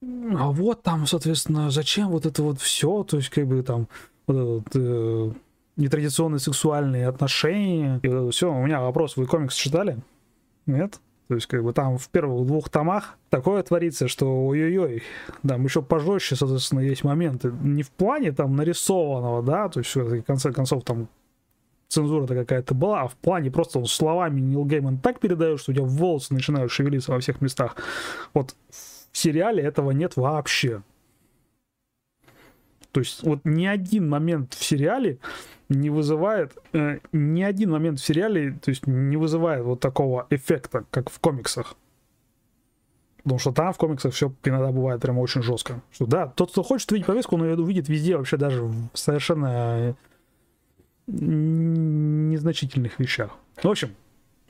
а 0.02 0.52
вот 0.52 0.84
там, 0.84 1.08
соответственно, 1.08 1.72
зачем 1.72 2.10
вот 2.10 2.26
это 2.26 2.44
вот 2.44 2.60
все, 2.60 3.04
то 3.04 3.18
есть 3.18 3.30
как 3.30 3.48
бы 3.48 3.64
там 3.64 3.88
вот 4.28 4.62
этот, 4.66 4.76
э, 4.76 5.32
нетрадиционные 5.78 6.40
сексуальные 6.40 7.08
отношения. 7.08 8.00
И 8.04 8.08
вот 8.08 8.34
все, 8.34 8.52
у 8.52 8.66
меня 8.66 8.82
вопрос, 8.82 9.18
вы 9.18 9.26
комикс 9.26 9.56
читали? 9.56 9.98
Нет? 10.66 11.00
То 11.28 11.36
есть, 11.36 11.48
как 11.48 11.64
бы 11.64 11.74
там 11.74 11.98
в 11.98 12.08
первых 12.10 12.48
двух 12.48 12.70
томах 12.70 13.18
такое 13.30 13.62
творится, 13.62 14.08
что 14.08 14.48
ой-ой-ой, 14.48 15.04
там 15.46 15.64
еще 15.66 15.82
пожестче, 15.82 16.36
соответственно, 16.38 16.80
есть 16.80 17.04
моменты. 17.04 17.52
Не 17.62 17.84
в 17.84 17.92
плане 17.92 18.32
там 18.32 18.56
нарисованного, 18.56 19.44
да, 19.44 19.68
то 19.68 19.80
есть, 19.80 19.94
в 19.94 20.22
конце 20.22 20.54
концов, 20.54 20.84
там 20.86 21.10
цензура-то 21.90 22.34
какая-то 22.34 22.74
была, 22.74 23.02
а 23.02 23.08
в 23.08 23.16
плане 23.16 23.52
просто 23.52 23.80
он 23.80 23.88
словами 23.88 24.40
Нил 24.40 24.66
Гейман 24.66 25.00
так 25.00 25.20
передает, 25.20 25.60
что 25.60 25.72
у 25.72 25.76
тебя 25.76 25.86
волосы 25.86 26.34
начинают 26.34 26.72
шевелиться 26.72 27.12
во 27.12 27.20
всех 27.20 27.42
местах. 27.42 27.76
Вот 28.34 28.56
сериале 29.14 29.64
этого 29.64 29.92
нет 29.92 30.16
вообще. 30.16 30.82
То 32.92 33.02
есть 33.02 33.24
вот 33.24 33.42
ни 33.44 33.66
один 33.66 34.10
момент 34.10 34.54
в 34.54 34.64
сериале 34.64 35.20
не 35.70 35.90
вызывает, 35.90 36.58
э, 36.74 37.00
ни 37.12 37.44
один 37.44 37.72
момент 37.72 38.00
в 38.00 38.06
сериале, 38.06 38.54
то 38.54 38.70
есть 38.70 38.88
не 38.88 39.18
вызывает 39.18 39.64
вот 39.64 39.80
такого 39.80 40.26
эффекта, 40.30 40.86
как 40.90 41.10
в 41.10 41.20
комиксах. 41.20 41.76
Потому 43.24 43.40
что 43.40 43.52
там 43.52 43.74
в 43.74 43.78
комиксах 43.78 44.14
все 44.14 44.34
иногда 44.46 44.72
бывает 44.72 45.02
прямо 45.02 45.20
очень 45.20 45.42
жестко. 45.42 45.82
Что 45.92 46.06
да, 46.06 46.28
тот, 46.28 46.52
кто 46.52 46.64
хочет 46.64 46.90
увидеть 46.92 47.08
повестку, 47.08 47.36
он 47.36 47.44
ее 47.44 47.58
увидит 47.58 47.90
везде, 47.90 48.16
вообще 48.16 48.38
даже 48.38 48.64
в 48.64 48.90
совершенно 48.94 49.96
незначительных 51.08 53.00
вещах. 53.00 53.36
В 53.62 53.68
общем, 53.68 53.90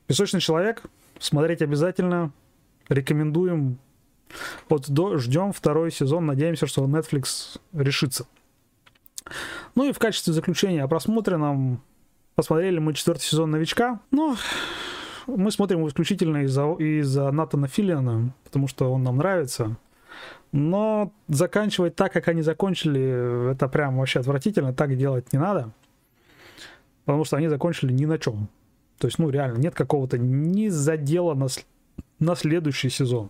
«Песочный 0.06 0.42
человек» 0.42 0.84
смотреть 1.20 1.62
обязательно. 1.62 2.32
Рекомендуем 2.88 3.80
вот 4.70 4.88
ждем 4.88 5.54
второй 5.54 5.92
сезон, 5.92 6.26
надеемся, 6.26 6.68
что 6.68 6.86
Netflix 6.86 7.60
решится. 7.74 8.28
Ну 9.76 9.90
и 9.90 9.92
в 9.92 10.00
качестве 10.00 10.34
заключения 10.34 10.84
о 10.84 10.88
просмотренном 10.88 11.82
посмотрели 12.36 12.80
мы 12.80 12.94
четвертый 12.94 13.24
сезон 13.24 13.52
«Новичка». 13.52 14.00
Ну, 14.12 14.36
мы 15.28 15.52
смотрим 15.52 15.86
исключительно 15.88 16.44
из-за 16.44 16.72
из 16.74 17.16
Натана 17.16 17.68
Филлиана, 17.68 18.34
потому 18.44 18.68
что 18.68 18.92
он 18.92 19.04
нам 19.04 19.18
нравится. 19.18 19.76
Но 20.52 21.12
заканчивать 21.28 21.96
так, 21.96 22.14
как 22.14 22.28
они 22.30 22.42
закончили, 22.42 23.52
это 23.52 23.68
прям 23.68 23.98
вообще 23.98 24.20
отвратительно. 24.20 24.74
Так 24.74 24.96
делать 24.98 25.34
не 25.34 25.40
надо. 25.40 25.72
Потому 27.06 27.26
что 27.26 27.38
они 27.38 27.50
закончили 27.50 27.92
ни 27.92 28.06
на 28.06 28.18
чем. 28.18 28.48
То 28.98 29.08
есть, 29.08 29.20
ну, 29.20 29.30
реально, 29.30 29.58
нет 29.58 29.76
какого-то 29.76 30.18
ни 30.18 30.70
задела 30.70 31.34
на, 31.34 31.48
на 32.20 32.36
следующий 32.36 32.90
сезон 32.90 33.30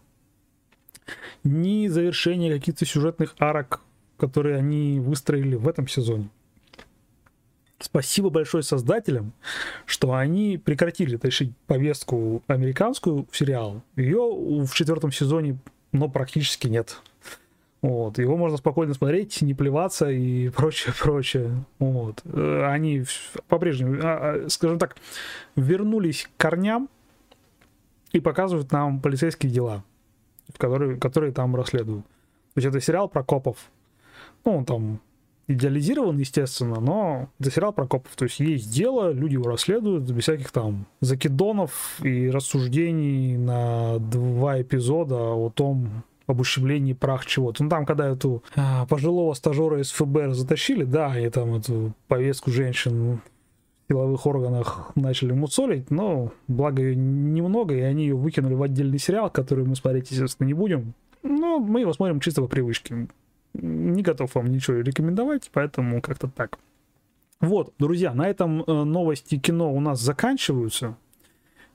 ни 1.44 1.88
завершения 1.88 2.54
каких-то 2.54 2.86
сюжетных 2.86 3.36
арок, 3.40 3.82
которые 4.18 4.58
они 4.58 5.00
выстроили 5.00 5.56
в 5.56 5.68
этом 5.68 5.88
сезоне. 5.88 6.30
Спасибо 7.80 8.32
большое 8.32 8.64
создателям, 8.64 9.34
что 9.86 10.14
они 10.14 10.58
прекратили 10.58 11.16
тащить 11.16 11.56
повестку 11.68 12.42
американскую 12.48 13.28
в 13.30 13.38
сериал. 13.38 13.84
Ее 13.96 14.20
в 14.20 14.74
четвертом 14.74 15.12
сезоне, 15.12 15.60
но 15.92 16.10
практически 16.10 16.68
нет. 16.68 17.00
Вот. 17.84 18.18
Его 18.18 18.36
можно 18.36 18.58
спокойно 18.58 18.96
смотреть, 18.96 19.42
не 19.44 19.54
плеваться 19.54 20.10
и 20.10 20.50
прочее, 20.56 20.94
прочее. 21.00 21.66
Вот. 21.78 22.22
Э, 22.26 22.66
они 22.66 23.04
по-прежнему, 23.48 24.00
а, 24.02 24.46
а, 24.46 24.50
скажем 24.50 24.80
так, 24.80 24.98
вернулись 25.56 26.24
к 26.24 26.42
корням 26.42 26.90
и 28.12 28.20
показывают 28.20 28.72
нам 28.72 29.00
полицейские 29.02 29.52
дела 29.52 29.84
которые, 30.58 30.98
которые 30.98 31.32
там 31.32 31.56
расследуют. 31.56 32.06
То 32.06 32.60
есть 32.60 32.68
это 32.68 32.82
сериал 32.82 33.10
про 33.10 33.24
копов. 33.24 33.58
Ну, 34.46 34.58
он 34.58 34.66
там 34.66 35.00
идеализирован, 35.48 36.18
естественно, 36.18 36.80
но 36.80 37.30
это 37.40 37.52
сериал 37.52 37.74
про 37.74 37.88
копов. 37.88 38.16
То 38.16 38.26
есть 38.26 38.40
есть 38.40 38.72
дело, 38.74 39.12
люди 39.12 39.34
его 39.34 39.50
расследуют 39.50 40.04
без 40.04 40.24
всяких 40.24 40.52
там 40.52 40.86
закидонов 41.00 42.00
и 42.04 42.30
рассуждений 42.30 43.38
на 43.38 44.00
два 44.00 44.62
эпизода 44.62 45.16
о 45.16 45.50
том, 45.50 46.04
об 46.28 46.42
ущемлении 46.42 46.94
прах 46.94 47.26
чего-то. 47.26 47.64
Ну 47.64 47.70
там, 47.70 47.86
когда 47.86 48.10
эту 48.10 48.44
а, 48.56 48.86
пожилого 48.86 49.34
стажера 49.34 49.82
из 49.82 49.92
ФБР 49.92 50.34
затащили, 50.34 50.84
да, 50.84 51.18
и 51.18 51.30
там 51.30 51.56
эту 51.56 51.94
повестку 52.08 52.52
женщин 52.52 53.22
силовых 53.90 54.26
органах 54.26 54.92
начали 54.96 55.32
мусолить, 55.32 55.90
но 55.92 56.32
благо 56.48 56.82
ее 56.82 56.96
немного, 56.96 57.76
и 57.76 57.82
они 57.82 58.04
ее 58.04 58.16
выкинули 58.16 58.54
в 58.54 58.64
отдельный 58.64 59.00
сериал, 59.00 59.30
который 59.30 59.66
мы 59.66 59.76
смотреть, 59.76 60.12
естественно, 60.12 60.48
не 60.48 60.54
будем. 60.54 60.94
Но 61.24 61.60
мы 61.60 61.82
его 61.82 61.94
смотрим 61.94 62.20
чисто 62.20 62.42
по 62.42 62.48
привычке. 62.48 63.08
Не 63.54 64.02
готов 64.02 64.36
вам 64.36 64.48
ничего 64.48 64.78
рекомендовать, 64.78 65.50
поэтому 65.52 66.02
как-то 66.02 66.28
так. 66.28 66.60
Вот, 67.40 67.74
друзья, 67.80 68.14
на 68.14 68.28
этом 68.28 68.64
э, 68.64 68.84
новости 68.84 69.38
кино 69.38 69.74
у 69.74 69.80
нас 69.80 70.02
заканчиваются. 70.02 70.98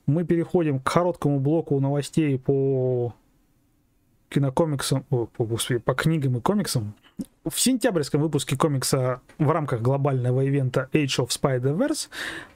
Мы 0.06 0.24
переходим 0.24 0.80
к 0.80 0.92
короткому 0.92 1.38
блоку 1.38 1.78
новостей 1.80 2.38
по 2.38 3.14
кинокомиксам, 4.28 5.04
о, 5.10 5.26
по, 5.26 5.44
по 5.46 5.94
книгам 5.94 6.38
и 6.38 6.40
комиксам. 6.40 6.94
В 7.44 7.58
сентябрьском 7.58 8.20
выпуске 8.20 8.56
комикса 8.56 9.20
в 9.38 9.50
рамках 9.50 9.82
глобального 9.82 10.42
ивента 10.42 10.88
Age 10.92 11.26
of 11.26 11.28
Spider-Verse 11.28 12.08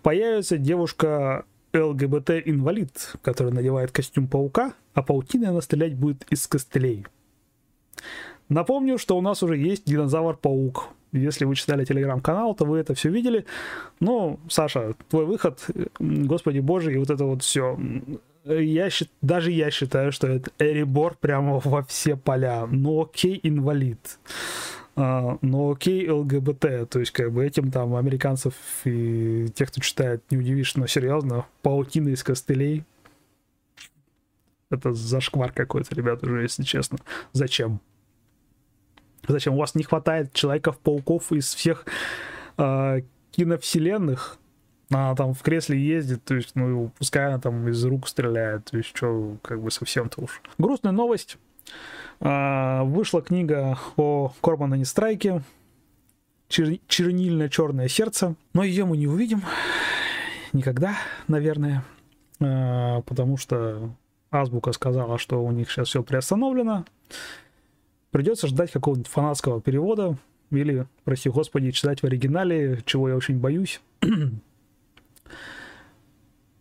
появится 0.02 0.58
девушка 0.58 1.44
ЛГБТ-инвалид, 1.74 3.16
которая 3.22 3.52
надевает 3.52 3.90
костюм 3.90 4.28
паука, 4.28 4.74
а 4.94 5.02
паутиной 5.02 5.48
она 5.48 5.60
стрелять 5.60 5.94
будет 5.94 6.24
из 6.30 6.46
костылей. 6.46 7.06
Напомню, 8.48 8.96
что 8.98 9.18
у 9.18 9.20
нас 9.20 9.42
уже 9.42 9.56
есть 9.56 9.84
динозавр-паук. 9.86 10.88
Если 11.20 11.44
вы 11.44 11.54
читали 11.54 11.84
телеграм-канал, 11.84 12.54
то 12.54 12.64
вы 12.64 12.78
это 12.78 12.94
все 12.94 13.10
видели. 13.10 13.46
Но, 14.00 14.38
Саша, 14.48 14.94
твой 15.08 15.26
выход, 15.26 15.64
господи 15.98 16.60
боже, 16.60 16.94
и 16.94 16.98
вот 16.98 17.10
это 17.10 17.24
вот 17.24 17.42
все. 17.42 17.78
Я, 18.44 18.88
даже 19.22 19.50
я 19.50 19.70
считаю, 19.70 20.12
что 20.12 20.28
это 20.28 20.50
Эрибор 20.58 21.16
прямо 21.20 21.60
во 21.64 21.82
все 21.82 22.16
поля. 22.16 22.66
Ну 22.66 23.02
окей, 23.02 23.40
инвалид. 23.42 24.18
Uh, 24.94 25.36
ну 25.42 25.72
окей, 25.72 26.08
ЛГБТ, 26.08 26.88
то 26.88 27.00
есть 27.00 27.10
как 27.10 27.30
бы 27.30 27.44
этим 27.44 27.70
там 27.70 27.96
американцев 27.96 28.54
и 28.84 29.46
тех, 29.54 29.68
кто 29.68 29.82
читает, 29.82 30.22
не 30.30 30.38
удивишь, 30.38 30.74
но 30.74 30.86
серьезно, 30.86 31.44
паутина 31.60 32.08
из 32.08 32.22
костылей. 32.22 32.82
Это 34.70 34.94
зашквар 34.94 35.52
какой-то, 35.52 35.94
ребят, 35.94 36.24
уже, 36.24 36.42
если 36.42 36.62
честно. 36.62 36.98
Зачем? 37.32 37.80
Зачем? 39.28 39.54
У 39.54 39.58
вас 39.58 39.74
не 39.74 39.82
хватает 39.82 40.32
Человеков-пауков 40.32 41.32
из 41.32 41.54
всех 41.54 41.84
э, 42.58 43.00
киновселенных, 43.32 44.38
она 44.90 45.14
там 45.14 45.34
в 45.34 45.42
кресле 45.42 45.80
ездит, 45.80 46.24
то 46.24 46.34
есть, 46.34 46.54
ну, 46.54 46.92
пускай 46.98 47.26
она 47.26 47.40
там 47.40 47.68
из 47.68 47.84
рук 47.84 48.06
стреляет, 48.06 48.66
то 48.66 48.76
есть, 48.76 48.90
что, 48.94 49.36
как 49.42 49.60
бы 49.60 49.70
совсем-то 49.70 50.22
уж. 50.22 50.40
Грустная 50.58 50.92
новость. 50.92 51.38
А, 52.20 52.84
вышла 52.84 53.20
книга 53.20 53.78
о 53.96 54.32
Корманане 54.40 54.84
Страйке 54.84 55.42
Чер... 56.48 56.78
«Чернильное 56.86 57.48
черное 57.48 57.88
сердце», 57.88 58.36
но 58.54 58.62
ее 58.62 58.84
мы 58.84 58.96
не 58.96 59.08
увидим 59.08 59.42
никогда, 60.52 60.96
наверное, 61.26 61.84
а, 62.40 63.02
потому 63.02 63.36
что 63.36 63.90
Азбука 64.30 64.72
сказала, 64.72 65.18
что 65.18 65.42
у 65.44 65.50
них 65.50 65.70
сейчас 65.70 65.88
все 65.88 66.02
приостановлено. 66.02 66.84
Придется 68.16 68.46
ждать 68.46 68.70
какого-нибудь 68.70 69.08
фанатского 69.08 69.60
перевода 69.60 70.16
или, 70.50 70.86
прости 71.04 71.28
господи, 71.28 71.70
читать 71.70 72.00
в 72.00 72.04
оригинале, 72.06 72.80
чего 72.86 73.10
я 73.10 73.14
очень 73.14 73.38
боюсь. 73.38 73.82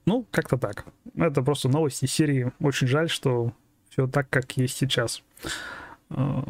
ну, 0.06 0.26
как-то 0.32 0.58
так. 0.58 0.84
Это 1.16 1.42
просто 1.42 1.70
новости 1.70 2.08
серии. 2.08 2.52
Очень 2.60 2.88
жаль, 2.88 3.10
что 3.10 3.54
все 3.88 4.06
так, 4.06 4.30
как 4.30 4.58
есть 4.58 4.76
сейчас. 4.76 5.24
А, 6.10 6.44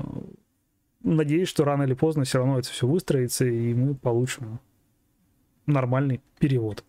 надеюсь, 1.04 1.50
что 1.50 1.66
рано 1.66 1.84
или 1.84 1.94
поздно 1.94 2.24
все 2.24 2.40
равно 2.40 2.58
это 2.58 2.70
все 2.70 2.88
выстроится, 2.88 3.46
и 3.46 3.76
мы 3.76 3.94
получим 3.94 4.60
нормальный 5.68 6.20
перевод. 6.40 6.84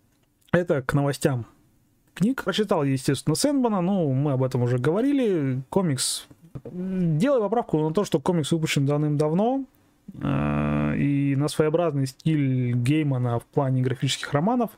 Это 0.52 0.80
к 0.80 0.94
новостям 0.94 1.44
книг. 2.14 2.44
Прочитал, 2.44 2.82
естественно, 2.82 3.34
Сэндмана, 3.34 3.82
ну, 3.82 4.10
мы 4.14 4.32
об 4.32 4.42
этом 4.42 4.62
уже 4.62 4.78
говорили. 4.78 5.60
Комикс... 5.68 6.26
Делаю 6.64 7.42
поправку 7.42 7.78
на 7.78 7.92
то, 7.92 8.04
что 8.04 8.20
комикс 8.20 8.52
выпущен 8.52 8.86
давным-давно, 8.86 9.64
Э, 10.22 10.94
и 10.96 11.34
на 11.36 11.48
своеобразный 11.48 12.06
стиль 12.06 12.74
Геймана 12.74 13.38
в 13.38 13.44
плане 13.44 13.82
графических 13.82 14.32
романов 14.32 14.70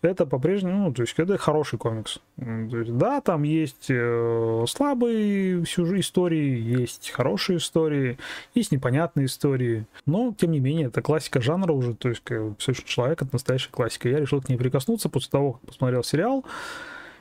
это 0.00 0.24
по-прежнему, 0.24 0.86
ну, 0.86 0.94
то 0.94 1.02
есть 1.02 1.14
это 1.18 1.36
хороший 1.38 1.78
комикс. 1.78 2.20
То 2.36 2.78
есть, 2.78 2.96
да, 2.96 3.20
там 3.20 3.42
есть 3.42 3.86
э, 3.88 4.64
слабые 4.68 5.66
сюжеты 5.66 6.00
истории, 6.00 6.58
есть 6.58 7.10
хорошие 7.10 7.58
истории, 7.58 8.18
есть 8.54 8.72
непонятные 8.72 9.26
истории, 9.26 9.86
но, 10.06 10.32
тем 10.36 10.52
не 10.52 10.60
менее, 10.60 10.86
это 10.86 11.02
классика 11.02 11.40
жанра 11.40 11.72
уже, 11.72 11.94
то 11.94 12.08
есть 12.08 12.22
все 12.58 12.72
человек, 12.72 13.22
это 13.22 13.30
настоящая 13.32 13.70
классика. 13.70 14.08
Я 14.08 14.20
решил 14.20 14.40
к 14.40 14.48
ней 14.48 14.56
прикоснуться 14.56 15.08
после 15.08 15.30
того, 15.30 15.52
как 15.54 15.62
посмотрел 15.62 16.04
сериал, 16.04 16.44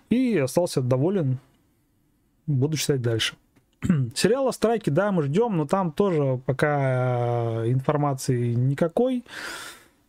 и 0.09 0.37
остался 0.37 0.81
доволен, 0.81 1.39
буду 2.47 2.77
читать 2.77 3.01
дальше. 3.01 3.35
Сериал 4.15 4.47
о 4.47 4.51
да, 4.85 5.11
мы 5.11 5.23
ждем, 5.23 5.57
но 5.57 5.65
там 5.65 5.91
тоже 5.91 6.39
пока 6.45 7.63
э, 7.63 7.71
информации 7.71 8.53
никакой, 8.53 9.23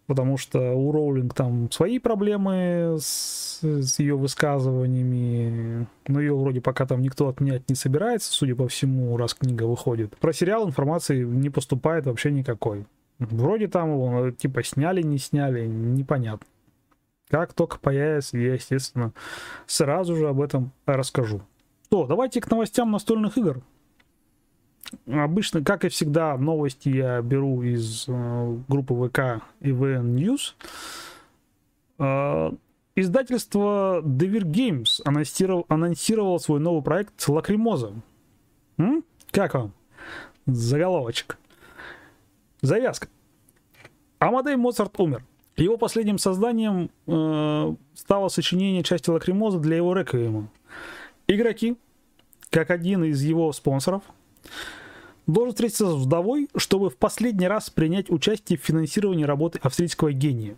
потому 0.06 0.36
что 0.36 0.72
у 0.72 0.92
Роулинг 0.92 1.34
там 1.34 1.70
свои 1.70 1.98
проблемы 1.98 2.96
с, 3.00 3.60
с 3.62 3.98
ее 3.98 4.16
высказываниями, 4.16 5.86
но 6.06 6.20
ее 6.20 6.36
вроде 6.36 6.60
пока 6.60 6.86
там 6.86 7.02
никто 7.02 7.28
отменять 7.28 7.68
не 7.68 7.74
собирается, 7.74 8.32
судя 8.32 8.54
по 8.54 8.68
всему, 8.68 9.16
раз 9.16 9.34
книга 9.34 9.64
выходит. 9.64 10.16
Про 10.16 10.32
сериал 10.32 10.66
информации 10.66 11.22
не 11.22 11.50
поступает 11.50 12.06
вообще 12.06 12.30
никакой. 12.30 12.86
Вроде 13.18 13.66
там 13.66 13.92
его, 13.92 14.30
типа, 14.30 14.62
сняли, 14.62 15.02
не 15.02 15.18
сняли, 15.18 15.66
непонятно. 15.66 16.46
Как 17.28 17.54
только 17.54 17.78
появится, 17.78 18.38
я, 18.38 18.54
естественно, 18.54 19.12
сразу 19.66 20.14
же 20.14 20.28
об 20.28 20.40
этом 20.40 20.70
расскажу. 20.84 21.42
Что, 21.86 22.04
давайте 22.04 22.40
к 22.40 22.50
новостям 22.50 22.90
настольных 22.90 23.38
игр. 23.38 23.62
Обычно, 25.06 25.62
как 25.62 25.84
и 25.84 25.88
всегда, 25.88 26.36
новости 26.36 26.88
я 26.88 27.22
беру 27.22 27.62
из 27.62 28.06
э, 28.08 28.58
группы 28.66 28.92
ВК 28.92 29.40
EVN 29.60 30.16
News. 30.16 30.54
Э, 32.00 32.50
издательство 32.96 34.02
Devir 34.02 34.42
Games 34.42 35.00
анонсировал, 35.04 35.64
анонсировало 35.68 36.38
свой 36.38 36.58
новый 36.58 36.82
проект 36.82 37.28
Лакримоза. 37.28 37.92
Как 39.30 39.54
вам? 39.54 39.72
Заголовочек. 40.46 41.38
Завязка. 42.62 43.06
Амадей 44.18 44.56
Моцарт 44.56 44.98
умер. 44.98 45.24
Его 45.56 45.76
последним 45.76 46.18
созданием 46.18 46.90
э, 47.06 47.74
стало 47.94 48.26
сочинение 48.26 48.82
части 48.82 49.08
Лакримоза 49.08 49.60
для 49.60 49.76
его 49.76 49.94
реквиема. 49.94 50.48
Игроки, 51.28 51.76
как 52.50 52.70
один 52.70 53.04
из 53.04 53.22
его 53.22 53.52
спонсоров, 53.52 54.02
должен 55.26 55.52
встретиться 55.52 55.90
с 55.90 55.94
вдовой, 55.94 56.48
чтобы 56.56 56.88
в 56.90 56.96
последний 56.96 57.48
раз 57.48 57.68
принять 57.70 58.10
участие 58.10 58.58
в 58.58 58.62
финансировании 58.62 59.24
работы 59.24 59.58
австрийского 59.62 60.12
гения. 60.12 60.56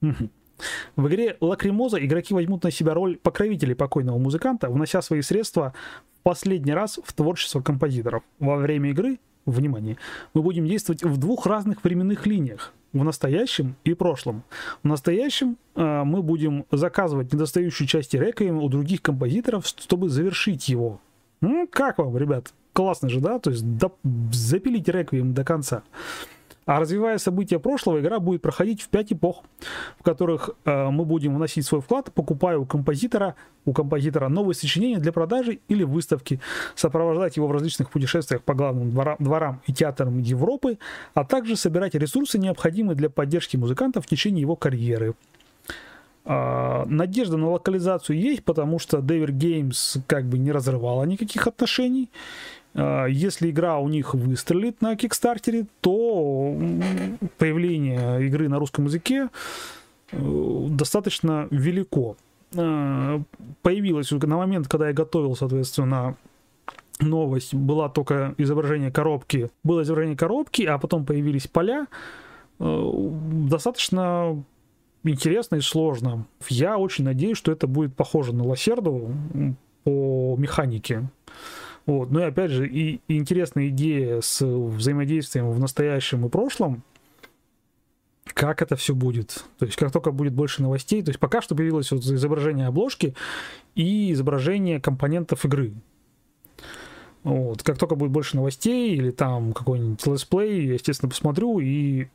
В 0.00 1.06
игре 1.06 1.36
Лакримоза 1.40 2.04
игроки 2.04 2.34
возьмут 2.34 2.64
на 2.64 2.70
себя 2.70 2.94
роль 2.94 3.16
покровителей 3.16 3.74
покойного 3.74 4.18
музыканта, 4.18 4.68
внося 4.68 5.02
свои 5.02 5.22
средства 5.22 5.72
в 6.18 6.22
последний 6.22 6.72
раз 6.72 6.98
в 7.02 7.12
творчество 7.12 7.60
композиторов. 7.60 8.22
Во 8.40 8.56
время 8.56 8.90
игры, 8.90 9.18
внимание, 9.46 9.96
мы 10.34 10.42
будем 10.42 10.66
действовать 10.66 11.04
в 11.04 11.16
двух 11.16 11.46
разных 11.46 11.84
временных 11.84 12.26
линиях 12.26 12.72
в 12.92 13.04
настоящем 13.04 13.76
и 13.84 13.94
прошлом. 13.94 14.42
В 14.82 14.88
настоящем 14.88 15.56
э, 15.74 16.02
мы 16.04 16.22
будем 16.22 16.64
заказывать 16.70 17.32
недостающие 17.32 17.86
части 17.86 18.16
реквиема 18.16 18.62
у 18.62 18.68
других 18.68 19.02
композиторов, 19.02 19.66
чтобы 19.66 20.08
завершить 20.08 20.68
его. 20.68 21.00
Ну, 21.40 21.68
как 21.70 21.98
вам, 21.98 22.16
ребят? 22.16 22.52
Классно 22.72 23.08
же, 23.08 23.20
да? 23.20 23.38
То 23.38 23.50
есть 23.50 23.64
до, 23.76 23.92
запилить 24.32 24.88
реквием 24.88 25.34
до 25.34 25.44
конца. 25.44 25.82
А 26.68 26.80
развивая 26.80 27.16
события 27.16 27.58
прошлого, 27.58 27.98
игра 27.98 28.20
будет 28.20 28.42
проходить 28.42 28.82
в 28.82 28.90
пять 28.90 29.10
эпох, 29.10 29.42
в 29.98 30.02
которых 30.02 30.50
э, 30.66 30.90
мы 30.90 31.06
будем 31.06 31.34
вносить 31.34 31.64
свой 31.64 31.80
вклад, 31.80 32.12
покупая 32.12 32.58
у 32.58 32.66
композитора, 32.66 33.36
у 33.64 33.72
композитора 33.72 34.28
новые 34.28 34.54
сочинения 34.54 34.98
для 34.98 35.10
продажи 35.10 35.60
или 35.68 35.82
выставки, 35.82 36.40
сопровождать 36.74 37.38
его 37.38 37.46
в 37.46 37.52
различных 37.52 37.88
путешествиях 37.88 38.42
по 38.42 38.52
главным 38.52 38.90
дворам, 38.90 39.16
дворам 39.18 39.62
и 39.66 39.72
театрам 39.72 40.18
Европы, 40.18 40.78
а 41.14 41.24
также 41.24 41.56
собирать 41.56 41.94
ресурсы, 41.94 42.38
необходимые 42.38 42.96
для 42.96 43.08
поддержки 43.08 43.56
музыканта 43.56 44.02
в 44.02 44.06
течение 44.06 44.42
его 44.42 44.54
карьеры. 44.54 45.14
Uh, 46.26 46.84
надежда 46.86 47.38
на 47.38 47.48
локализацию 47.52 48.20
есть, 48.20 48.44
потому 48.44 48.78
что 48.78 48.98
Devir 48.98 49.30
Games 49.30 49.98
как 50.06 50.26
бы 50.26 50.36
не 50.36 50.52
разрывала 50.52 51.04
никаких 51.04 51.46
отношений. 51.46 52.10
А, 52.78 53.06
если 53.06 53.50
игра 53.50 53.78
у 53.78 53.88
них 53.88 54.14
выстрелит 54.14 54.80
на 54.80 54.96
Кикстартере, 54.96 55.66
то 55.80 56.56
появление 57.36 58.24
игры 58.26 58.48
на 58.48 58.58
русском 58.58 58.84
языке 58.86 59.28
э, 60.12 60.66
достаточно 60.70 61.48
велико. 61.50 62.16
А, 62.56 63.20
появилась 63.62 64.10
на 64.10 64.36
момент, 64.36 64.68
когда 64.68 64.88
я 64.88 64.92
готовил, 64.94 65.34
соответственно, 65.34 66.16
новость, 67.00 67.52
была 67.52 67.88
только 67.88 68.34
изображение 68.38 68.92
коробки. 68.92 69.50
Было 69.64 69.82
изображение 69.82 70.16
коробки, 70.16 70.62
а 70.62 70.78
потом 70.78 71.04
появились 71.04 71.48
поля. 71.48 71.88
Э, 72.60 72.90
достаточно 73.48 74.40
интересно 75.02 75.56
и 75.56 75.60
сложно. 75.60 76.26
Я 76.48 76.78
очень 76.78 77.04
надеюсь, 77.04 77.38
что 77.38 77.50
это 77.50 77.66
будет 77.66 77.96
похоже 77.96 78.32
на 78.32 78.44
Лосерду 78.44 79.10
по 79.82 80.36
механике. 80.38 81.08
Вот. 81.88 82.10
Ну 82.10 82.20
и 82.20 82.24
опять 82.24 82.50
же, 82.50 82.68
и, 82.68 83.00
интересная 83.08 83.68
идея 83.68 84.20
с 84.20 84.44
взаимодействием 84.44 85.50
в 85.50 85.58
настоящем 85.58 86.26
и 86.26 86.28
прошлом, 86.28 86.82
как 88.26 88.60
это 88.60 88.76
все 88.76 88.94
будет. 88.94 89.46
То 89.58 89.64
есть, 89.64 89.78
как 89.78 89.90
только 89.90 90.10
будет 90.10 90.34
больше 90.34 90.60
новостей, 90.60 91.02
то 91.02 91.08
есть 91.08 91.18
пока 91.18 91.40
что 91.40 91.56
появилось 91.56 91.90
вот 91.90 92.02
изображение 92.02 92.66
обложки 92.66 93.14
и 93.74 94.12
изображение 94.12 94.82
компонентов 94.82 95.46
игры. 95.46 95.72
Вот. 97.22 97.62
Как 97.62 97.78
только 97.78 97.94
будет 97.94 98.10
больше 98.10 98.36
новостей 98.36 98.94
или 98.94 99.10
там 99.10 99.54
какой-нибудь 99.54 100.06
летсплей, 100.06 100.66
я, 100.66 100.74
естественно, 100.74 101.08
посмотрю 101.08 101.58
и 101.58 102.08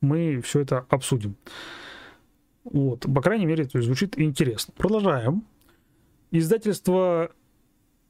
мы 0.00 0.40
все 0.40 0.62
это 0.62 0.84
обсудим. 0.88 1.36
Вот. 2.64 3.02
По 3.02 3.22
крайней 3.22 3.46
мере, 3.46 3.66
то 3.66 3.78
есть 3.78 3.86
звучит 3.86 4.18
интересно. 4.18 4.74
Продолжаем. 4.76 5.44
Издательство 6.32 7.30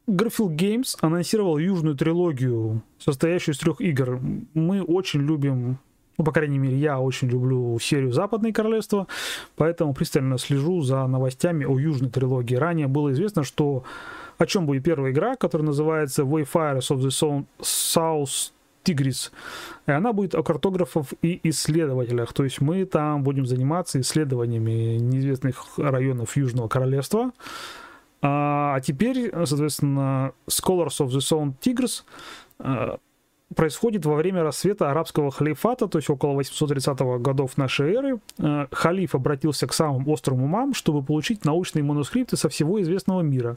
Garfield 0.09 0.57
Games 0.57 0.97
анонсировал 1.03 1.59
южную 1.59 1.95
трилогию, 1.95 2.83
состоящую 2.99 3.55
из 3.55 3.59
трех 3.59 3.81
игр. 3.81 4.19
Мы 4.55 4.83
очень 4.83 5.21
любим, 5.21 5.79
ну, 6.17 6.25
по 6.25 6.33
крайней 6.33 6.59
мере, 6.59 6.79
я 6.79 6.99
очень 6.99 7.29
люблю 7.29 7.79
серию 7.79 8.13
Западное 8.13 8.53
Королевство, 8.53 9.07
поэтому 9.57 9.93
пристально 9.93 10.39
слежу 10.39 10.81
за 10.81 11.07
новостями 11.07 11.67
о 11.67 11.79
южной 11.79 12.11
трилогии. 12.11 12.55
Ранее 12.55 12.89
было 12.89 13.13
известно, 13.13 13.45
что 13.45 13.85
о 14.39 14.47
чем 14.47 14.65
будет 14.65 14.83
первая 14.83 15.13
игра, 15.13 15.37
которая 15.37 15.67
называется 15.67 16.23
Wayfarers 16.23 16.91
of 16.91 17.01
the 17.01 17.45
South 17.61 18.53
Tigris. 18.85 19.31
И 19.87 19.91
она 19.91 20.15
будет 20.15 20.35
о 20.35 20.43
картографов 20.43 21.13
и 21.21 21.39
исследователях. 21.43 22.33
То 22.33 22.45
есть 22.45 22.63
мы 22.63 22.87
там 22.87 23.23
будем 23.25 23.45
заниматься 23.45 24.01
исследованиями 24.01 24.97
неизвестных 24.97 25.77
районов 25.77 26.37
Южного 26.37 26.69
Королевства. 26.69 27.33
А, 28.21 28.75
а 28.75 28.81
теперь, 28.81 29.31
соответственно, 29.47 30.33
Scholars 30.49 30.99
of 31.01 31.09
the 31.09 31.19
Sound 31.19 31.55
Tigers 31.61 32.05
а, 32.59 32.99
происходит 33.55 34.05
во 34.05 34.15
время 34.15 34.43
рассвета 34.43 34.91
арабского 34.91 35.31
халифата, 35.31 35.89
то 35.89 35.99
есть 35.99 36.11
около 36.11 36.33
830 36.33 36.99
годов 37.21 37.57
нашей 37.57 37.95
эры. 37.95 38.21
Э, 38.39 38.67
халиф 38.71 39.15
обратился 39.15 39.67
к 39.67 39.73
самым 39.73 40.07
острым 40.09 40.43
умам, 40.43 40.75
чтобы 40.75 41.03
получить 41.03 41.45
научные 41.45 41.83
манускрипты 41.83 42.37
со 42.37 42.49
всего 42.49 42.81
известного 42.83 43.23
мира. 43.23 43.57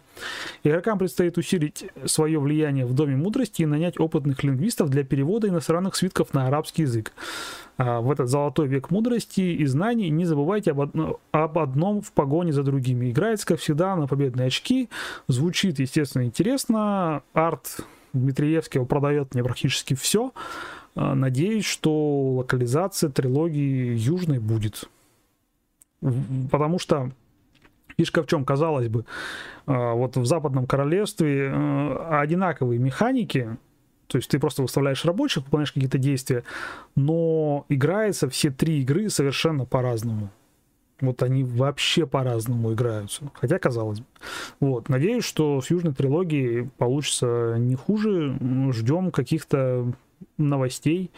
Игрокам 0.64 0.98
предстоит 0.98 1.38
усилить 1.38 1.86
свое 2.06 2.40
влияние 2.40 2.86
в 2.86 2.94
Доме 2.94 3.16
мудрости 3.16 3.64
и 3.64 3.66
нанять 3.66 4.00
опытных 4.00 4.44
лингвистов 4.44 4.90
для 4.90 5.04
перевода 5.04 5.50
иностранных 5.50 5.96
свитков 5.96 6.34
на 6.34 6.48
арабский 6.48 6.84
язык. 6.84 7.12
А, 7.78 8.00
в 8.00 8.12
этот 8.12 8.30
золотой 8.30 8.68
век 8.68 8.92
мудрости 8.92 9.42
и 9.42 9.66
знаний 9.66 10.10
не 10.10 10.26
забывайте 10.26 10.72
об, 10.72 10.82
одно, 10.82 11.20
об 11.32 11.58
одном 11.58 12.02
в 12.02 12.12
погоне 12.14 12.54
за 12.54 12.64
другими. 12.64 13.12
Играется, 13.12 13.46
как 13.46 13.60
всегда, 13.60 13.96
на 13.96 14.08
победные 14.08 14.48
очки. 14.48 14.90
Звучит, 15.28 15.80
естественно, 15.80 16.24
интересно. 16.24 17.24
Арт 17.34 17.82
Дмитриевский 18.14 18.78
его 18.78 18.86
продает 18.86 19.34
мне 19.34 19.44
практически 19.44 19.94
все. 19.94 20.34
А, 20.96 21.16
надеюсь, 21.16 21.66
что 21.66 22.34
локализация 22.36 23.10
трилогии 23.10 23.96
Южной 23.96 24.40
будет. 24.40 24.90
Потому 26.52 26.80
что 26.80 27.12
фишка 27.98 28.24
в 28.24 28.28
чем, 28.28 28.46
казалось 28.46 28.88
бы, 28.88 29.06
а, 29.66 29.94
вот 29.94 30.18
в 30.18 30.26
Западном 30.26 30.66
Королевстве 30.66 31.52
а, 31.54 32.22
одинаковые 32.22 32.80
механики, 32.80 33.58
то 34.08 34.18
есть 34.18 34.30
ты 34.30 34.40
просто 34.40 34.62
выставляешь 34.62 35.06
рабочих, 35.06 35.44
выполняешь 35.44 35.72
какие-то 35.72 35.98
действия, 35.98 36.44
но 36.96 37.66
играется 37.70 38.30
все 38.30 38.50
три 38.52 38.82
игры 38.82 39.10
совершенно 39.10 39.66
по-разному. 39.66 40.30
Вот 41.02 41.24
они 41.24 41.44
вообще 41.44 42.06
по-разному 42.06 42.74
играются. 42.74 43.24
Хотя, 43.34 43.58
казалось 43.58 44.00
бы. 44.00 44.06
Вот. 44.60 44.88
Надеюсь, 44.88 45.26
что 45.26 45.60
с 45.62 45.70
Южной 45.72 45.94
трилогией 45.94 46.70
получится 46.78 47.56
не 47.58 47.76
хуже. 47.76 48.38
Ждем 48.72 49.12
каких-то 49.12 49.92
новостей, 50.38 51.10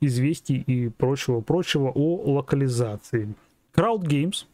известий 0.00 0.58
и 0.58 0.88
прочего-прочего 0.88 1.90
о 1.92 2.34
локализации. 2.34 3.34
Crowd 3.74 4.02
Games 4.02 4.46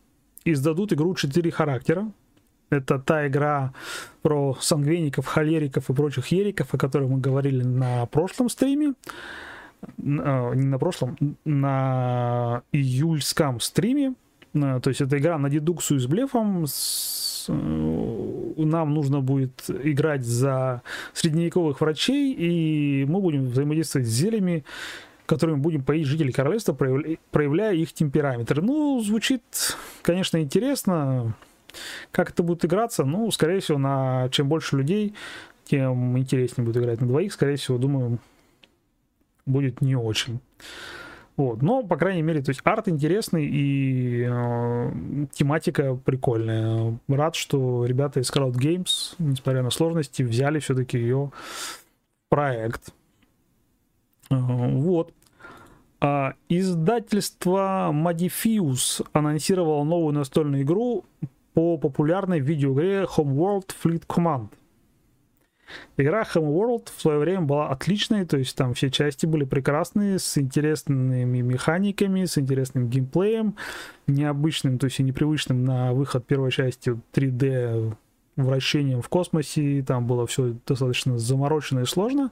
издадут 0.45 0.93
игру 0.95 1.15
4 1.15 1.51
характера. 1.51 2.11
Это 2.71 2.99
та 2.99 3.29
игра 3.29 3.73
про 4.23 4.57
сангвиников, 4.61 5.27
холериков 5.27 5.89
и 5.89 5.95
прочих 5.95 6.29
ериков, 6.29 6.75
о 6.75 6.79
которых 6.79 7.11
мы 7.11 7.19
говорили 7.19 7.63
на 7.63 8.07
прошлом 8.07 8.49
стриме. 8.49 8.95
А, 9.83 10.53
не 10.53 10.67
на 10.67 10.79
прошлом, 10.79 11.17
на 11.45 12.63
июльском 12.73 13.61
стриме 13.61 14.15
Э, 14.15 14.26
то 14.57 14.89
есть 14.89 15.01
это 15.01 15.19
игра 15.19 15.39
на 15.39 15.51
дедукцию 15.51 16.01
с 16.01 16.07
блефом. 16.07 16.67
С, 16.67 17.47
э, 17.49 17.53
нам 17.53 18.95
нужно 18.95 19.21
будет 19.21 19.65
играть 19.69 20.25
за 20.25 20.83
средневековых 21.13 21.81
врачей, 21.81 22.33
и 22.33 23.05
мы 23.07 23.21
будем 23.21 23.47
взаимодействовать 23.47 24.09
с 24.09 24.11
зельями, 24.11 24.65
которыми 25.27 25.57
будем 25.57 25.83
поить 25.83 26.07
жителей 26.07 26.33
королевства, 26.33 26.73
проявля, 26.73 27.19
проявляя 27.31 27.75
их 27.75 27.93
темпераметр. 27.93 28.63
Ну, 28.63 29.01
звучит, 29.01 29.43
конечно, 30.03 30.41
интересно. 30.41 31.35
Как 32.11 32.31
это 32.31 32.43
будет 32.43 32.65
играться? 32.65 33.05
Ну, 33.05 33.31
скорее 33.31 33.61
всего, 33.61 33.79
на 33.79 34.29
чем 34.31 34.49
больше 34.49 34.77
людей, 34.77 35.15
тем 35.65 36.17
интереснее 36.17 36.65
будет 36.65 36.83
играть 36.83 37.01
на 37.01 37.07
двоих. 37.07 37.33
Скорее 37.33 37.57
всего, 37.57 37.77
думаю, 37.77 38.19
будет 39.45 39.81
не 39.81 39.97
очень. 39.97 40.41
Вот. 41.37 41.61
Но, 41.61 41.83
по 41.83 41.97
крайней 41.97 42.23
мере, 42.23 42.43
то 42.43 42.51
есть 42.51 42.63
арт 42.65 42.89
интересный 42.89 43.47
и 43.47 44.27
э, 44.27 44.91
тематика 45.33 45.95
прикольная. 45.95 46.99
Рад, 47.09 47.35
что 47.35 47.85
ребята 47.85 48.21
из 48.21 48.31
Crowd 48.31 48.55
Games, 48.55 49.15
несмотря 49.19 49.63
на 49.63 49.71
сложности, 49.71 50.23
взяли 50.23 50.59
все-таки 50.61 50.99
ее 50.99 51.33
проект. 52.31 52.95
Э, 54.31 54.37
вот. 54.39 55.13
А, 56.01 56.35
издательство 56.49 57.91
Modifius 57.93 59.07
анонсировало 59.13 59.85
новую 59.85 60.15
настольную 60.15 60.63
игру 60.63 61.05
по 61.53 61.77
популярной 61.77 62.41
видеоигре 62.41 63.05
Homeworld 63.05 63.71
Fleet 63.83 64.07
Command– 64.07 64.49
Игра 65.97 66.23
Homeworld 66.23 66.89
в 66.95 67.01
свое 67.01 67.19
время 67.19 67.43
была 67.43 67.69
отличной, 67.69 68.25
то 68.25 68.37
есть 68.37 68.57
там 68.57 68.75
все 68.75 68.91
части 68.91 69.27
были 69.27 69.45
прекрасные, 69.45 70.19
с 70.19 70.39
интересными 70.39 71.41
механиками, 71.41 72.25
с 72.25 72.39
интересным 72.39 72.89
геймплеем, 72.89 73.57
необычным, 74.07 74.79
то 74.79 74.87
есть 74.87 75.01
и 75.01 75.03
непривычным 75.03 75.65
на 75.65 75.93
выход 75.93 76.27
первой 76.27 76.51
части 76.51 76.97
3D 77.13 77.97
вращением 78.37 79.03
в 79.03 79.09
космосе, 79.09 79.83
там 79.87 80.07
было 80.07 80.27
все 80.27 80.55
достаточно 80.67 81.19
заморочено 81.19 81.81
и 81.81 81.85
сложно. 81.87 82.31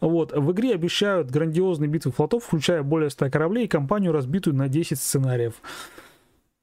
Вот. 0.00 0.32
В 0.32 0.52
игре 0.52 0.74
обещают 0.74 1.30
грандиозные 1.30 1.88
битвы 1.88 2.10
флотов, 2.10 2.44
включая 2.44 2.82
более 2.82 3.10
100 3.10 3.30
кораблей 3.30 3.66
и 3.66 3.68
компанию, 3.68 4.12
разбитую 4.12 4.56
на 4.56 4.68
10 4.68 4.98
сценариев. 4.98 5.54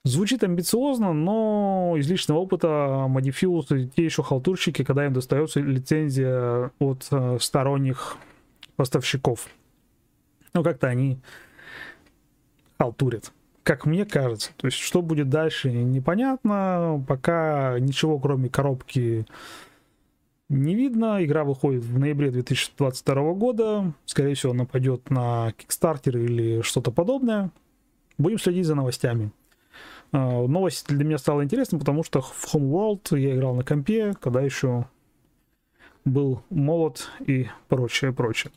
Звучит 0.05 0.43
амбициозно, 0.43 1.11
но 1.11 1.95
из 1.97 2.09
личного 2.09 2.39
опыта 2.39 2.67
Modifius 3.09 3.91
те 3.95 4.05
еще 4.05 4.23
халтурщики, 4.23 4.83
когда 4.83 5.05
им 5.05 5.13
достается 5.13 5.59
лицензия 5.59 6.71
от 6.79 7.07
э, 7.11 7.37
сторонних 7.41 8.17
поставщиков. 8.77 9.47
Ну, 10.53 10.63
как-то 10.63 10.87
они 10.87 11.19
халтурят, 12.79 13.33
как 13.63 13.85
мне 13.85 14.05
кажется. 14.05 14.51
То 14.55 14.67
есть, 14.67 14.77
что 14.77 15.01
будет 15.01 15.27
дальше, 15.29 15.69
непонятно. 15.69 17.03
Пока 17.05 17.77
ничего, 17.79 18.19
кроме 18.19 18.49
коробки, 18.49 19.25
не 20.47 20.75
видно. 20.75 21.23
Игра 21.23 21.43
выходит 21.43 21.83
в 21.83 21.99
ноябре 21.99 22.31
2022 22.31 23.33
года. 23.33 23.93
Скорее 24.05 24.33
всего, 24.33 24.53
она 24.53 24.63
пойдет 24.63 25.09
на 25.09 25.53
Kickstarter 25.57 26.17
или 26.17 26.61
что-то 26.61 26.91
подобное. 26.91 27.51
Будем 28.17 28.39
следить 28.39 28.65
за 28.65 28.75
новостями. 28.75 29.31
А, 30.11 30.47
новость 30.47 30.87
для 30.87 31.05
меня 31.05 31.17
стала 31.17 31.43
интересной, 31.43 31.79
потому 31.79 32.03
что 32.03 32.21
в 32.21 32.53
Homeworld 32.53 33.17
я 33.17 33.35
играл 33.35 33.55
на 33.55 33.63
компе, 33.63 34.13
когда 34.19 34.41
еще 34.41 34.85
был 36.05 36.41
молод 36.49 37.09
и 37.25 37.47
прочее, 37.67 38.11
прочее. 38.13 38.51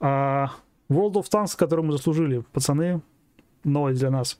А 0.00 0.50
World 0.90 1.14
of 1.14 1.26
Tanks, 1.30 1.56
который 1.56 1.84
мы 1.84 1.92
заслужили, 1.92 2.42
пацаны, 2.52 3.00
новость 3.64 4.00
для 4.00 4.10
нас. 4.10 4.38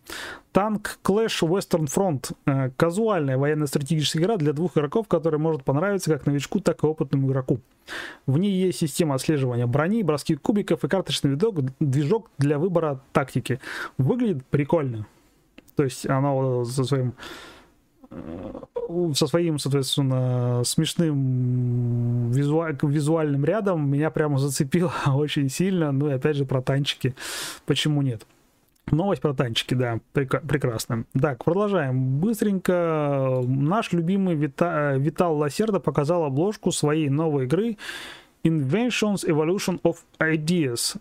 Танк 0.53 0.99
Clash 1.03 1.47
Western 1.47 1.87
Front. 1.87 2.33
Э, 2.47 2.71
казуальная 2.77 3.37
военно-стратегическая 3.37 4.21
игра 4.21 4.37
для 4.37 4.53
двух 4.53 4.77
игроков, 4.77 5.09
которая 5.09 5.39
может 5.39 5.65
понравиться 5.65 6.13
как 6.13 6.27
новичку, 6.27 6.61
так 6.61 6.83
и 6.83 6.87
опытному 6.87 7.29
игроку. 7.29 7.61
В 8.27 8.39
ней 8.39 8.53
есть 8.53 8.79
система 8.79 9.15
отслеживания 9.15 9.67
брони, 9.67 10.03
броски 10.03 10.37
кубиков 10.37 10.85
и 10.85 10.89
карточный 10.89 11.37
движок 11.81 12.31
для 12.39 12.59
выбора 12.59 13.01
тактики. 13.13 13.61
Выглядит 13.97 14.45
прикольно. 14.47 15.07
То 15.79 15.85
есть 15.85 16.07
она 16.11 16.65
со 16.65 16.83
своим 16.83 17.15
э, 18.11 18.53
со 19.15 19.29
своим, 19.29 19.61
соответственно, 19.61 20.63
смешным 20.65 22.33
визуаль, 22.33 22.77
визуальным 22.83 23.45
рядом 23.45 23.89
меня 23.89 24.11
прямо 24.11 24.39
зацепило 24.39 24.93
очень 25.15 25.49
сильно. 25.49 25.93
Ну 25.93 26.09
и 26.11 26.15
опять 26.15 26.35
же 26.35 26.45
про 26.45 26.63
танчики. 26.63 27.15
Почему 27.65 28.03
нет? 28.03 28.27
Новость 28.91 29.23
про 29.23 29.35
танчики, 29.35 29.75
да, 29.75 30.01
прек- 30.15 30.45
прекрасно. 30.45 31.05
Так, 31.21 31.45
продолжаем. 31.45 32.19
Быстренько 32.19 33.41
наш 33.47 33.93
любимый 33.93 34.35
Вита- 34.35 34.99
Витал 34.99 35.37
Лассерда 35.37 35.79
показал 35.79 36.25
обложку 36.25 36.73
своей 36.73 37.09
новой 37.09 37.45
игры 37.45 37.77
Inventions 38.43 39.25
Evolution 39.25 39.81
of 39.83 39.99
Ideas. 40.19 40.97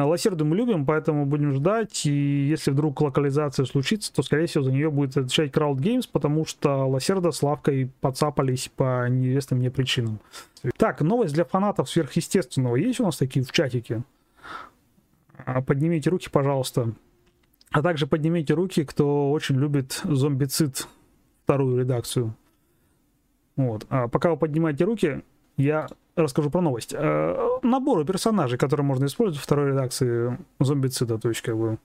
Э, 0.00 0.04
Лассерду 0.04 0.44
мы 0.44 0.56
любим, 0.56 0.86
поэтому 0.86 1.26
будем 1.26 1.52
ждать, 1.52 2.06
и 2.06 2.48
если 2.48 2.70
вдруг 2.70 3.00
локализация 3.00 3.66
случится, 3.66 4.12
то, 4.12 4.22
скорее 4.22 4.46
всего, 4.46 4.64
за 4.64 4.72
нее 4.72 4.90
будет 4.90 5.16
отвечать 5.16 5.50
Crowd 5.50 5.76
Games, 5.76 6.08
потому 6.10 6.46
что 6.46 6.86
Лассерда 6.86 7.30
с 7.30 7.42
Лавкой 7.42 7.90
подцапались 8.00 8.70
по 8.74 9.08
неизвестным 9.08 9.60
мне 9.60 9.70
причинам. 9.70 10.20
Так, 10.76 11.00
новость 11.02 11.34
для 11.34 11.44
фанатов 11.44 11.90
сверхъестественного. 11.90 12.76
Есть 12.76 13.00
у 13.00 13.04
нас 13.04 13.16
такие 13.16 13.44
в 13.44 13.52
чатике? 13.52 14.02
А, 15.44 15.62
поднимите 15.62 16.10
руки, 16.10 16.28
пожалуйста. 16.30 16.92
А 17.70 17.82
также 17.82 18.06
поднимите 18.06 18.54
руки, 18.54 18.84
кто 18.84 19.30
очень 19.30 19.56
любит 19.56 20.00
зомбицид, 20.04 20.88
вторую 21.44 21.78
редакцию. 21.78 22.34
Вот. 23.56 23.86
А 23.90 24.08
пока 24.08 24.30
вы 24.30 24.36
поднимаете 24.36 24.84
руки, 24.84 25.22
я 25.60 25.88
расскажу 26.16 26.50
про 26.50 26.60
новость. 26.60 26.94
Э, 26.96 27.58
наборы 27.62 28.04
персонажей, 28.04 28.58
которые 28.58 28.84
можно 28.84 29.06
использовать 29.06 29.40
в 29.40 29.44
второй 29.44 29.70
редакции 29.70 30.38
зомбицида, 30.58 31.18
то 31.18 31.28
есть 31.28 31.42
как 31.42 31.56
бы 31.56 31.78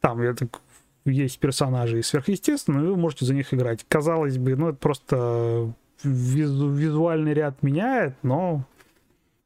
там 0.00 0.22
я 0.22 0.34
так, 0.34 0.60
есть 1.04 1.38
персонажи 1.38 2.02
сверхъестественные, 2.02 2.90
вы 2.90 2.96
можете 2.96 3.24
за 3.24 3.34
них 3.34 3.52
играть. 3.54 3.84
Казалось 3.88 4.38
бы, 4.38 4.56
ну 4.56 4.68
это 4.68 4.78
просто 4.78 5.72
визу, 6.02 6.68
визуальный 6.68 7.34
ряд 7.34 7.62
меняет, 7.62 8.14
но 8.22 8.64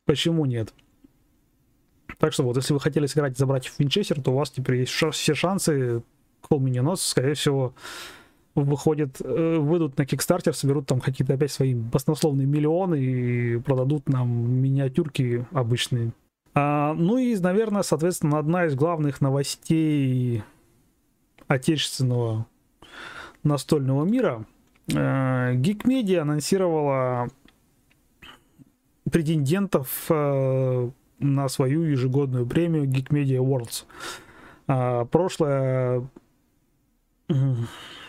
почему 0.04 0.46
нет? 0.46 0.72
Так 2.18 2.32
что 2.32 2.44
вот, 2.44 2.56
если 2.56 2.72
вы 2.72 2.80
хотели 2.80 3.06
сыграть 3.06 3.36
за 3.36 3.46
братьев 3.46 3.74
Винчестер, 3.78 4.20
то 4.20 4.30
у 4.30 4.36
вас 4.36 4.50
теперь 4.50 4.76
есть 4.76 4.92
все 4.92 5.34
шансы. 5.34 6.02
Not, 6.50 6.96
скорее 6.96 7.34
всего, 7.34 7.74
выходит, 8.54 9.20
э, 9.20 9.56
выйдут 9.58 9.98
на 9.98 10.06
Кикстартер, 10.06 10.54
соберут 10.54 10.86
там 10.86 11.00
какие-то 11.00 11.34
опять 11.34 11.52
свои 11.52 11.74
баснословные 11.74 12.46
миллионы 12.46 13.00
и 13.00 13.58
продадут 13.58 14.08
нам 14.08 14.28
миниатюрки 14.62 15.46
обычные. 15.52 16.12
А, 16.54 16.94
ну 16.94 17.18
и, 17.18 17.36
наверное, 17.36 17.82
соответственно, 17.82 18.38
одна 18.38 18.66
из 18.66 18.74
главных 18.74 19.20
новостей 19.20 20.42
отечественного 21.48 22.46
настольного 23.42 24.04
мира. 24.04 24.44
Э, 24.92 25.54
Geek 25.54 25.84
Media 25.84 26.18
анонсировала 26.18 27.28
претендентов 29.10 30.06
э, 30.08 30.90
на 31.18 31.48
свою 31.48 31.82
ежегодную 31.82 32.46
премию 32.46 32.84
Geek 32.84 33.08
Media 33.08 33.38
Awards. 33.38 33.84
А, 34.66 35.04
прошлое 35.06 36.08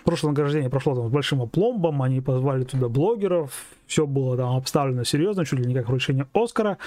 прошлое 0.06 0.32
награждение 0.32 0.70
прошло 0.70 0.96
там 0.96 1.10
с 1.10 1.12
большим 1.12 1.42
опломбом, 1.42 2.02
они 2.02 2.22
позвали 2.22 2.64
туда 2.64 2.88
блогеров, 2.88 3.52
все 3.88 4.06
было 4.08 4.38
там 4.38 4.56
обставлено 4.56 5.04
серьезно, 5.04 5.46
чуть 5.46 5.60
ли 5.60 5.66
не 5.66 5.74
как 5.74 5.90
вручение 5.90 6.28
Оскара. 6.34 6.78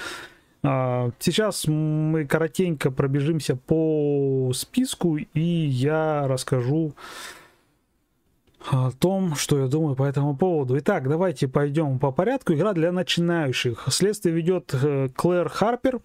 А, 0.63 1.11
сейчас 1.19 1.67
мы 1.67 2.25
коротенько 2.25 2.91
пробежимся 2.91 3.55
по 3.55 4.51
списку, 4.53 5.17
и 5.17 5.39
я 5.39 6.27
расскажу 6.27 6.93
о 8.69 8.91
том, 8.91 9.35
что 9.35 9.59
я 9.59 9.67
думаю 9.67 9.95
по 9.95 10.03
этому 10.03 10.35
поводу. 10.35 10.77
Итак, 10.79 11.07
давайте 11.07 11.47
пойдем 11.47 11.97
по 11.99 12.11
порядку. 12.11 12.53
Игра 12.53 12.73
для 12.73 12.91
начинающих. 12.91 13.85
Следствие 13.89 14.35
ведет 14.35 14.73
э, 14.73 15.09
Клэр 15.15 15.47
Харпер, 15.47 16.01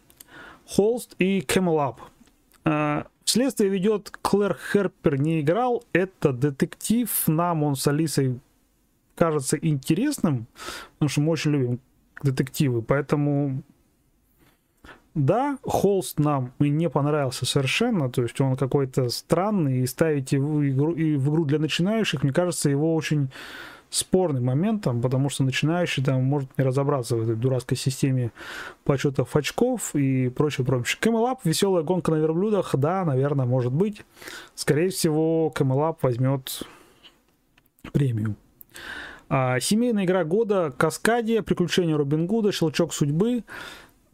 Холст 0.67 1.17
и 1.19 1.41
Camel 1.41 1.78
Up. 1.78 2.01
Следствие 3.35 3.69
ведет 3.69 4.17
Клэр 4.23 4.57
Харпер 4.73 5.21
не 5.21 5.41
играл. 5.41 5.83
Это 5.93 6.33
детектив. 6.33 7.11
Нам 7.27 7.65
он 7.65 7.75
с 7.75 7.85
Алисой 7.89 8.39
кажется 9.17 9.57
интересным, 9.57 10.47
потому 10.93 11.09
что 11.09 11.21
мы 11.21 11.33
очень 11.33 11.51
любим 11.51 11.81
детективы. 12.23 12.81
Поэтому 12.81 13.65
да, 15.15 15.59
Холст 15.65 16.21
нам 16.21 16.53
и 16.61 16.69
не 16.69 16.89
понравился 16.89 17.45
совершенно, 17.45 18.09
то 18.09 18.23
есть 18.23 18.41
он 18.41 18.57
какой-то 18.57 19.09
странный, 19.09 19.81
и 19.81 19.87
ставить 19.87 20.31
его 20.31 20.65
игру, 20.69 20.93
и 20.93 21.17
в 21.17 21.29
игру 21.29 21.45
для 21.45 21.59
начинающих, 21.59 22.23
мне 22.23 22.33
кажется, 22.33 22.71
его 22.71 22.95
очень 22.95 23.33
спорным 23.95 24.45
моментом, 24.45 25.01
потому 25.01 25.29
что 25.29 25.45
начинающий 25.45 26.03
там 26.03 26.23
может 26.25 26.51
не 26.59 26.65
разобраться 26.65 27.17
в 27.17 27.23
этой 27.23 27.37
дурацкой 27.37 27.77
системе 27.79 28.33
подсчетов 28.85 29.35
очков 29.37 29.95
и 29.95 30.29
прочее, 30.29 30.67
прочее. 30.67 30.99
Camel 31.01 31.28
Up, 31.28 31.45
веселая 31.45 31.83
гонка 31.83 32.11
на 32.11 32.17
верблюдах, 32.17 32.75
да, 32.77 33.05
наверное, 33.05 33.47
может 33.47 33.73
быть. 33.73 34.03
Скорее 34.55 34.91
всего, 34.91 35.51
Camel 35.51 35.88
Up 35.88 36.03
возьмет 36.03 36.65
премию. 37.93 38.35
А, 39.29 39.61
семейная 39.61 40.05
игра 40.05 40.25
года 40.25 40.73
Каскадия, 40.77 41.43
Приключения 41.43 41.97
Робин 41.97 42.27
Гуда, 42.27 42.53
Щелчок 42.53 42.93
судьбы. 42.93 43.45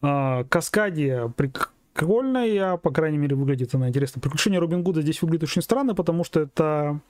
А, 0.02 0.44
Каскадия 0.44 1.28
прикольная, 1.28 2.76
по 2.76 2.90
крайней 2.90 3.18
мере, 3.18 3.36
выглядит 3.36 3.74
она 3.74 3.88
интересно. 3.88 4.20
Приключения 4.20 4.60
Робин 4.60 4.82
Гуда 4.82 5.02
здесь 5.02 5.22
выглядит 5.22 5.44
очень 5.44 5.62
странно, 5.62 5.94
потому 5.94 6.24
что 6.24 6.40
это 6.40 7.00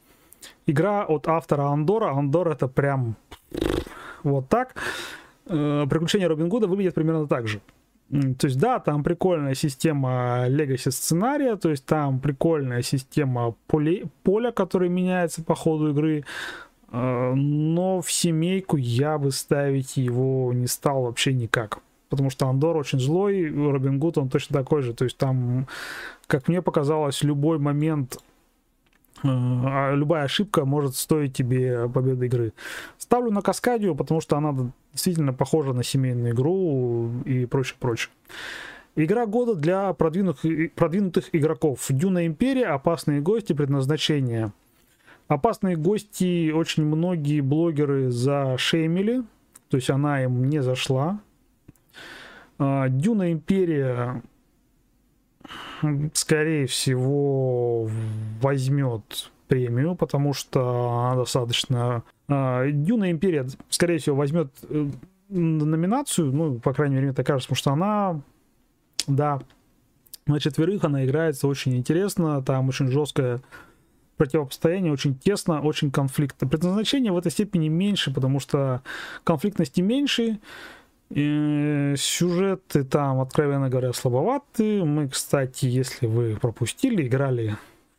Игра 0.67 1.05
от 1.05 1.29
автора 1.29 1.65
Андора. 1.65 2.11
Андор 2.13 2.49
это 2.49 2.69
прям 2.69 3.17
вот 4.23 4.49
так. 4.49 4.75
Э, 5.47 5.87
Приключения 5.89 6.29
Робин 6.29 6.49
Гуда 6.49 6.67
выглядят 6.67 6.95
примерно 6.95 7.27
так 7.27 7.49
же. 7.49 7.61
То 8.11 8.49
есть, 8.49 8.59
да, 8.59 8.81
там 8.81 9.05
прикольная 9.05 9.55
система 9.55 10.47
Legacy 10.49 10.91
сценария, 10.91 11.55
то 11.55 11.71
есть 11.71 11.87
там 11.87 12.19
прикольная 12.19 12.83
система 12.83 13.55
поле, 13.69 14.07
поля, 14.25 14.51
которое 14.51 14.89
меняется 14.89 15.45
по 15.45 15.55
ходу 15.55 15.91
игры, 15.91 16.25
э, 16.91 17.33
но 17.35 18.01
в 18.01 18.11
семейку 18.11 18.77
я 18.77 19.17
бы 19.17 19.31
ставить 19.31 19.97
его 19.97 20.53
не 20.53 20.67
стал 20.67 21.03
вообще 21.03 21.33
никак. 21.33 21.79
Потому 22.09 22.31
что 22.31 22.49
Андор 22.49 22.77
очень 22.77 22.99
злой, 22.99 23.49
Робин 23.49 24.01
Гуд 24.01 24.19
он 24.19 24.29
точно 24.29 24.59
такой 24.59 24.83
же. 24.83 24.93
То 24.93 25.05
есть 25.05 25.17
там, 25.17 25.69
как 26.27 26.49
мне 26.49 26.61
показалось, 26.61 27.23
любой 27.23 27.59
момент 27.59 28.19
а 29.23 29.95
любая 29.95 30.25
ошибка 30.25 30.65
может 30.65 30.97
стоить 30.97 31.35
тебе 31.35 31.89
победы 31.89 32.27
игры. 32.27 32.53
Ставлю 32.99 33.31
на 33.31 33.43
Каскадию, 33.43 33.95
потому 33.95 34.21
что 34.21 34.37
она 34.37 34.55
действительно 34.93 35.33
похожа 35.33 35.73
на 35.73 35.83
семейную 35.83 36.33
игру 36.33 37.11
и 37.25 37.47
прочее, 37.47 37.77
прочее. 37.79 38.11
Игра 38.97 39.27
года 39.27 39.55
для 39.55 39.93
продвинутых, 39.93 40.73
продвинутых 40.75 41.29
игроков. 41.33 41.87
Дюна 41.89 42.27
Империя, 42.27 42.67
опасные 42.67 43.21
гости, 43.21 43.53
предназначение. 43.53 44.53
Опасные 45.29 45.77
гости 45.77 46.51
очень 46.51 46.85
многие 46.85 47.41
блогеры 47.41 48.11
зашеймили, 48.11 49.23
то 49.69 49.77
есть 49.77 49.89
она 49.89 50.25
им 50.25 50.45
не 50.47 50.61
зашла. 50.61 51.21
А, 52.59 52.89
Дюна 52.89 53.33
Империя 53.33 54.23
скорее 56.15 56.67
всего, 56.67 57.89
возьмет 58.41 59.31
премию, 59.49 59.97
потому 59.97 60.33
что 60.33 60.91
она 60.91 61.17
достаточно... 61.17 62.05
А, 62.29 62.67
Дюна 62.71 63.11
Империя, 63.11 63.47
скорее 63.69 63.99
всего, 63.99 64.17
возьмет 64.17 64.49
э, 64.69 64.89
номинацию, 65.29 66.33
ну, 66.33 66.59
по 66.61 66.73
крайней 66.73 66.95
мере, 66.95 67.09
мне 67.09 67.15
так 67.15 67.27
кажется, 67.27 67.49
потому 67.49 67.57
что 67.57 67.73
она, 67.73 68.21
да, 69.09 69.41
на 70.27 70.39
четверых 70.39 70.85
она 70.85 71.05
играется 71.05 71.49
очень 71.49 71.77
интересно, 71.77 72.43
там 72.43 72.69
очень 72.69 72.89
жесткое 72.89 73.43
противостояние, 74.17 74.93
очень 74.93 75.19
тесно, 75.19 75.61
очень 75.63 75.91
конфликтно. 75.91 76.47
Предназначение 76.47 77.11
в 77.11 77.17
этой 77.17 77.33
степени 77.33 77.69
меньше, 77.69 78.13
потому 78.13 78.39
что 78.39 78.83
конфликтности 79.25 79.81
меньше, 79.81 80.39
и 81.11 81.95
сюжеты 81.97 82.85
там, 82.85 83.21
откровенно 83.21 83.69
говоря, 83.69 83.93
слабоваты. 83.93 84.85
Мы, 84.85 85.09
кстати, 85.09 85.67
если 85.67 86.07
вы 86.07 86.37
пропустили, 86.41 87.07
играли 87.07 87.57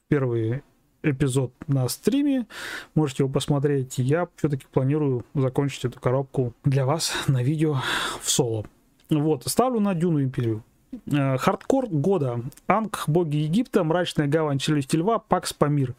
первый 0.08 0.64
эпизод 1.04 1.52
на 1.68 1.88
стриме, 1.90 2.48
можете 2.96 3.24
его 3.24 3.32
посмотреть. 3.32 3.98
Я 3.98 4.28
все-таки 4.36 4.66
планирую 4.72 5.26
закончить 5.34 5.86
эту 5.86 6.00
коробку 6.00 6.54
для 6.64 6.86
вас 6.86 7.12
на 7.28 7.44
видео 7.44 7.78
в 8.22 8.30
соло. 8.30 8.66
Вот, 9.10 9.44
ставлю 9.46 9.80
на 9.80 9.94
Дюну 9.94 10.22
Империю. 10.22 10.64
Э, 11.12 11.38
хардкор 11.38 11.88
года. 11.88 12.42
Анх, 12.68 13.04
боги 13.08 13.38
Египта, 13.38 13.84
мрачная 13.84 14.28
гавань 14.28 14.60
челюсти 14.60 14.96
льва, 14.96 15.20
Pax 15.20 15.54
Pamir. 15.54 15.96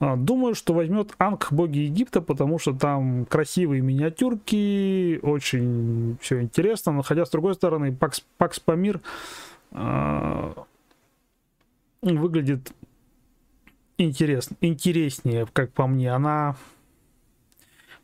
А, 0.00 0.16
думаю, 0.16 0.54
что 0.54 0.74
возьмет 0.74 1.14
Анх 1.18 1.48
боги 1.50 1.78
Египта, 1.78 2.20
потому 2.20 2.58
что 2.58 2.72
там 2.72 3.26
красивые 3.26 3.82
миниатюрки, 3.82 5.18
очень 5.22 6.16
все 6.20 6.40
интересно. 6.40 6.92
Но 6.92 7.02
хотя, 7.02 7.24
с 7.24 7.30
другой 7.30 7.54
стороны, 7.54 7.92
Pax, 7.92 8.24
Pax 8.36 8.60
Pamir 8.60 9.00
э, 9.72 10.52
выглядит 12.02 12.72
интересно, 13.96 14.56
интереснее, 14.60 15.48
как 15.52 15.72
по 15.72 15.88
мне. 15.88 16.12
Она 16.12 16.54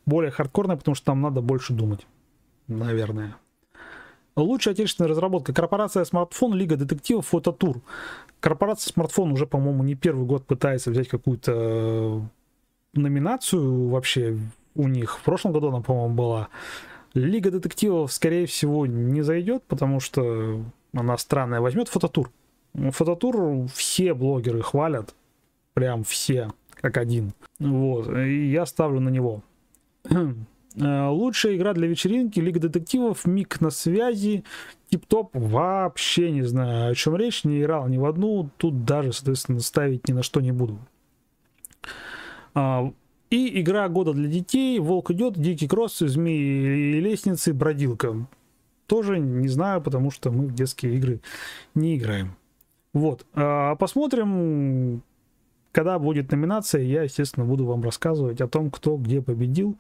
более 0.05 0.33
хардкорная, 0.33 0.77
потому 0.77 0.97
что 0.97 1.07
там 1.07 1.23
надо 1.23 1.41
больше 1.43 1.73
думать, 1.73 2.07
наверное. 2.67 3.37
Лучшая 4.37 4.75
отечественная 4.75 5.09
разработка. 5.09 5.53
Корпорация 5.53 6.05
смартфон, 6.05 6.55
Лига 6.55 6.77
детективов, 6.77 7.29
фототур. 7.29 7.81
Корпорация 8.45 8.93
смартфон 8.93 9.33
уже, 9.33 9.47
по-моему, 9.47 9.83
не 9.85 9.95
первый 9.95 10.27
год 10.27 10.45
пытается 10.45 10.91
взять 10.91 11.09
какую-то 11.09 11.53
э, 11.55 12.21
номинацию 12.93 13.89
вообще 13.89 14.37
у 14.75 14.87
них. 14.87 15.17
В 15.19 15.23
прошлом 15.23 15.53
году 15.53 15.69
она, 15.69 15.81
по-моему, 15.81 16.15
была. 16.15 16.49
Лига 17.15 17.51
детективов, 17.51 18.13
скорее 18.13 18.45
всего, 18.45 18.85
не 18.85 19.23
зайдет, 19.23 19.63
потому 19.63 19.99
что 19.99 20.63
она 20.93 21.17
странная. 21.17 21.63
Возьмет 21.63 21.89
фототур. 21.89 22.31
Фототур 22.75 23.67
все 23.75 24.13
блогеры 24.13 24.61
хвалят, 24.61 25.15
прям 25.73 26.05
все, 26.05 26.53
как 26.75 26.99
один. 26.99 27.33
Вот, 27.59 28.15
и 28.15 28.51
я 28.51 28.67
ставлю 28.67 29.01
на 29.01 29.09
него. 29.09 29.43
Э, 30.77 31.09
лучшая 31.09 31.57
игра 31.57 31.73
для 31.73 31.87
вечеринки, 31.87 32.41
Лига 32.41 32.59
детективов, 32.59 33.27
Миг 33.27 33.61
на 33.61 33.71
связи, 33.71 34.45
Тип-топ, 34.91 35.31
вообще 35.35 36.31
не 36.31 36.43
знаю, 36.43 36.93
о 36.93 36.95
чем 36.95 37.17
речь, 37.17 37.45
не 37.45 37.61
играл 37.61 37.89
ни 37.89 37.97
в 37.97 38.05
одну, 38.05 38.51
тут 38.57 38.85
даже, 38.85 39.13
соответственно, 39.13 39.61
ставить 39.61 40.09
ни 40.09 40.13
на 40.13 40.23
что 40.23 40.41
не 40.41 40.53
буду. 40.53 40.79
А, 42.55 42.93
и 43.31 43.61
игра 43.61 43.89
года 43.89 44.13
для 44.13 44.29
детей, 44.29 44.79
Волк 44.79 45.11
идет, 45.11 45.39
Дикий 45.39 45.69
кросс, 45.69 45.99
Змеи 45.99 46.97
и 46.97 47.01
лестницы, 47.01 47.53
Бродилка. 47.53 48.27
Тоже 48.87 49.19
не 49.19 49.49
знаю, 49.49 49.81
потому 49.81 50.11
что 50.11 50.31
мы 50.31 50.47
в 50.47 50.55
детские 50.55 50.97
игры 50.97 51.21
не 51.75 51.97
играем. 51.97 52.37
Вот, 52.93 53.27
а, 53.35 53.77
посмотрим, 53.77 55.03
когда 55.75 55.99
будет 55.99 56.31
номинация, 56.31 56.83
я, 56.83 57.03
естественно, 57.03 57.45
буду 57.45 57.67
вам 57.67 57.83
рассказывать 57.83 58.41
о 58.41 58.47
том, 58.47 58.71
кто 58.71 58.97
где 58.97 59.21
победил 59.21 59.77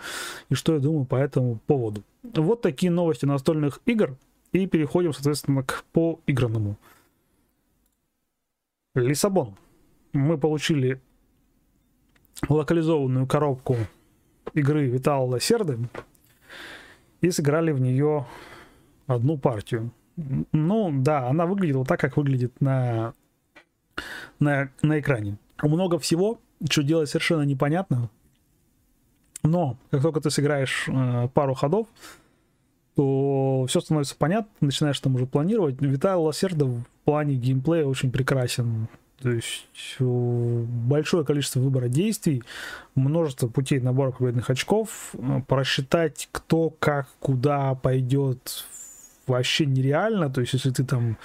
и 0.48 0.54
что 0.54 0.74
я 0.74 0.80
думаю 0.80 1.04
по 1.04 1.14
этому 1.14 1.60
поводу. 1.66 2.02
Вот 2.24 2.62
такие 2.62 2.90
новости 2.90 3.26
настольных 3.26 3.80
игр. 3.86 4.16
И 4.50 4.66
переходим, 4.66 5.12
соответственно, 5.12 5.62
к 5.62 5.84
поигранному. 5.92 6.76
Лиссабон. 8.96 9.56
Мы 10.12 10.36
получили 10.36 11.00
локализованную 12.48 13.28
коробку 13.28 13.76
игры 14.52 14.86
Витала 14.86 15.24
Лассерды 15.24 15.78
и 17.20 17.30
сыграли 17.30 17.70
в 17.70 17.80
нее 17.80 18.26
одну 19.06 19.38
партию. 19.38 19.92
Ну, 20.16 20.90
да, 20.92 21.28
она 21.28 21.46
выглядит 21.46 21.76
вот 21.76 21.86
так, 21.86 22.00
как 22.00 22.16
выглядит 22.16 22.60
на, 22.60 23.14
на, 24.40 24.70
на 24.82 24.98
экране 24.98 25.38
много 25.68 25.98
всего, 25.98 26.40
что 26.68 26.82
делать 26.82 27.08
совершенно 27.08 27.42
непонятно. 27.42 28.10
Но 29.42 29.76
как 29.90 30.02
только 30.02 30.20
ты 30.20 30.30
сыграешь 30.30 30.88
э, 30.88 31.28
пару 31.34 31.54
ходов, 31.54 31.86
то 32.96 33.66
все 33.68 33.80
становится 33.80 34.16
понятно, 34.16 34.50
начинаешь 34.60 34.98
там 35.00 35.14
уже 35.16 35.26
планировать. 35.26 35.80
Виталий 35.80 36.20
Лассерда 36.20 36.64
в 36.64 36.84
плане 37.04 37.34
геймплея 37.34 37.84
очень 37.84 38.10
прекрасен. 38.10 38.88
То 39.20 39.30
есть 39.30 39.66
большое 39.98 41.24
количество 41.24 41.60
выбора 41.60 41.88
действий, 41.88 42.42
множество 42.94 43.48
путей 43.48 43.80
набора 43.80 44.10
победных 44.10 44.50
очков, 44.50 45.14
э, 45.14 45.40
просчитать 45.46 46.28
кто, 46.32 46.70
как, 46.70 47.08
куда 47.20 47.74
пойдет 47.74 48.64
вообще 49.26 49.66
нереально. 49.66 50.30
То 50.30 50.40
есть 50.40 50.54
если 50.54 50.70
ты 50.70 50.84
там 50.84 51.18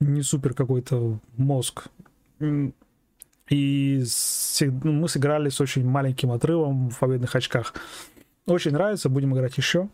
не 0.00 0.22
супер 0.22 0.54
какой-то 0.54 1.18
мозг, 1.36 1.88
и 3.50 4.04
ну, 4.60 4.92
мы 4.92 5.08
сыграли 5.08 5.48
с 5.48 5.60
очень 5.60 5.84
маленьким 5.84 6.30
отрывом 6.30 6.88
в 6.90 6.98
победных 6.98 7.34
очках. 7.34 7.74
Очень 8.46 8.72
нравится, 8.72 9.08
будем 9.08 9.34
играть 9.34 9.58
еще. 9.58 9.88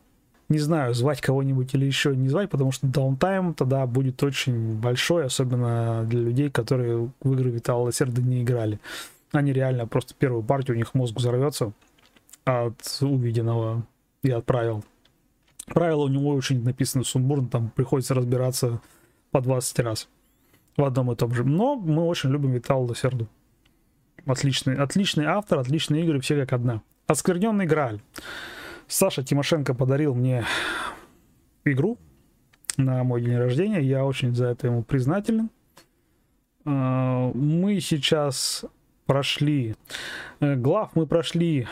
Не 0.48 0.58
знаю, 0.58 0.94
звать 0.94 1.20
кого-нибудь 1.20 1.74
или 1.74 1.86
еще 1.86 2.14
не 2.14 2.28
звать, 2.28 2.50
потому 2.50 2.70
что 2.70 2.86
даунтайм 2.86 3.54
тогда 3.54 3.84
будет 3.86 4.22
очень 4.22 4.74
большой, 4.74 5.24
особенно 5.24 6.04
для 6.04 6.20
людей, 6.20 6.50
которые 6.50 7.10
в 7.20 7.32
игры 7.32 7.50
Витала 7.50 7.84
Лассерда 7.84 8.22
не 8.22 8.42
играли. 8.42 8.78
Они 9.32 9.52
реально 9.52 9.88
просто 9.88 10.14
первую 10.14 10.44
партию, 10.44 10.76
у 10.76 10.78
них 10.78 10.94
мозг 10.94 11.16
взорвется 11.16 11.72
от 12.44 12.98
увиденного 13.00 13.84
и 14.22 14.30
от 14.30 14.44
правил. 14.44 14.84
Правила 15.66 16.04
у 16.04 16.08
него 16.08 16.30
очень 16.30 16.62
написаны 16.62 17.04
сумбурно, 17.04 17.48
там 17.48 17.70
приходится 17.70 18.14
разбираться 18.14 18.80
по 19.32 19.40
20 19.40 19.78
раз 19.80 20.08
в 20.76 20.84
одном 20.84 21.10
и 21.10 21.16
том 21.16 21.34
же. 21.34 21.42
Но 21.42 21.74
мы 21.74 22.04
очень 22.04 22.30
любим 22.30 22.52
Витала 22.52 22.86
Лассерду. 22.86 23.26
Отличный, 24.26 24.74
отличный 24.74 25.26
автор, 25.26 25.60
отличные 25.60 26.02
игры, 26.04 26.20
все 26.20 26.38
как 26.40 26.52
одна. 26.52 26.82
Оскверненный 27.06 27.66
Грааль. 27.66 28.00
Саша 28.88 29.22
Тимошенко 29.22 29.72
подарил 29.72 30.14
мне 30.14 30.44
игру 31.64 31.96
на 32.76 33.04
мой 33.04 33.22
день 33.22 33.36
рождения. 33.36 33.80
Я 33.80 34.04
очень 34.04 34.34
за 34.34 34.46
это 34.46 34.66
ему 34.66 34.82
признателен. 34.82 35.50
А, 36.64 37.30
мы 37.34 37.80
сейчас 37.80 38.64
прошли... 39.06 39.76
Э, 40.40 40.56
глав 40.56 40.96
мы 40.96 41.06
прошли 41.06 41.68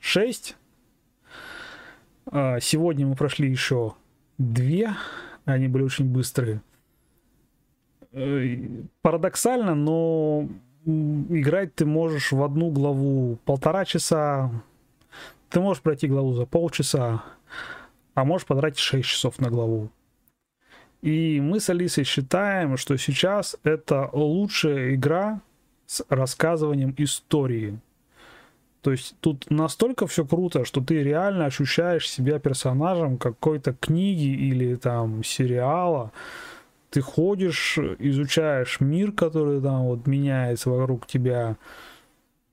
6. 0.00 0.56
А, 2.26 2.60
сегодня 2.60 3.06
мы 3.06 3.14
прошли 3.14 3.50
еще 3.50 3.94
2. 4.38 4.96
Они 5.44 5.68
были 5.68 5.82
очень 5.82 6.06
быстрые. 6.06 6.62
Э, 8.12 8.56
парадоксально, 9.02 9.74
но 9.74 10.48
играть 10.84 11.74
ты 11.74 11.86
можешь 11.86 12.32
в 12.32 12.42
одну 12.42 12.70
главу 12.70 13.38
полтора 13.44 13.84
часа, 13.84 14.50
ты 15.50 15.60
можешь 15.60 15.82
пройти 15.82 16.08
главу 16.08 16.32
за 16.34 16.46
полчаса, 16.46 17.24
а 18.14 18.24
можешь 18.24 18.46
потратить 18.46 18.78
6 18.78 19.08
часов 19.08 19.38
на 19.40 19.50
главу. 19.50 19.90
И 21.02 21.40
мы 21.40 21.60
с 21.60 21.68
Алисой 21.68 22.04
считаем, 22.04 22.76
что 22.76 22.96
сейчас 22.96 23.56
это 23.62 24.08
лучшая 24.12 24.94
игра 24.94 25.40
с 25.86 26.04
рассказыванием 26.08 26.94
истории. 26.96 27.78
То 28.80 28.90
есть 28.90 29.14
тут 29.20 29.50
настолько 29.50 30.06
все 30.06 30.24
круто, 30.24 30.64
что 30.64 30.80
ты 30.80 31.02
реально 31.02 31.46
ощущаешь 31.46 32.08
себя 32.10 32.38
персонажем 32.38 33.18
какой-то 33.18 33.74
книги 33.74 34.28
или 34.28 34.76
там 34.76 35.24
сериала 35.24 36.12
ты 36.94 37.00
ходишь, 37.00 37.76
изучаешь 37.98 38.78
мир, 38.78 39.10
который 39.10 39.60
там 39.60 39.82
вот 39.82 40.06
меняется 40.06 40.70
вокруг 40.70 41.08
тебя, 41.08 41.56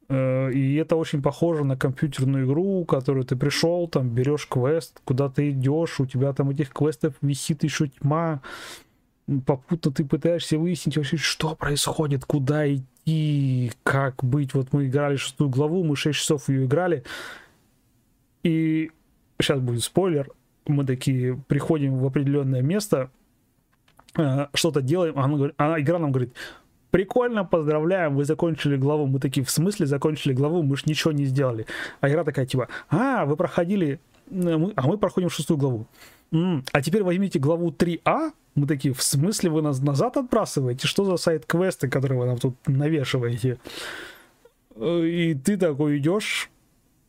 э, 0.09 0.51
и 0.51 0.73
это 0.77 0.95
очень 0.95 1.21
похоже 1.21 1.63
на 1.63 1.77
компьютерную 1.77 2.47
игру, 2.47 2.83
которую 2.85 3.23
ты 3.23 3.35
пришел, 3.35 3.87
там 3.87 4.09
берешь 4.09 4.47
квест, 4.47 4.99
куда 5.05 5.29
ты 5.29 5.51
идешь, 5.51 5.99
у 5.99 6.07
тебя 6.07 6.33
там 6.33 6.49
этих 6.49 6.73
квестов 6.73 7.13
висит 7.21 7.63
еще 7.63 7.89
тьма, 7.89 8.41
попутно 9.45 9.91
ты 9.91 10.05
пытаешься 10.05 10.57
выяснить 10.57 10.97
вообще, 10.97 11.17
что 11.17 11.55
происходит, 11.55 12.25
куда 12.25 12.65
идти, 12.67 13.71
как 13.83 14.23
быть. 14.23 14.55
Вот 14.55 14.73
мы 14.73 14.87
играли 14.87 15.17
шестую 15.17 15.51
главу, 15.51 15.83
мы 15.83 15.95
6 15.95 16.17
часов 16.17 16.49
ее 16.49 16.65
играли, 16.65 17.03
и 18.41 18.89
сейчас 19.39 19.59
будет 19.59 19.83
спойлер, 19.83 20.31
мы 20.65 20.83
такие 20.83 21.39
приходим 21.47 21.99
в 21.99 22.05
определенное 22.07 22.63
место, 22.63 23.11
что-то 24.53 24.82
делаем, 24.82 25.18
а, 25.18 25.28
говорит, 25.28 25.55
а 25.57 25.80
игра 25.80 25.99
нам 25.99 26.12
говорит, 26.12 26.34
прикольно, 26.91 27.43
поздравляем, 27.45 28.16
вы 28.16 28.26
закончили 28.26 28.76
главу. 28.76 29.07
Мы 29.07 29.20
такие, 29.20 29.43
в 29.43 29.49
смысле 29.49 29.86
закончили 29.86 30.34
главу, 30.34 30.62
мы 30.62 30.78
же 30.78 30.84
ничего 30.86 31.12
не 31.12 31.26
сделали. 31.26 31.66
А 32.01 32.09
игра 32.09 32.24
такая, 32.24 32.45
типа, 32.45 32.68
а, 32.89 33.26
вы 33.26 33.36
проходили, 33.36 33.99
э, 34.30 34.59
а 34.76 34.88
мы 34.88 34.97
проходим 34.97 35.30
шестую 35.30 35.57
главу. 35.57 35.88
М-м, 36.32 36.64
а 36.72 36.82
теперь 36.82 37.03
возьмите 37.03 37.39
главу 37.39 37.72
3А. 37.72 38.32
Мы 38.53 38.68
такие, 38.68 38.93
в 38.93 39.01
смысле 39.01 39.49
вы 39.49 39.62
нас 39.62 39.80
назад 39.80 40.18
отбрасываете? 40.18 40.86
Что 40.86 41.05
за 41.05 41.16
сайт-квесты, 41.16 41.89
которые 41.89 42.20
вы 42.20 42.26
нам 42.26 42.38
тут 42.38 42.55
навешиваете? 42.68 43.57
Э, 44.76 45.05
и 45.05 45.34
ты 45.34 45.57
такой 45.57 45.97
идешь 45.97 46.49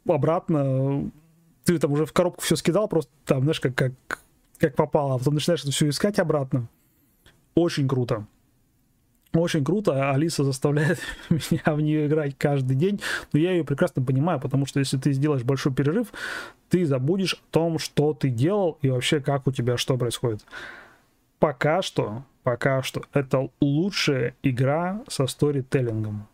обратно, 0.06 1.10
ты 1.64 1.78
там 1.78 1.92
уже 1.92 2.06
в 2.06 2.12
коробку 2.12 2.42
все 2.42 2.56
скидал, 2.56 2.88
просто 2.88 3.10
там, 3.24 3.42
знаешь, 3.42 3.60
как, 3.60 3.74
как, 3.74 3.92
как 4.58 4.74
попало, 4.74 5.14
а 5.14 5.18
потом 5.18 5.34
начинаешь 5.34 5.62
это 5.62 5.72
все 5.72 5.88
искать 5.88 6.18
обратно. 6.18 6.68
Очень 7.54 7.88
круто. 7.88 8.26
Очень 9.34 9.64
круто. 9.64 10.10
Алиса 10.10 10.44
заставляет 10.44 10.98
меня 11.30 11.74
в 11.74 11.80
нее 11.80 12.06
играть 12.06 12.36
каждый 12.36 12.76
день. 12.76 13.00
Но 13.32 13.38
я 13.38 13.52
ее 13.52 13.64
прекрасно 13.64 14.02
понимаю, 14.02 14.40
потому 14.40 14.66
что 14.66 14.78
если 14.78 14.98
ты 14.98 15.12
сделаешь 15.12 15.42
большой 15.42 15.72
перерыв, 15.72 16.12
ты 16.68 16.84
забудешь 16.84 17.34
о 17.34 17.52
том, 17.52 17.78
что 17.78 18.12
ты 18.12 18.28
делал 18.28 18.78
и 18.82 18.90
вообще 18.90 19.20
как 19.20 19.46
у 19.46 19.52
тебя 19.52 19.76
что 19.76 19.96
происходит. 19.96 20.44
Пока 21.38 21.82
что, 21.82 22.24
пока 22.42 22.82
что, 22.82 23.02
это 23.12 23.48
лучшая 23.60 24.34
игра 24.42 25.02
со 25.08 25.26
сторителлингом. 25.26 26.28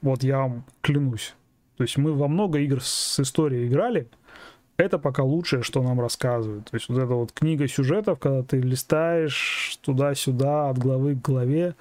Вот 0.00 0.24
я 0.24 0.38
вам 0.38 0.64
клянусь. 0.80 1.34
То 1.76 1.84
есть 1.84 1.96
мы 1.96 2.12
во 2.12 2.28
много 2.28 2.58
игр 2.58 2.82
с 2.82 3.20
историей 3.20 3.68
играли, 3.68 4.08
это 4.82 4.98
пока 4.98 5.22
лучшее, 5.22 5.62
что 5.62 5.82
нам 5.82 6.00
рассказывают. 6.00 6.70
То 6.70 6.76
есть 6.76 6.88
вот 6.88 6.98
эта 6.98 7.14
вот 7.14 7.32
книга 7.32 7.66
сюжетов, 7.68 8.18
когда 8.18 8.42
ты 8.42 8.60
листаешь 8.60 9.78
туда-сюда, 9.82 10.70
от 10.70 10.78
главы 10.78 11.16
к 11.16 11.22
главе, 11.22 11.74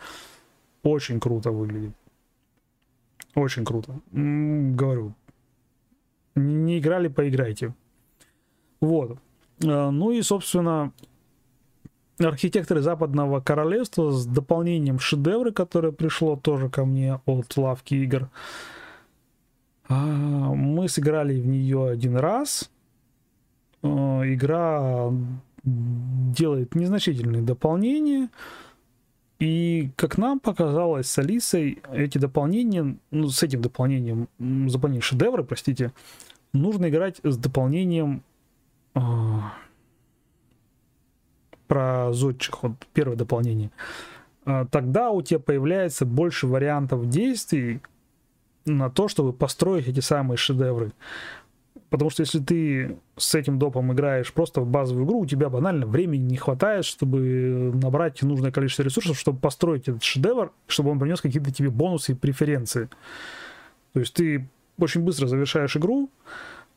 очень 0.84 1.20
круто 1.20 1.52
выглядит. 1.52 1.94
Очень 3.36 3.66
круто. 3.66 4.00
Говорю, 4.12 5.14
не 6.36 6.80
играли, 6.80 7.08
поиграйте. 7.08 7.74
Вот. 8.82 9.18
Э, 9.64 9.90
ну 9.90 10.12
и, 10.12 10.22
собственно, 10.22 10.92
архитекторы 12.20 12.82
Западного 12.82 13.42
Королевства 13.42 14.12
с 14.12 14.26
дополнением 14.26 15.00
шедевры, 15.00 15.52
которое 15.52 15.92
пришло 15.92 16.36
тоже 16.36 16.70
ко 16.70 16.86
мне 16.86 17.20
от 17.26 17.58
лавки 17.58 17.96
игр. 17.96 18.30
А, 19.88 19.96
мы 19.96 20.88
сыграли 20.88 21.40
в 21.40 21.48
нее 21.48 21.90
один 21.90 22.16
раз. 22.16 22.71
Э, 23.84 23.88
игра 24.26 25.12
делает 25.64 26.76
незначительные 26.76 27.42
дополнения. 27.42 28.30
И 29.40 29.92
как 29.96 30.18
нам 30.18 30.40
показалось 30.40 31.08
с 31.08 31.18
Алисой, 31.18 31.82
эти 31.92 32.20
дополнения, 32.20 32.96
ну, 33.10 33.30
с 33.30 33.42
этим 33.42 33.62
дополнением, 33.62 34.28
дополнение 34.38 35.02
шедевры, 35.02 35.44
простите, 35.44 35.94
нужно 36.54 36.90
играть 36.90 37.20
с 37.24 37.38
дополнением 37.38 38.24
э, 38.94 39.00
про 41.68 42.14
зодчих, 42.14 42.62
вот 42.62 42.74
первое 42.94 43.16
дополнение. 43.16 43.72
Э, 44.46 44.68
тогда 44.70 45.10
у 45.10 45.24
тебя 45.24 45.40
появляется 45.40 46.06
больше 46.06 46.46
вариантов 46.46 47.10
действий 47.10 47.82
на 48.66 48.92
то, 48.92 49.08
чтобы 49.08 49.34
построить 49.34 49.88
эти 49.88 50.02
самые 50.02 50.38
шедевры. 50.38 50.92
Потому 51.92 52.10
что 52.10 52.22
если 52.22 52.40
ты 52.40 52.98
с 53.18 53.36
этим 53.36 53.60
допом 53.60 53.92
играешь 53.92 54.32
просто 54.32 54.62
в 54.62 54.66
базовую 54.66 55.06
игру, 55.06 55.20
у 55.20 55.26
тебя 55.26 55.50
банально 55.50 55.86
времени 55.86 56.24
не 56.24 56.38
хватает, 56.38 56.86
чтобы 56.86 57.20
набрать 57.74 58.22
нужное 58.22 58.50
количество 58.50 58.84
ресурсов, 58.84 59.20
чтобы 59.20 59.40
построить 59.40 59.90
этот 59.90 60.02
шедевр, 60.02 60.54
чтобы 60.68 60.92
он 60.92 61.00
принес 61.00 61.20
какие-то 61.20 61.52
тебе 61.52 61.70
бонусы 61.70 62.14
и 62.14 62.16
преференции. 62.16 62.88
То 63.92 64.00
есть 64.00 64.14
ты 64.14 64.48
очень 64.80 65.02
быстро 65.02 65.28
завершаешь 65.28 65.76
игру, 65.76 66.10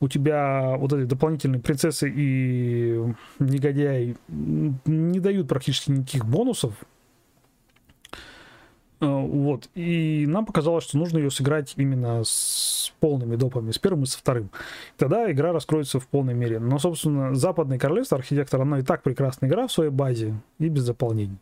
у 0.00 0.08
тебя 0.08 0.74
вот 0.76 0.92
эти 0.92 1.06
дополнительные 1.06 1.60
принцессы 1.60 2.12
и 2.12 3.00
негодяи 3.38 4.16
не 4.26 5.20
дают 5.20 5.46
практически 5.46 5.92
никаких 5.92 6.24
бонусов, 6.24 6.74
вот. 9.00 9.68
И 9.74 10.24
нам 10.26 10.46
показалось, 10.46 10.84
что 10.84 10.98
нужно 10.98 11.18
ее 11.18 11.30
сыграть 11.30 11.74
именно 11.76 12.22
с 12.24 12.92
полными 13.00 13.36
допами, 13.36 13.70
с 13.70 13.78
первым 13.78 14.04
и 14.04 14.06
со 14.06 14.18
вторым. 14.18 14.50
Тогда 14.96 15.30
игра 15.30 15.52
раскроется 15.52 16.00
в 16.00 16.06
полной 16.06 16.34
мере. 16.34 16.58
Но, 16.58 16.78
собственно, 16.78 17.34
Западное 17.34 17.78
Королевство, 17.78 18.18
Архитектор, 18.18 18.60
оно 18.60 18.78
и 18.78 18.82
так 18.82 19.02
прекрасная 19.02 19.48
игра 19.48 19.66
в 19.66 19.72
своей 19.72 19.90
базе 19.90 20.34
и 20.58 20.68
без 20.68 20.86
дополнений. 20.86 21.38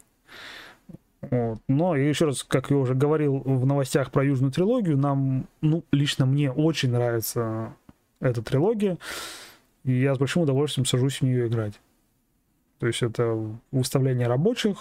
Вот. 1.21 1.61
Но 1.69 1.95
еще 1.95 2.27
раз, 2.27 2.43
как 2.43 2.71
я 2.71 2.77
уже 2.77 2.95
говорил 2.95 3.39
в 3.39 3.65
новостях 3.65 4.11
про 4.11 4.25
Южную 4.25 4.53
трилогию, 4.53 4.99
нам, 4.99 5.47
ну, 5.61 5.85
лично 5.93 6.27
мне 6.27 6.51
очень 6.51 6.91
нравится 6.91 7.75
эта 8.21 8.43
трилогия, 8.43 8.99
и 9.85 9.93
я 9.93 10.15
с 10.15 10.19
большим 10.19 10.43
удовольствием 10.43 10.85
сажусь 10.85 11.21
в 11.21 11.23
нее 11.23 11.47
играть. 11.47 11.81
То 12.81 12.89
есть 12.89 13.03
это 13.03 13.39
выставление 13.71 14.27
рабочих, 14.27 14.79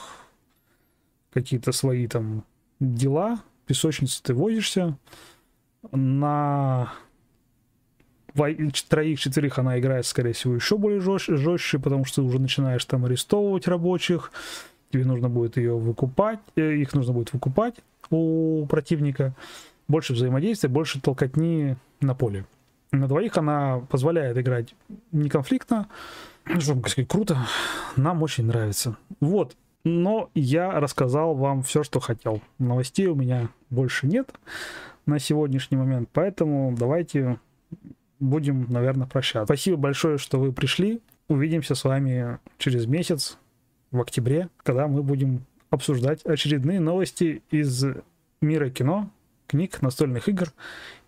какие-то 1.31 1.71
свои 1.71 2.07
там 2.07 2.43
дела, 2.81 3.39
песочницы 3.67 4.21
ты 4.21 4.33
возишься. 4.33 4.97
На 5.91 6.91
троих-четверых 8.89 9.59
она 9.59 9.79
играет, 9.79 10.05
скорее 10.05 10.33
всего, 10.33 10.55
еще 10.55 10.77
более 10.77 10.99
жестче, 11.01 11.79
потому 11.79 12.05
что 12.05 12.21
ты 12.21 12.27
уже 12.27 12.39
начинаешь 12.39 12.83
там 12.85 13.05
арестовывать 13.05 13.67
рабочих, 13.67 14.31
тебе 14.91 15.05
нужно 15.05 15.29
будет 15.29 15.57
ее 15.57 15.77
выкупать, 15.77 16.39
э, 16.55 16.75
их 16.75 16.93
нужно 16.93 17.13
будет 17.13 17.33
выкупать 17.33 17.75
у 18.09 18.65
противника, 18.67 19.33
больше 19.87 20.13
взаимодействия, 20.13 20.69
больше 20.69 21.01
толкотни 21.01 21.75
на 21.99 22.15
поле. 22.15 22.45
На 22.91 23.07
двоих 23.07 23.37
она 23.37 23.79
позволяет 23.89 24.37
играть 24.37 24.75
неконфликтно, 25.11 25.87
чтобы 26.59 26.87
сказать, 26.89 27.09
круто, 27.09 27.37
нам 27.95 28.23
очень 28.23 28.45
нравится. 28.45 28.97
Вот, 29.19 29.55
но 29.83 30.29
я 30.33 30.79
рассказал 30.79 31.35
вам 31.35 31.63
все, 31.63 31.83
что 31.83 31.99
хотел. 31.99 32.41
Новостей 32.59 33.07
у 33.07 33.15
меня 33.15 33.49
больше 33.69 34.07
нет 34.07 34.31
на 35.05 35.19
сегодняшний 35.19 35.77
момент, 35.77 36.09
поэтому 36.13 36.75
давайте 36.77 37.39
будем, 38.19 38.67
наверное, 38.69 39.07
прощаться. 39.07 39.45
Спасибо 39.45 39.77
большое, 39.77 40.17
что 40.17 40.39
вы 40.39 40.51
пришли. 40.51 41.01
Увидимся 41.27 41.75
с 41.75 41.83
вами 41.83 42.39
через 42.57 42.85
месяц, 42.85 43.37
в 43.91 43.99
октябре, 43.99 44.49
когда 44.63 44.87
мы 44.87 45.03
будем 45.03 45.45
обсуждать 45.69 46.23
очередные 46.25 46.79
новости 46.79 47.43
из 47.51 47.85
мира 48.41 48.69
кино, 48.69 49.09
книг, 49.47 49.81
настольных 49.81 50.27
игр 50.29 50.51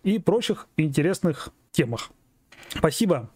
и 0.02 0.18
прочих 0.18 0.68
интересных 0.76 1.48
темах. 1.72 2.10
Спасибо. 2.68 3.30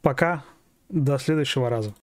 Пока. 0.00 0.44
До 0.88 1.18
следующего 1.18 1.70
раза. 1.70 1.94